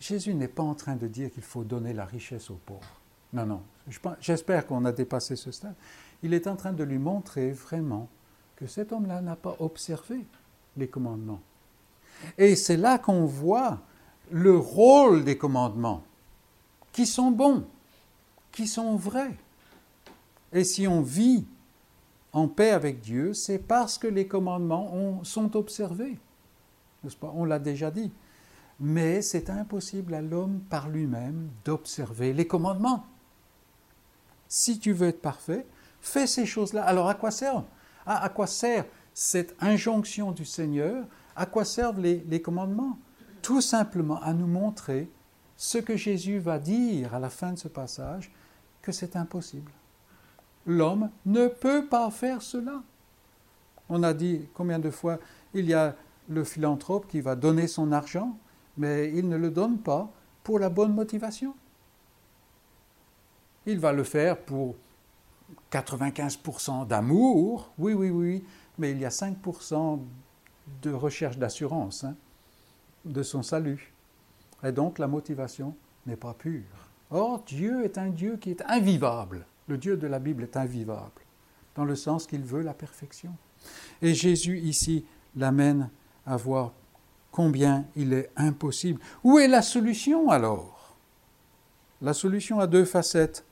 Jésus 0.00 0.34
n'est 0.34 0.48
pas 0.48 0.62
en 0.62 0.74
train 0.74 0.96
de 0.96 1.06
dire 1.06 1.30
qu'il 1.30 1.42
faut 1.42 1.64
donner 1.64 1.92
la 1.92 2.04
richesse 2.04 2.50
aux 2.50 2.60
pauvres. 2.64 3.00
Non, 3.32 3.46
non. 3.46 3.62
J'espère 4.20 4.66
qu'on 4.66 4.84
a 4.84 4.92
dépassé 4.92 5.36
ce 5.36 5.50
stade. 5.50 5.74
Il 6.22 6.34
est 6.34 6.46
en 6.46 6.56
train 6.56 6.72
de 6.72 6.82
lui 6.82 6.98
montrer 6.98 7.50
vraiment 7.50 8.08
que 8.56 8.66
cet 8.66 8.92
homme-là 8.92 9.20
n'a 9.20 9.36
pas 9.36 9.56
observé 9.60 10.24
les 10.76 10.88
commandements. 10.88 11.40
Et 12.38 12.56
c'est 12.56 12.76
là 12.76 12.98
qu'on 12.98 13.26
voit 13.26 13.80
le 14.30 14.56
rôle 14.56 15.24
des 15.24 15.36
commandements, 15.36 16.02
qui 16.92 17.06
sont 17.06 17.30
bons, 17.30 17.64
qui 18.50 18.66
sont 18.66 18.96
vrais. 18.96 19.36
Et 20.52 20.64
si 20.64 20.88
on 20.88 21.02
vit 21.02 21.46
en 22.36 22.48
paix 22.48 22.70
avec 22.70 23.00
Dieu, 23.00 23.32
c'est 23.32 23.58
parce 23.58 23.96
que 23.96 24.06
les 24.06 24.28
commandements 24.28 25.24
sont 25.24 25.56
observés. 25.56 26.18
On 27.22 27.46
l'a 27.46 27.58
déjà 27.58 27.90
dit. 27.90 28.12
Mais 28.78 29.22
c'est 29.22 29.48
impossible 29.48 30.12
à 30.12 30.20
l'homme 30.20 30.60
par 30.68 30.90
lui-même 30.90 31.48
d'observer 31.64 32.34
les 32.34 32.46
commandements. 32.46 33.06
Si 34.48 34.78
tu 34.78 34.92
veux 34.92 35.08
être 35.08 35.22
parfait, 35.22 35.64
fais 36.02 36.26
ces 36.26 36.44
choses-là. 36.44 36.84
Alors 36.84 37.08
à 37.08 37.14
quoi 37.14 37.30
sert 37.30 37.64
à, 38.04 38.28
quoi 38.28 38.46
sert 38.46 38.84
cette 39.14 39.56
injonction 39.60 40.30
du 40.30 40.44
Seigneur? 40.44 41.06
À 41.36 41.46
quoi 41.46 41.64
servent 41.64 42.00
les 42.00 42.42
commandements? 42.42 42.98
Tout 43.40 43.62
simplement 43.62 44.20
à 44.20 44.34
nous 44.34 44.46
montrer 44.46 45.08
ce 45.56 45.78
que 45.78 45.96
Jésus 45.96 46.38
va 46.38 46.58
dire 46.58 47.14
à 47.14 47.18
la 47.18 47.30
fin 47.30 47.52
de 47.54 47.58
ce 47.58 47.68
passage, 47.68 48.30
que 48.82 48.92
c'est 48.92 49.16
impossible. 49.16 49.72
L'homme 50.66 51.10
ne 51.24 51.48
peut 51.48 51.86
pas 51.86 52.10
faire 52.10 52.42
cela. 52.42 52.82
On 53.88 54.02
a 54.02 54.14
dit 54.14 54.48
combien 54.54 54.78
de 54.78 54.90
fois 54.90 55.18
il 55.54 55.66
y 55.66 55.74
a 55.74 55.94
le 56.28 56.42
philanthrope 56.42 57.06
qui 57.06 57.20
va 57.20 57.36
donner 57.36 57.68
son 57.68 57.92
argent, 57.92 58.36
mais 58.76 59.12
il 59.14 59.28
ne 59.28 59.36
le 59.36 59.50
donne 59.50 59.78
pas 59.78 60.10
pour 60.42 60.58
la 60.58 60.68
bonne 60.68 60.92
motivation. 60.92 61.54
Il 63.64 63.78
va 63.78 63.92
le 63.92 64.02
faire 64.02 64.38
pour 64.38 64.74
95% 65.70 66.86
d'amour, 66.86 67.72
oui, 67.78 67.94
oui, 67.94 68.10
oui, 68.10 68.44
mais 68.78 68.90
il 68.90 68.98
y 68.98 69.04
a 69.04 69.10
5% 69.10 70.00
de 70.82 70.92
recherche 70.92 71.38
d'assurance. 71.38 72.04
Hein 72.04 72.16
de 73.06 73.22
son 73.22 73.42
salut. 73.42 73.92
Et 74.62 74.72
donc 74.72 74.98
la 74.98 75.06
motivation 75.06 75.74
n'est 76.06 76.16
pas 76.16 76.34
pure. 76.34 76.64
Or, 77.10 77.42
Dieu 77.44 77.84
est 77.84 77.98
un 77.98 78.08
Dieu 78.08 78.36
qui 78.36 78.50
est 78.50 78.62
invivable. 78.66 79.46
Le 79.68 79.78
Dieu 79.78 79.96
de 79.96 80.06
la 80.06 80.18
Bible 80.18 80.44
est 80.44 80.56
invivable, 80.56 81.22
dans 81.74 81.84
le 81.84 81.96
sens 81.96 82.26
qu'il 82.26 82.42
veut 82.42 82.62
la 82.62 82.74
perfection. 82.74 83.34
Et 84.00 84.14
Jésus 84.14 84.58
ici 84.58 85.04
l'amène 85.34 85.90
à 86.24 86.36
voir 86.36 86.72
combien 87.32 87.84
il 87.96 88.12
est 88.12 88.30
impossible. 88.36 89.00
Où 89.24 89.38
est 89.38 89.48
la 89.48 89.62
solution 89.62 90.30
alors? 90.30 90.96
La 92.00 92.14
solution 92.14 92.60
a 92.60 92.66
deux 92.66 92.84
facettes. 92.84 93.44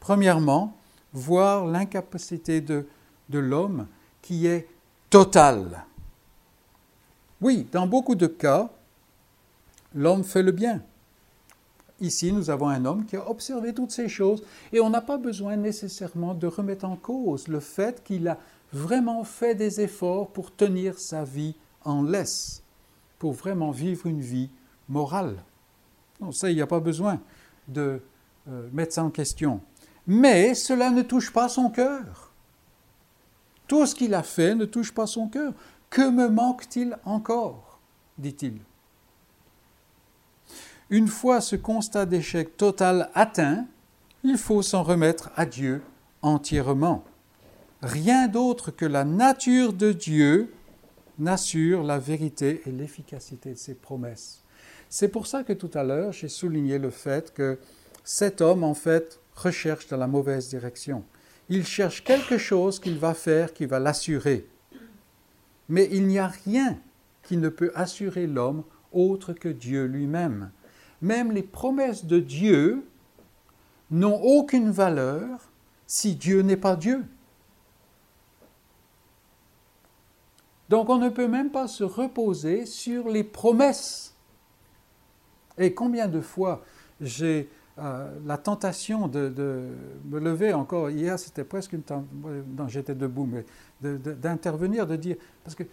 Premièrement, 0.00 0.76
voir 1.12 1.66
l'incapacité 1.66 2.60
de, 2.60 2.86
de 3.28 3.38
l'homme 3.38 3.86
qui 4.22 4.46
est 4.46 4.68
totale. 5.10 5.84
Oui, 7.40 7.66
dans 7.70 7.86
beaucoup 7.86 8.14
de 8.14 8.26
cas, 8.26 8.70
l'homme 9.94 10.24
fait 10.24 10.42
le 10.42 10.52
bien. 10.52 10.82
Ici, 12.00 12.32
nous 12.32 12.48
avons 12.48 12.68
un 12.68 12.84
homme 12.86 13.04
qui 13.04 13.16
a 13.16 13.28
observé 13.28 13.74
toutes 13.74 13.90
ces 13.90 14.08
choses 14.08 14.42
et 14.72 14.80
on 14.80 14.88
n'a 14.88 15.02
pas 15.02 15.18
besoin 15.18 15.56
nécessairement 15.56 16.34
de 16.34 16.46
remettre 16.46 16.86
en 16.86 16.96
cause 16.96 17.48
le 17.48 17.60
fait 17.60 18.02
qu'il 18.02 18.26
a 18.28 18.38
vraiment 18.72 19.24
fait 19.24 19.54
des 19.54 19.80
efforts 19.80 20.30
pour 20.30 20.54
tenir 20.54 20.98
sa 20.98 21.24
vie 21.24 21.54
en 21.84 22.02
laisse, 22.02 22.62
pour 23.18 23.32
vraiment 23.32 23.70
vivre 23.70 24.06
une 24.06 24.20
vie 24.20 24.50
morale. 24.88 25.42
Non, 26.20 26.32
ça, 26.32 26.50
il 26.50 26.56
n'y 26.56 26.62
a 26.62 26.66
pas 26.66 26.80
besoin 26.80 27.20
de 27.68 28.00
euh, 28.48 28.68
mettre 28.72 28.94
ça 28.94 29.04
en 29.04 29.10
question. 29.10 29.60
Mais 30.06 30.54
cela 30.54 30.90
ne 30.90 31.02
touche 31.02 31.32
pas 31.32 31.48
son 31.48 31.68
cœur. 31.68 32.32
Tout 33.68 33.86
ce 33.86 33.94
qu'il 33.94 34.14
a 34.14 34.22
fait 34.22 34.54
ne 34.54 34.64
touche 34.64 34.92
pas 34.92 35.06
son 35.06 35.28
cœur. 35.28 35.52
Que 35.90 36.08
me 36.08 36.28
manque-t-il 36.28 36.96
encore? 37.04 37.78
dit-il. 38.18 38.58
Une 40.90 41.06
fois 41.06 41.40
ce 41.40 41.54
constat 41.54 42.04
d'échec 42.04 42.56
total 42.56 43.10
atteint, 43.14 43.64
il 44.24 44.36
faut 44.36 44.60
s'en 44.60 44.82
remettre 44.82 45.30
à 45.36 45.46
Dieu 45.46 45.82
entièrement. 46.20 47.04
Rien 47.80 48.26
d'autre 48.26 48.72
que 48.72 48.84
la 48.84 49.04
nature 49.04 49.72
de 49.72 49.92
Dieu 49.92 50.52
n'assure 51.20 51.84
la 51.84 52.00
vérité 52.00 52.62
et 52.66 52.72
l'efficacité 52.72 53.52
de 53.52 53.58
ses 53.58 53.74
promesses. 53.74 54.42
C'est 54.88 55.08
pour 55.08 55.28
ça 55.28 55.44
que 55.44 55.52
tout 55.52 55.70
à 55.74 55.84
l'heure, 55.84 56.12
j'ai 56.12 56.28
souligné 56.28 56.78
le 56.78 56.90
fait 56.90 57.32
que 57.32 57.60
cet 58.02 58.40
homme, 58.40 58.64
en 58.64 58.74
fait, 58.74 59.20
recherche 59.36 59.86
dans 59.86 59.96
la 59.96 60.08
mauvaise 60.08 60.48
direction. 60.48 61.04
Il 61.48 61.64
cherche 61.64 62.02
quelque 62.02 62.36
chose 62.36 62.80
qu'il 62.80 62.98
va 62.98 63.14
faire 63.14 63.52
qui 63.52 63.64
va 63.64 63.78
l'assurer. 63.78 64.44
Mais 65.68 65.88
il 65.92 66.08
n'y 66.08 66.18
a 66.18 66.26
rien 66.26 66.78
qui 67.22 67.36
ne 67.36 67.48
peut 67.48 67.70
assurer 67.76 68.26
l'homme 68.26 68.64
autre 68.92 69.32
que 69.32 69.48
Dieu 69.48 69.84
lui-même. 69.84 70.50
Même 71.02 71.32
les 71.32 71.42
promesses 71.42 72.04
de 72.04 72.18
Dieu 72.18 72.86
n'ont 73.90 74.20
aucune 74.22 74.70
valeur 74.70 75.50
si 75.86 76.14
Dieu 76.14 76.42
n'est 76.42 76.56
pas 76.56 76.76
Dieu. 76.76 77.04
Donc 80.68 80.88
on 80.88 80.98
ne 80.98 81.08
peut 81.08 81.26
même 81.26 81.50
pas 81.50 81.66
se 81.66 81.82
reposer 81.82 82.64
sur 82.64 83.08
les 83.08 83.24
promesses. 83.24 84.14
Et 85.58 85.74
combien 85.74 86.06
de 86.06 86.20
fois 86.20 86.62
j'ai 87.00 87.50
euh, 87.78 88.10
la 88.26 88.36
tentation 88.36 89.08
de, 89.08 89.32
me 90.04 90.20
lever 90.20 90.52
encore, 90.52 90.90
hier 90.90 91.18
c'était 91.18 91.44
presque 91.44 91.72
une 91.72 91.82
tentation, 91.82 92.68
j'étais 92.68 92.94
debout, 92.94 93.26
mais 93.26 93.44
d'intervenir, 93.80 94.86
de, 94.86 94.96
dire, 94.96 95.16
parce 95.42 95.54
que 95.54 95.64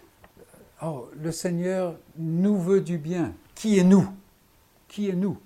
oh, 0.82 1.08
le 1.20 1.30
Seigneur 1.30 1.96
nous 2.16 2.58
veut 2.60 2.80
du 2.80 2.98
bien. 2.98 3.34
Qui 3.54 3.78
est 3.78 3.84
nous? 3.84 4.08
Qui 4.98 5.10
est 5.10 5.14
nous 5.14 5.38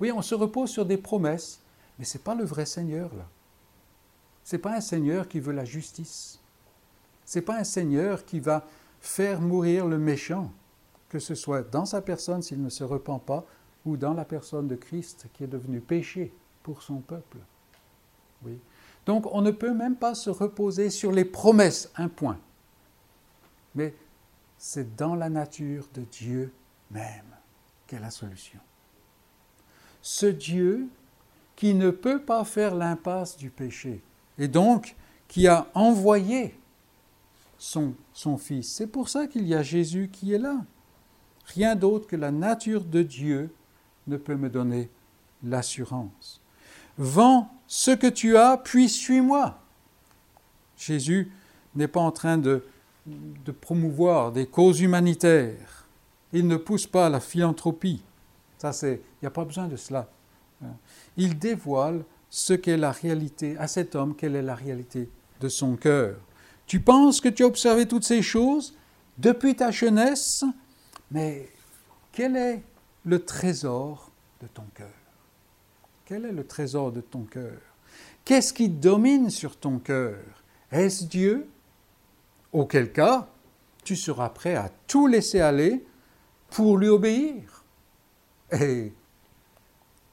Oui, 0.00 0.10
on 0.10 0.22
se 0.22 0.34
repose 0.34 0.70
sur 0.70 0.86
des 0.86 0.96
promesses, 0.96 1.60
mais 1.98 2.06
ce 2.06 2.16
n'est 2.16 2.24
pas 2.24 2.34
le 2.34 2.44
vrai 2.44 2.64
Seigneur 2.64 3.14
là. 3.14 3.26
Ce 4.42 4.56
n'est 4.56 4.62
pas 4.62 4.74
un 4.74 4.80
Seigneur 4.80 5.28
qui 5.28 5.38
veut 5.38 5.52
la 5.52 5.66
justice. 5.66 6.40
Ce 7.26 7.38
n'est 7.38 7.44
pas 7.44 7.58
un 7.58 7.64
Seigneur 7.64 8.24
qui 8.24 8.40
va 8.40 8.64
faire 9.02 9.42
mourir 9.42 9.86
le 9.86 9.98
méchant, 9.98 10.50
que 11.10 11.18
ce 11.18 11.34
soit 11.34 11.60
dans 11.60 11.84
sa 11.84 12.00
personne 12.00 12.40
s'il 12.40 12.62
ne 12.62 12.70
se 12.70 12.84
repent 12.84 13.18
pas, 13.18 13.44
ou 13.84 13.98
dans 13.98 14.14
la 14.14 14.24
personne 14.24 14.66
de 14.66 14.76
Christ 14.76 15.26
qui 15.34 15.44
est 15.44 15.46
devenu 15.46 15.82
péché 15.82 16.32
pour 16.62 16.80
son 16.80 17.00
peuple. 17.00 17.36
Oui. 18.46 18.58
Donc 19.04 19.26
on 19.30 19.42
ne 19.42 19.50
peut 19.50 19.74
même 19.74 19.96
pas 19.96 20.14
se 20.14 20.30
reposer 20.30 20.88
sur 20.88 21.12
les 21.12 21.26
promesses, 21.26 21.90
un 21.96 22.08
point. 22.08 22.38
Mais 23.74 23.94
c'est 24.56 24.96
dans 24.96 25.14
la 25.14 25.28
nature 25.28 25.86
de 25.92 26.00
Dieu 26.00 26.50
même 26.90 27.36
qu'est 27.86 28.00
la 28.00 28.10
solution. 28.10 28.60
Ce 30.08 30.26
Dieu 30.26 30.86
qui 31.56 31.74
ne 31.74 31.90
peut 31.90 32.20
pas 32.20 32.44
faire 32.44 32.76
l'impasse 32.76 33.36
du 33.36 33.50
péché, 33.50 34.00
et 34.38 34.46
donc 34.46 34.94
qui 35.26 35.48
a 35.48 35.66
envoyé 35.74 36.54
son, 37.58 37.92
Fils. 38.38 38.72
C'est 38.72 38.86
pour 38.86 39.08
ça 39.08 39.26
qu'il 39.26 39.48
y 39.48 39.54
a 39.56 39.64
Jésus 39.64 40.08
qui 40.12 40.32
est 40.32 40.38
là. 40.38 40.64
Rien 41.46 41.74
d'autre 41.74 42.06
que 42.06 42.14
la 42.14 42.30
nature 42.30 42.84
de 42.84 43.02
Dieu 43.02 43.52
ne 44.06 44.16
peut 44.16 44.36
me 44.36 44.48
donner 44.48 44.88
l'assurance. 45.42 46.40
Vends 46.98 47.50
ce 47.66 47.90
que 47.90 48.06
tu 48.06 48.36
as, 48.36 48.58
puis 48.58 48.88
suis-moi. 48.88 49.58
Jésus 50.76 51.32
n'est 51.74 51.88
pas 51.88 52.00
en 52.00 52.12
train 52.12 52.38
de, 52.38 52.64
de, 53.06 53.50
promouvoir 53.50 54.30
des 54.30 54.46
causes 54.46 54.80
humanitaires. 54.80 55.88
Il 56.32 56.46
ne 56.46 56.56
pousse 56.56 56.86
pas 56.86 57.06
à 57.06 57.10
la 57.10 57.18
philanthropie. 57.18 58.04
Il 58.62 58.98
n'y 59.22 59.26
a 59.26 59.30
pas 59.30 59.44
besoin 59.44 59.68
de 59.68 59.76
cela. 59.76 60.08
Il 61.16 61.38
dévoile 61.38 62.04
ce 62.30 62.52
qu'est 62.54 62.76
la 62.76 62.92
réalité 62.92 63.56
à 63.58 63.68
cet 63.68 63.94
homme, 63.94 64.14
quelle 64.16 64.36
est 64.36 64.42
la 64.42 64.54
réalité 64.54 65.08
de 65.40 65.48
son 65.48 65.76
cœur. 65.76 66.16
Tu 66.66 66.80
penses 66.80 67.20
que 67.20 67.28
tu 67.28 67.44
as 67.44 67.46
observé 67.46 67.86
toutes 67.86 68.04
ces 68.04 68.22
choses 68.22 68.74
depuis 69.18 69.54
ta 69.54 69.70
jeunesse, 69.70 70.44
mais 71.10 71.48
quel 72.12 72.36
est 72.36 72.62
le 73.04 73.24
trésor 73.24 74.10
de 74.42 74.48
ton 74.48 74.64
cœur? 74.74 74.88
Quel 76.04 76.24
est 76.24 76.32
le 76.32 76.46
trésor 76.46 76.92
de 76.92 77.00
ton 77.00 77.22
cœur? 77.22 77.60
Qu'est-ce 78.24 78.52
qui 78.52 78.68
domine 78.68 79.30
sur 79.30 79.56
ton 79.56 79.78
cœur? 79.78 80.18
Est-ce 80.72 81.04
Dieu? 81.04 81.48
Auquel 82.52 82.92
cas, 82.92 83.28
tu 83.84 83.94
seras 83.94 84.30
prêt 84.30 84.56
à 84.56 84.70
tout 84.88 85.06
laisser 85.06 85.40
aller 85.40 85.84
pour 86.50 86.78
lui 86.78 86.88
obéir. 86.88 87.55
Et 88.52 88.92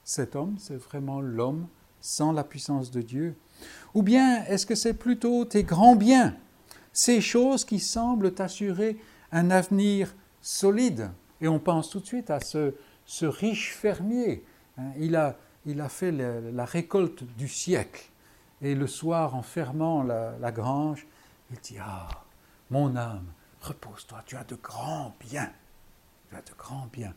cet 0.03 0.35
homme, 0.35 0.55
c'est 0.59 0.75
vraiment 0.75 1.21
l'homme 1.21 1.67
sans 2.01 2.31
la 2.31 2.43
puissance 2.43 2.91
de 2.91 3.01
Dieu 3.01 3.35
Ou 3.93 4.03
bien 4.03 4.43
est-ce 4.45 4.65
que 4.65 4.75
c'est 4.75 4.93
plutôt 4.93 5.45
tes 5.45 5.63
grands 5.63 5.95
biens, 5.95 6.35
ces 6.91 7.21
choses 7.21 7.63
qui 7.63 7.79
semblent 7.79 8.33
t'assurer 8.33 8.97
un 9.31 9.49
avenir 9.51 10.13
solide? 10.41 11.09
Et 11.41 11.47
on 11.47 11.59
pense 11.59 11.89
tout 11.89 11.99
de 11.99 12.05
suite 12.05 12.29
à 12.29 12.39
ce, 12.39 12.73
riche 13.21 13.73
fermier. 13.73 14.43
Hein. 14.77 14.91
il, 14.97 15.15
a, 15.15 15.89
fait 15.89 16.11
la, 16.11 16.65
récolte 16.65 17.23
du 17.37 17.47
siècle. 17.47 18.09
Et 18.61 18.75
le 18.75 18.87
soir, 18.87 19.35
en 19.35 19.41
fermant 19.41 20.03
la, 20.03 20.51
grange, 20.51 21.05
il 21.51 21.59
dit 21.59 21.77
Ah, 21.79 22.07
mon 22.69 22.95
âme, 22.95 23.25
repose-toi, 23.61 24.23
tu 24.25 24.35
as 24.37 24.43
de 24.43 24.55
grands 24.55 25.15
biens. 25.19 25.51
Tu 26.29 26.35
as 26.35 26.41
de 26.41 26.53
grands 26.57 26.87
biens. 26.91 27.13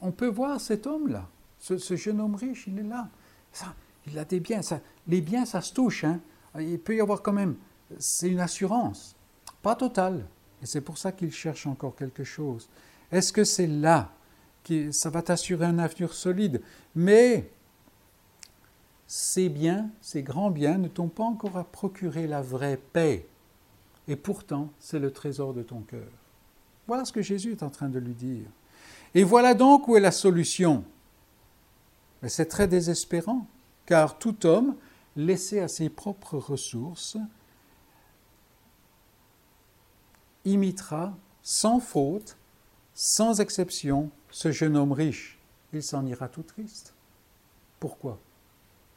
On 0.00 0.12
peut 0.12 0.28
voir 0.28 0.60
cet 0.60 0.86
homme-là, 0.86 1.28
ce, 1.58 1.96
jeune 1.96 2.20
homme 2.20 2.34
riche, 2.34 2.66
il 2.66 2.78
est 2.78 2.84
là. 2.84 3.08
Ça, 3.52 3.74
il 4.06 4.18
a 4.18 4.24
des 4.24 4.40
biens. 4.40 4.60
Les 5.06 5.20
biens, 5.20 5.44
ça 5.44 5.60
se 5.60 5.72
touche. 5.72 6.04
Hein. 6.04 6.20
Il 6.58 6.78
peut 6.78 6.96
y 6.96 7.00
avoir 7.00 7.22
quand 7.22 7.32
même. 7.32 7.56
C'est 7.98 8.28
une 8.28 8.40
assurance. 8.40 9.16
Pas 9.62 9.74
totale. 9.74 10.26
Et 10.62 10.66
c'est 10.66 10.80
pour 10.80 10.98
ça 10.98 11.12
qu'il 11.12 11.32
cherche 11.32 11.66
encore 11.66 11.96
quelque 11.96 12.24
chose. 12.24 12.68
Est-ce 13.10 13.32
que 13.32 13.44
c'est 13.44 13.66
là 13.66 14.12
que 14.64 14.92
ça 14.92 15.10
va 15.10 15.22
t'assurer 15.22 15.66
un 15.66 15.78
avenir 15.78 16.12
solide? 16.12 16.62
Mais 16.94 17.50
ces 19.06 19.48
biens, 19.48 19.90
ces 20.00 20.22
grands 20.22 20.50
biens, 20.50 20.78
ne 20.78 20.88
t'ont 20.88 21.08
pas 21.08 21.24
encore 21.24 21.56
à 21.56 21.64
procurer 21.64 22.26
la 22.26 22.42
vraie 22.42 22.78
paix. 22.92 23.26
Et 24.06 24.16
pourtant, 24.16 24.70
c'est 24.78 24.98
le 24.98 25.12
trésor 25.12 25.54
de 25.54 25.62
ton 25.62 25.80
cœur. 25.80 26.08
Voilà 26.86 27.04
ce 27.04 27.12
que 27.12 27.22
Jésus 27.22 27.52
est 27.52 27.62
en 27.62 27.70
train 27.70 27.88
de 27.88 27.98
lui 27.98 28.14
dire. 28.14 28.46
Et 29.14 29.24
voilà 29.24 29.54
donc 29.54 29.88
où 29.88 29.96
est 29.96 30.00
la 30.00 30.12
solution. 30.12 30.84
Mais 32.22 32.28
c'est 32.28 32.46
très 32.46 32.68
désespérant, 32.68 33.46
car 33.86 34.18
tout 34.18 34.46
homme, 34.46 34.76
laissé 35.16 35.60
à 35.60 35.68
ses 35.68 35.88
propres 35.88 36.36
ressources, 36.36 37.16
imitera 40.44 41.16
sans 41.42 41.80
faute 41.80 42.36
sans 43.00 43.40
exception, 43.40 44.10
ce 44.28 44.50
jeune 44.50 44.76
homme 44.76 44.90
riche, 44.90 45.38
il 45.72 45.84
s'en 45.84 46.04
ira 46.04 46.28
tout 46.28 46.42
triste. 46.42 46.94
Pourquoi? 47.78 48.18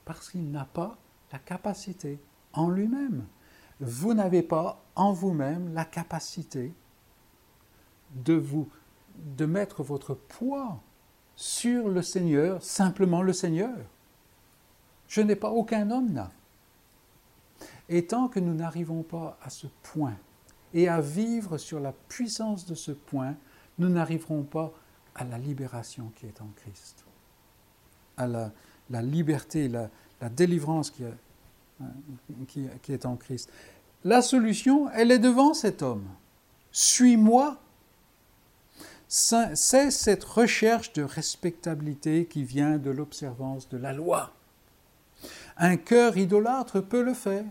Parce 0.05 0.31
qu'il 0.31 0.49
n'a 0.49 0.65
pas 0.65 0.97
la 1.31 1.37
capacité 1.37 2.19
en 2.53 2.71
lui-même. 2.71 3.27
Vous 3.79 4.15
n'avez 4.15 4.41
pas 4.41 4.83
en 4.95 5.13
vous-même 5.13 5.71
la 5.75 5.85
capacité 5.85 6.73
de 8.15 8.33
vous 8.33 8.67
de 9.21 9.45
mettre 9.45 9.83
votre 9.83 10.13
poids 10.13 10.79
sur 11.35 11.89
le 11.89 12.01
Seigneur, 12.01 12.61
simplement 12.63 13.21
le 13.21 13.33
Seigneur. 13.33 13.75
Je 15.07 15.21
n'ai 15.21 15.35
pas 15.35 15.51
aucun 15.51 15.89
homme 15.91 16.13
là. 16.13 16.31
Et 17.89 18.05
tant 18.05 18.27
que 18.27 18.39
nous 18.39 18.53
n'arrivons 18.53 19.03
pas 19.03 19.37
à 19.43 19.49
ce 19.49 19.67
point 19.83 20.15
et 20.73 20.87
à 20.87 21.01
vivre 21.01 21.57
sur 21.57 21.79
la 21.79 21.91
puissance 21.91 22.65
de 22.65 22.75
ce 22.75 22.91
point, 22.91 23.35
nous 23.77 23.89
n'arriverons 23.89 24.43
pas 24.43 24.71
à 25.15 25.25
la 25.25 25.37
libération 25.37 26.11
qui 26.15 26.25
est 26.25 26.41
en 26.41 26.47
Christ, 26.55 27.03
à 28.15 28.27
la, 28.27 29.01
liberté, 29.01 29.67
la, 29.67 29.89
la 30.21 30.29
délivrance 30.29 30.89
qui, 30.89 31.03
hein, 31.03 31.87
qui, 32.47 32.67
qui 32.81 32.93
est 32.93 33.05
en 33.05 33.17
Christ. 33.17 33.51
La 34.03 34.21
solution, 34.21 34.89
elle 34.91 35.11
est 35.11 35.19
devant 35.19 35.53
cet 35.53 35.81
homme. 35.81 36.07
Suis-moi. 36.71 37.57
C'est 39.13 39.91
cette 39.91 40.23
recherche 40.23 40.93
de 40.93 41.03
respectabilité 41.03 42.27
qui 42.27 42.45
vient 42.45 42.77
de 42.77 42.91
l'observance 42.91 43.67
de 43.67 43.75
la 43.75 43.91
loi. 43.91 44.31
Un 45.57 45.75
cœur 45.75 46.15
idolâtre 46.15 46.79
peut 46.79 47.03
le 47.03 47.13
faire. 47.13 47.43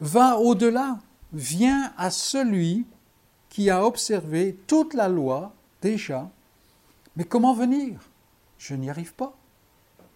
Va 0.00 0.38
au-delà, 0.38 1.00
viens 1.34 1.92
à 1.98 2.10
celui 2.10 2.86
qui 3.50 3.68
a 3.68 3.84
observé 3.84 4.56
toute 4.66 4.94
la 4.94 5.10
loi 5.10 5.52
déjà. 5.82 6.30
Mais 7.14 7.24
comment 7.24 7.52
venir? 7.52 8.00
Je 8.56 8.74
n'y 8.74 8.88
arrive 8.88 9.12
pas. 9.12 9.36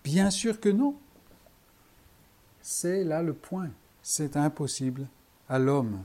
Bien 0.02 0.30
sûr 0.30 0.60
que 0.60 0.70
non. 0.70 0.96
C'est 2.62 3.04
là 3.04 3.20
le 3.20 3.34
point. 3.34 3.68
C'est 4.02 4.38
impossible 4.38 5.08
à 5.46 5.58
l'homme. 5.58 6.02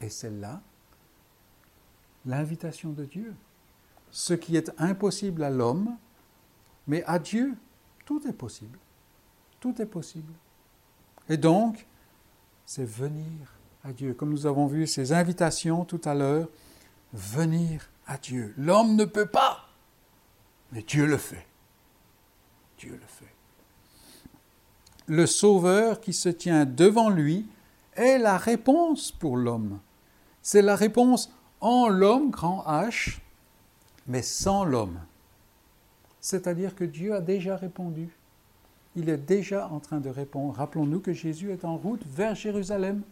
Et 0.00 0.08
c'est 0.08 0.30
là 0.30 0.60
l'invitation 2.26 2.90
de 2.90 3.04
Dieu. 3.04 3.34
Ce 4.10 4.34
qui 4.34 4.56
est 4.56 4.70
impossible 4.78 5.42
à 5.42 5.50
l'homme, 5.50 5.96
mais 6.86 7.02
à 7.04 7.18
Dieu, 7.18 7.54
tout 8.04 8.26
est 8.28 8.32
possible. 8.32 8.78
Tout 9.60 9.80
est 9.80 9.86
possible. 9.86 10.32
Et 11.28 11.36
donc, 11.36 11.86
c'est 12.64 12.84
venir 12.84 13.54
à 13.84 13.92
Dieu. 13.92 14.14
Comme 14.14 14.30
nous 14.30 14.46
avons 14.46 14.66
vu 14.66 14.86
ces 14.86 15.12
invitations 15.12 15.84
tout 15.84 16.00
à 16.04 16.14
l'heure, 16.14 16.48
venir 17.12 17.88
à 18.06 18.18
Dieu. 18.18 18.54
L'homme 18.56 18.96
ne 18.96 19.04
peut 19.04 19.26
pas, 19.26 19.68
mais 20.72 20.82
Dieu 20.82 21.06
le 21.06 21.16
fait. 21.16 21.46
Dieu 22.78 22.92
le 22.92 23.06
fait. 23.06 23.34
Le 25.06 25.26
Sauveur 25.26 26.00
qui 26.00 26.12
se 26.12 26.28
tient 26.28 26.66
devant 26.66 27.08
lui 27.08 27.46
est 27.94 28.18
la 28.18 28.36
réponse 28.36 29.12
pour 29.12 29.36
l'homme. 29.36 29.78
C'est 30.42 30.62
la 30.62 30.76
réponse 30.76 31.32
en 31.66 31.88
l'homme, 31.88 32.30
grand 32.30 32.62
H, 32.68 33.18
mais 34.06 34.22
sans 34.22 34.64
l'homme. 34.64 35.00
C'est-à-dire 36.20 36.76
que 36.76 36.84
Dieu 36.84 37.12
a 37.12 37.20
déjà 37.20 37.56
répondu. 37.56 38.08
Il 38.94 39.08
est 39.08 39.16
déjà 39.16 39.66
en 39.66 39.80
train 39.80 39.98
de 39.98 40.08
répondre. 40.08 40.54
Rappelons-nous 40.54 41.00
que 41.00 41.12
Jésus 41.12 41.50
est 41.50 41.64
en 41.64 41.76
route 41.76 42.02
vers 42.06 42.36
Jérusalem. 42.36 43.02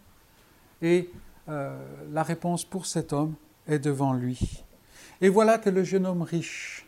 Et 0.81 1.09
euh, 1.49 1.77
la 2.13 2.23
réponse 2.23 2.63
pour 2.63 2.85
cet 2.85 3.11
homme 3.11 3.33
est 3.67 3.79
devant 3.79 4.13
lui. 4.13 4.63
Et 5.19 5.27
voilà 5.27 5.57
que 5.57 5.69
le 5.69 5.83
jeune 5.83 6.05
homme 6.05 6.21
riche, 6.21 6.85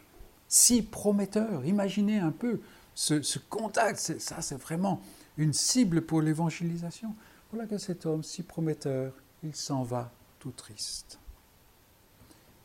si 0.47 0.81
prometteur, 0.81 1.65
imaginez 1.65 2.19
un 2.19 2.31
peu 2.31 2.61
ce, 2.95 3.21
ce 3.21 3.39
contact, 3.39 3.97
ça 4.19 4.41
c'est 4.41 4.55
vraiment 4.61 5.01
une 5.37 5.51
cible 5.51 6.01
pour 6.01 6.21
l'évangélisation. 6.21 7.13
Voilà 7.51 7.67
que 7.67 7.77
cet 7.77 8.05
homme 8.05 8.23
si 8.23 8.41
prometteur, 8.41 9.11
il 9.43 9.53
s'en 9.53 9.83
va 9.83 10.11
tout 10.39 10.51
triste. 10.51 11.19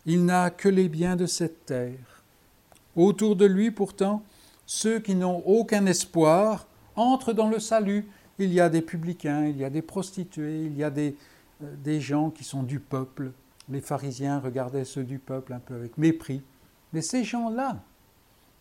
Il 0.07 0.25
n'a 0.25 0.51
que 0.51 0.69
les 0.69 0.89
biens 0.89 1.17
de 1.17 1.27
cette 1.27 1.67
terre. 1.67 2.23
Autour 2.97 3.37
de 3.37 3.47
lui, 3.47 3.71
pourtant, 3.71 4.23
ceux 4.67 5.01
qui 5.01 5.15
n'ont 5.15 5.43
aucun 5.47 5.87
espoir 5.87 6.67
entrent 6.97 7.33
dans 7.33 7.49
le 7.49 7.59
salut. 7.59 8.07
Il 8.39 8.53
y 8.53 8.61
a 8.61 8.69
des 8.69 8.83
publicains, 8.83 9.47
il 9.47 9.57
y 9.57 9.65
a 9.65 9.71
des 9.71 9.83
prostituées, 9.83 10.65
il 10.65 10.77
y 10.77 10.85
a 10.85 10.91
des, 10.91 11.17
euh, 11.63 11.75
des 11.85 12.01
gens 12.01 12.31
qui 12.31 12.45
sont 12.45 12.63
du 12.63 12.81
peuple. 12.81 13.33
Les 13.69 13.81
pharisiens 13.81 14.41
regardaient 14.41 14.85
ceux 14.85 15.05
du 15.05 15.19
peuple 15.19 15.53
un 15.53 15.61
peu 15.61 15.75
avec 15.75 15.97
mépris. 15.99 16.43
Mais 16.93 17.03
ces 17.03 17.25
gens-là, 17.25 17.81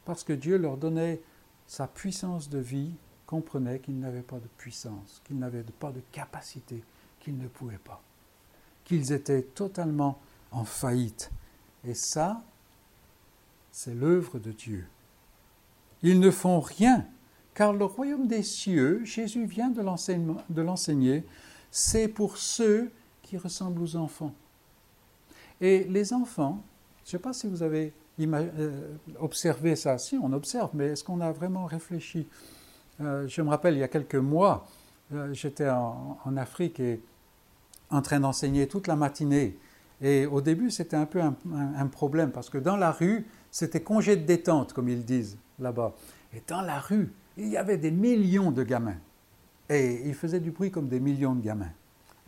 parce 0.06 0.24
que 0.24 0.34
Dieu 0.34 0.58
leur 0.58 0.78
donnait 0.78 1.22
sa 1.68 1.88
puissance 1.88 2.50
de 2.50 2.60
vie, 2.60 2.92
comprenaient 3.26 3.80
qu'ils 3.80 4.00
n'avaient 4.00 4.22
pas 4.22 4.38
de 4.38 4.48
puissance, 4.58 5.22
qu'ils 5.26 5.40
n'avaient 5.40 5.64
pas 5.80 5.92
de 5.92 6.02
capacité, 6.12 6.84
qu'ils 7.20 7.38
ne 7.38 7.48
pouvaient 7.48 7.80
pas, 7.84 8.02
qu'ils 8.84 9.14
étaient 9.14 9.44
totalement 9.44 10.20
en 10.52 10.64
faillite. 10.66 11.32
Et 11.86 11.94
ça, 11.94 12.44
c'est 13.72 13.94
l'œuvre 13.94 14.40
de 14.40 14.52
Dieu. 14.52 14.88
Ils 16.04 16.20
ne 16.20 16.32
font 16.32 16.60
rien, 16.60 17.06
car 17.54 17.74
le 17.74 17.86
royaume 17.86 18.28
des 18.28 18.44
cieux, 18.44 19.04
Jésus 19.04 19.46
vient 19.46 19.70
de 19.70 20.62
l'enseigner, 20.62 21.26
c'est 21.70 22.08
pour 22.08 22.38
ceux 22.38 22.92
qui 23.22 23.38
ressemblent 23.38 23.82
aux 23.82 23.96
enfants. 23.96 24.34
Et 25.62 25.86
les 25.86 26.12
enfants, 26.12 26.62
je 27.06 27.10
ne 27.10 27.12
sais 27.12 27.20
pas 27.20 27.34
si 27.34 27.48
vous 27.48 27.64
avez 27.64 27.94
euh, 28.20 28.96
observé 29.20 29.76
ça, 29.76 29.98
si 29.98 30.18
on 30.22 30.34
observe, 30.34 30.72
mais 30.74 30.88
est-ce 30.88 31.04
qu'on 31.04 31.22
a 31.22 31.32
vraiment 31.32 31.66
réfléchi? 31.66 32.28
Euh, 33.00 33.28
Je 33.28 33.42
me 33.42 33.50
rappelle, 33.50 33.76
il 33.76 33.80
y 33.80 33.84
a 33.84 33.88
quelques 33.88 34.16
mois, 34.16 34.68
euh, 35.14 35.34
j'étais 35.34 35.70
en, 35.70 36.38
Afrique 36.38 36.80
et 36.80 37.02
en 37.90 38.02
train 38.02 38.20
d'enseigner 38.20 38.68
toute 38.68 38.88
la 38.88 38.96
matinée. 38.96 39.58
Et 40.02 40.26
au 40.26 40.42
début, 40.42 40.72
c'était 40.72 40.98
un 40.98 41.06
peu 41.06 41.22
un, 41.22 41.88
problème 41.88 42.32
parce 42.32 42.50
que 42.50 42.58
dans 42.58 42.76
la 42.76 42.92
rue, 42.92 43.26
c'était 43.52 43.82
congé 43.82 44.16
de 44.16 44.26
détente, 44.26 44.74
comme 44.74 44.90
ils 44.90 45.06
disent 45.06 45.38
là-bas. 45.60 45.94
Et 46.34 46.42
dans 46.48 46.62
la 46.62 46.80
rue, 46.80 47.12
il 47.38 47.50
y 47.50 47.58
avait 47.58 47.78
des 47.78 47.92
millions 47.92 48.52
de 48.52 48.64
gamins. 48.64 48.98
Et 49.70 50.08
ils 50.08 50.16
faisaient 50.16 50.40
du 50.40 50.52
bruit 50.52 50.72
comme 50.72 50.88
des 50.88 51.00
millions 51.00 51.36
de 51.36 51.42
gamins. 51.42 51.72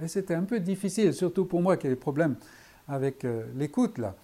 Et 0.02 0.08
c'était 0.08 0.36
un 0.36 0.44
peu 0.44 0.60
difficile, 0.60 1.14
surtout 1.14 1.46
pour 1.46 1.62
moi 1.62 1.78
qui 1.78 1.88
ai 1.88 1.90
des 1.90 1.96
problèmes 1.96 2.36
avec 2.88 3.26
euh, 3.26 3.46
l'écoute, 3.56 3.98
là. 3.98 4.16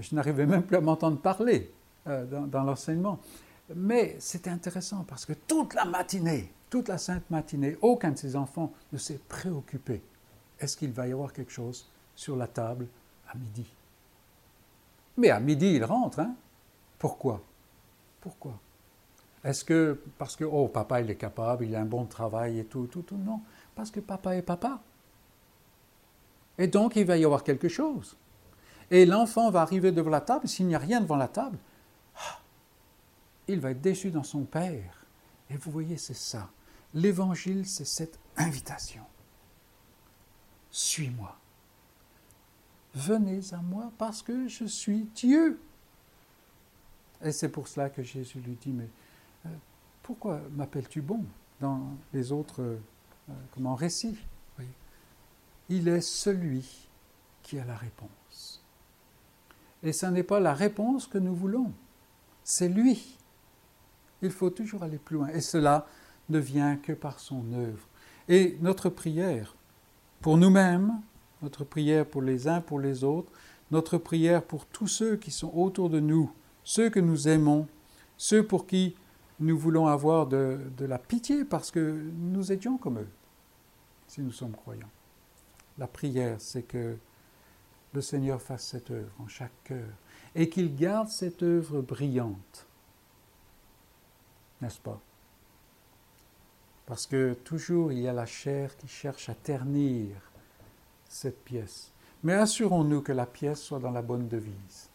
Je 0.00 0.14
n'arrivais 0.14 0.46
même 0.46 0.62
plus 0.62 0.76
à 0.76 0.80
m'entendre 0.80 1.18
parler 1.18 1.70
euh, 2.08 2.24
dans, 2.26 2.46
dans 2.46 2.64
l'enseignement. 2.64 3.20
Mais 3.74 4.16
c'était 4.18 4.50
intéressant 4.50 5.04
parce 5.06 5.24
que 5.26 5.32
toute 5.32 5.74
la 5.74 5.84
matinée, 5.84 6.52
toute 6.70 6.88
la 6.88 6.98
sainte 6.98 7.28
matinée, 7.30 7.76
aucun 7.82 8.12
de 8.12 8.18
ces 8.18 8.36
enfants 8.36 8.72
ne 8.92 8.98
s'est 8.98 9.20
préoccupé. 9.28 10.02
Est-ce 10.58 10.76
qu'il 10.76 10.92
va 10.92 11.06
y 11.06 11.12
avoir 11.12 11.32
quelque 11.32 11.52
chose? 11.52 11.88
Sur 12.16 12.34
la 12.34 12.48
table 12.48 12.88
à 13.28 13.36
midi. 13.36 13.66
Mais 15.16 15.30
à 15.30 15.38
midi, 15.38 15.74
il 15.74 15.84
rentre. 15.84 16.18
Hein? 16.18 16.34
Pourquoi? 16.98 17.42
Pourquoi? 18.20 18.58
Est-ce 19.44 19.64
que 19.64 20.02
parce 20.18 20.34
que, 20.34 20.44
oh, 20.44 20.66
papa, 20.66 21.00
il 21.00 21.10
est 21.10 21.16
capable, 21.16 21.66
il 21.66 21.76
a 21.76 21.80
un 21.80 21.86
bon 21.86 22.04
travail 22.06 22.58
et 22.58 22.64
tout, 22.64 22.86
tout, 22.86 23.02
tout? 23.02 23.16
Non, 23.16 23.40
parce 23.76 23.92
que 23.92 24.00
papa 24.00 24.34
est 24.34 24.42
papa. 24.42 24.80
Et 26.58 26.66
donc, 26.66 26.96
il 26.96 27.04
va 27.04 27.16
y 27.16 27.24
avoir 27.24 27.44
quelque 27.44 27.68
chose. 27.68 28.16
Et 28.90 29.06
l'enfant 29.06 29.50
va 29.50 29.60
arriver 29.60 29.92
devant 29.92 30.10
la 30.10 30.20
table, 30.20 30.48
s'il 30.48 30.66
n'y 30.66 30.74
a 30.74 30.78
rien 30.78 31.00
devant 31.00 31.16
la 31.16 31.28
table, 31.28 31.58
ah, 32.16 32.40
il 33.46 33.60
va 33.60 33.70
être 33.70 33.80
déçu 33.80 34.10
dans 34.10 34.22
son 34.22 34.44
père. 34.44 35.04
Et 35.50 35.56
vous 35.56 35.70
voyez, 35.70 35.96
c'est 35.96 36.14
ça. 36.14 36.48
L'évangile, 36.94 37.66
c'est 37.66 37.84
cette 37.84 38.18
invitation. 38.36 39.04
Suis-moi 40.70 41.36
venez 42.96 43.40
à 43.52 43.58
moi 43.58 43.92
parce 43.98 44.22
que 44.22 44.48
je 44.48 44.64
suis 44.64 45.06
Dieu. 45.14 45.60
Et 47.22 47.30
c'est 47.30 47.50
pour 47.50 47.68
cela 47.68 47.90
que 47.90 48.02
Jésus 48.02 48.40
lui 48.40 48.56
dit, 48.60 48.72
mais 48.72 48.88
euh, 49.46 49.48
pourquoi 50.02 50.40
m'appelles-tu 50.56 51.02
bon 51.02 51.24
dans 51.60 51.96
les 52.12 52.32
autres 52.32 52.62
euh, 52.62 52.78
comment, 53.54 53.74
récits? 53.74 54.18
Il 55.68 55.88
est 55.88 56.00
celui 56.00 56.88
qui 57.42 57.58
a 57.58 57.64
la 57.64 57.76
réponse. 57.76 58.62
Et 59.82 59.92
ce 59.92 60.06
n'est 60.06 60.22
pas 60.22 60.38
la 60.38 60.54
réponse 60.54 61.06
que 61.08 61.18
nous 61.18 61.34
voulons, 61.34 61.72
c'est 62.44 62.68
lui. 62.68 63.18
Il 64.22 64.30
faut 64.30 64.50
toujours 64.50 64.84
aller 64.84 64.98
plus 64.98 65.16
loin. 65.16 65.28
Et 65.28 65.40
cela 65.40 65.86
ne 66.28 66.38
vient 66.38 66.76
que 66.76 66.92
par 66.92 67.18
son 67.18 67.52
œuvre. 67.52 67.86
Et 68.28 68.56
notre 68.60 68.88
prière, 68.88 69.56
pour 70.20 70.36
nous-mêmes, 70.36 71.00
notre 71.42 71.64
prière 71.64 72.06
pour 72.06 72.22
les 72.22 72.48
uns, 72.48 72.60
pour 72.60 72.80
les 72.80 73.04
autres, 73.04 73.30
notre 73.70 73.98
prière 73.98 74.42
pour 74.42 74.66
tous 74.66 74.86
ceux 74.86 75.16
qui 75.16 75.30
sont 75.30 75.52
autour 75.54 75.90
de 75.90 76.00
nous, 76.00 76.32
ceux 76.64 76.90
que 76.90 77.00
nous 77.00 77.28
aimons, 77.28 77.66
ceux 78.16 78.46
pour 78.46 78.66
qui 78.66 78.96
nous 79.40 79.58
voulons 79.58 79.86
avoir 79.86 80.26
de, 80.26 80.58
la 80.80 80.98
pitié 80.98 81.44
parce 81.44 81.70
que 81.70 82.10
nous 82.16 82.52
étions 82.52 82.78
comme 82.78 82.98
eux, 82.98 83.08
si 84.06 84.20
nous 84.20 84.32
sommes 84.32 84.52
croyants. 84.52 84.90
La 85.78 85.86
prière, 85.86 86.36
c'est 86.40 86.62
que 86.62 86.96
le 87.92 88.00
Seigneur 88.00 88.40
fasse 88.40 88.66
cette 88.66 88.90
œuvre 88.90 89.12
en 89.18 89.28
chaque 89.28 89.64
cœur 89.64 89.88
et 90.34 90.48
qu'il 90.48 90.74
garde 90.74 91.08
cette 91.08 91.42
œuvre 91.42 91.82
brillante. 91.82 92.66
N'est-ce 94.62 94.80
pas? 94.80 95.00
Parce 96.86 97.06
que 97.06 97.34
toujours 97.44 97.92
il 97.92 97.98
y 97.98 98.08
a 98.08 98.12
la 98.12 98.26
chair 98.26 98.76
qui 98.76 98.88
cherche 98.88 99.28
à 99.28 99.34
ternir 99.34 100.08
cette 101.08 101.44
pièce. 101.44 101.92
Mais 102.22 102.34
assurons-nous 102.34 103.02
que 103.02 103.12
la 103.12 103.26
pièce 103.26 103.62
soit 103.62 103.78
dans 103.78 103.90
la 103.90 104.02
bonne 104.02 104.28
devise, 104.28 104.90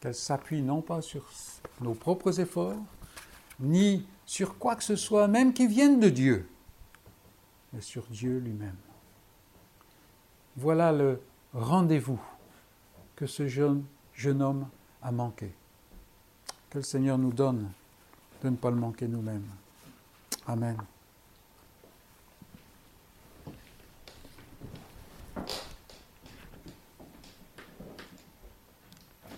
qu'elle 0.00 0.14
s'appuie 0.14 0.62
non 0.62 0.82
pas 0.82 1.00
sur 1.00 1.24
nos 1.80 1.94
propres 1.94 2.40
efforts, 2.40 2.76
ni 3.60 4.04
sur 4.26 4.58
quoi 4.58 4.76
que 4.76 4.84
ce 4.84 4.96
soit, 4.96 5.28
même 5.28 5.52
qui 5.52 5.66
vienne 5.66 6.00
de 6.00 6.08
Dieu, 6.08 6.48
mais 7.72 7.80
sur 7.80 8.04
Dieu 8.06 8.38
lui-même. 8.38 8.76
Voilà 10.56 10.92
le 10.92 11.20
rendez-vous 11.54 12.20
que 13.16 13.26
ce 13.26 13.46
jeune, 13.46 13.84
jeune 14.14 14.42
homme 14.42 14.68
a 15.02 15.12
manqué. 15.12 15.52
Que 16.70 16.78
le 16.78 16.84
Seigneur 16.84 17.18
nous 17.18 17.32
donne 17.32 17.70
de 18.42 18.48
ne 18.50 18.56
pas 18.56 18.70
le 18.70 18.76
manquer 18.76 19.08
nous-mêmes. 19.08 19.46
Amen. 20.46 20.76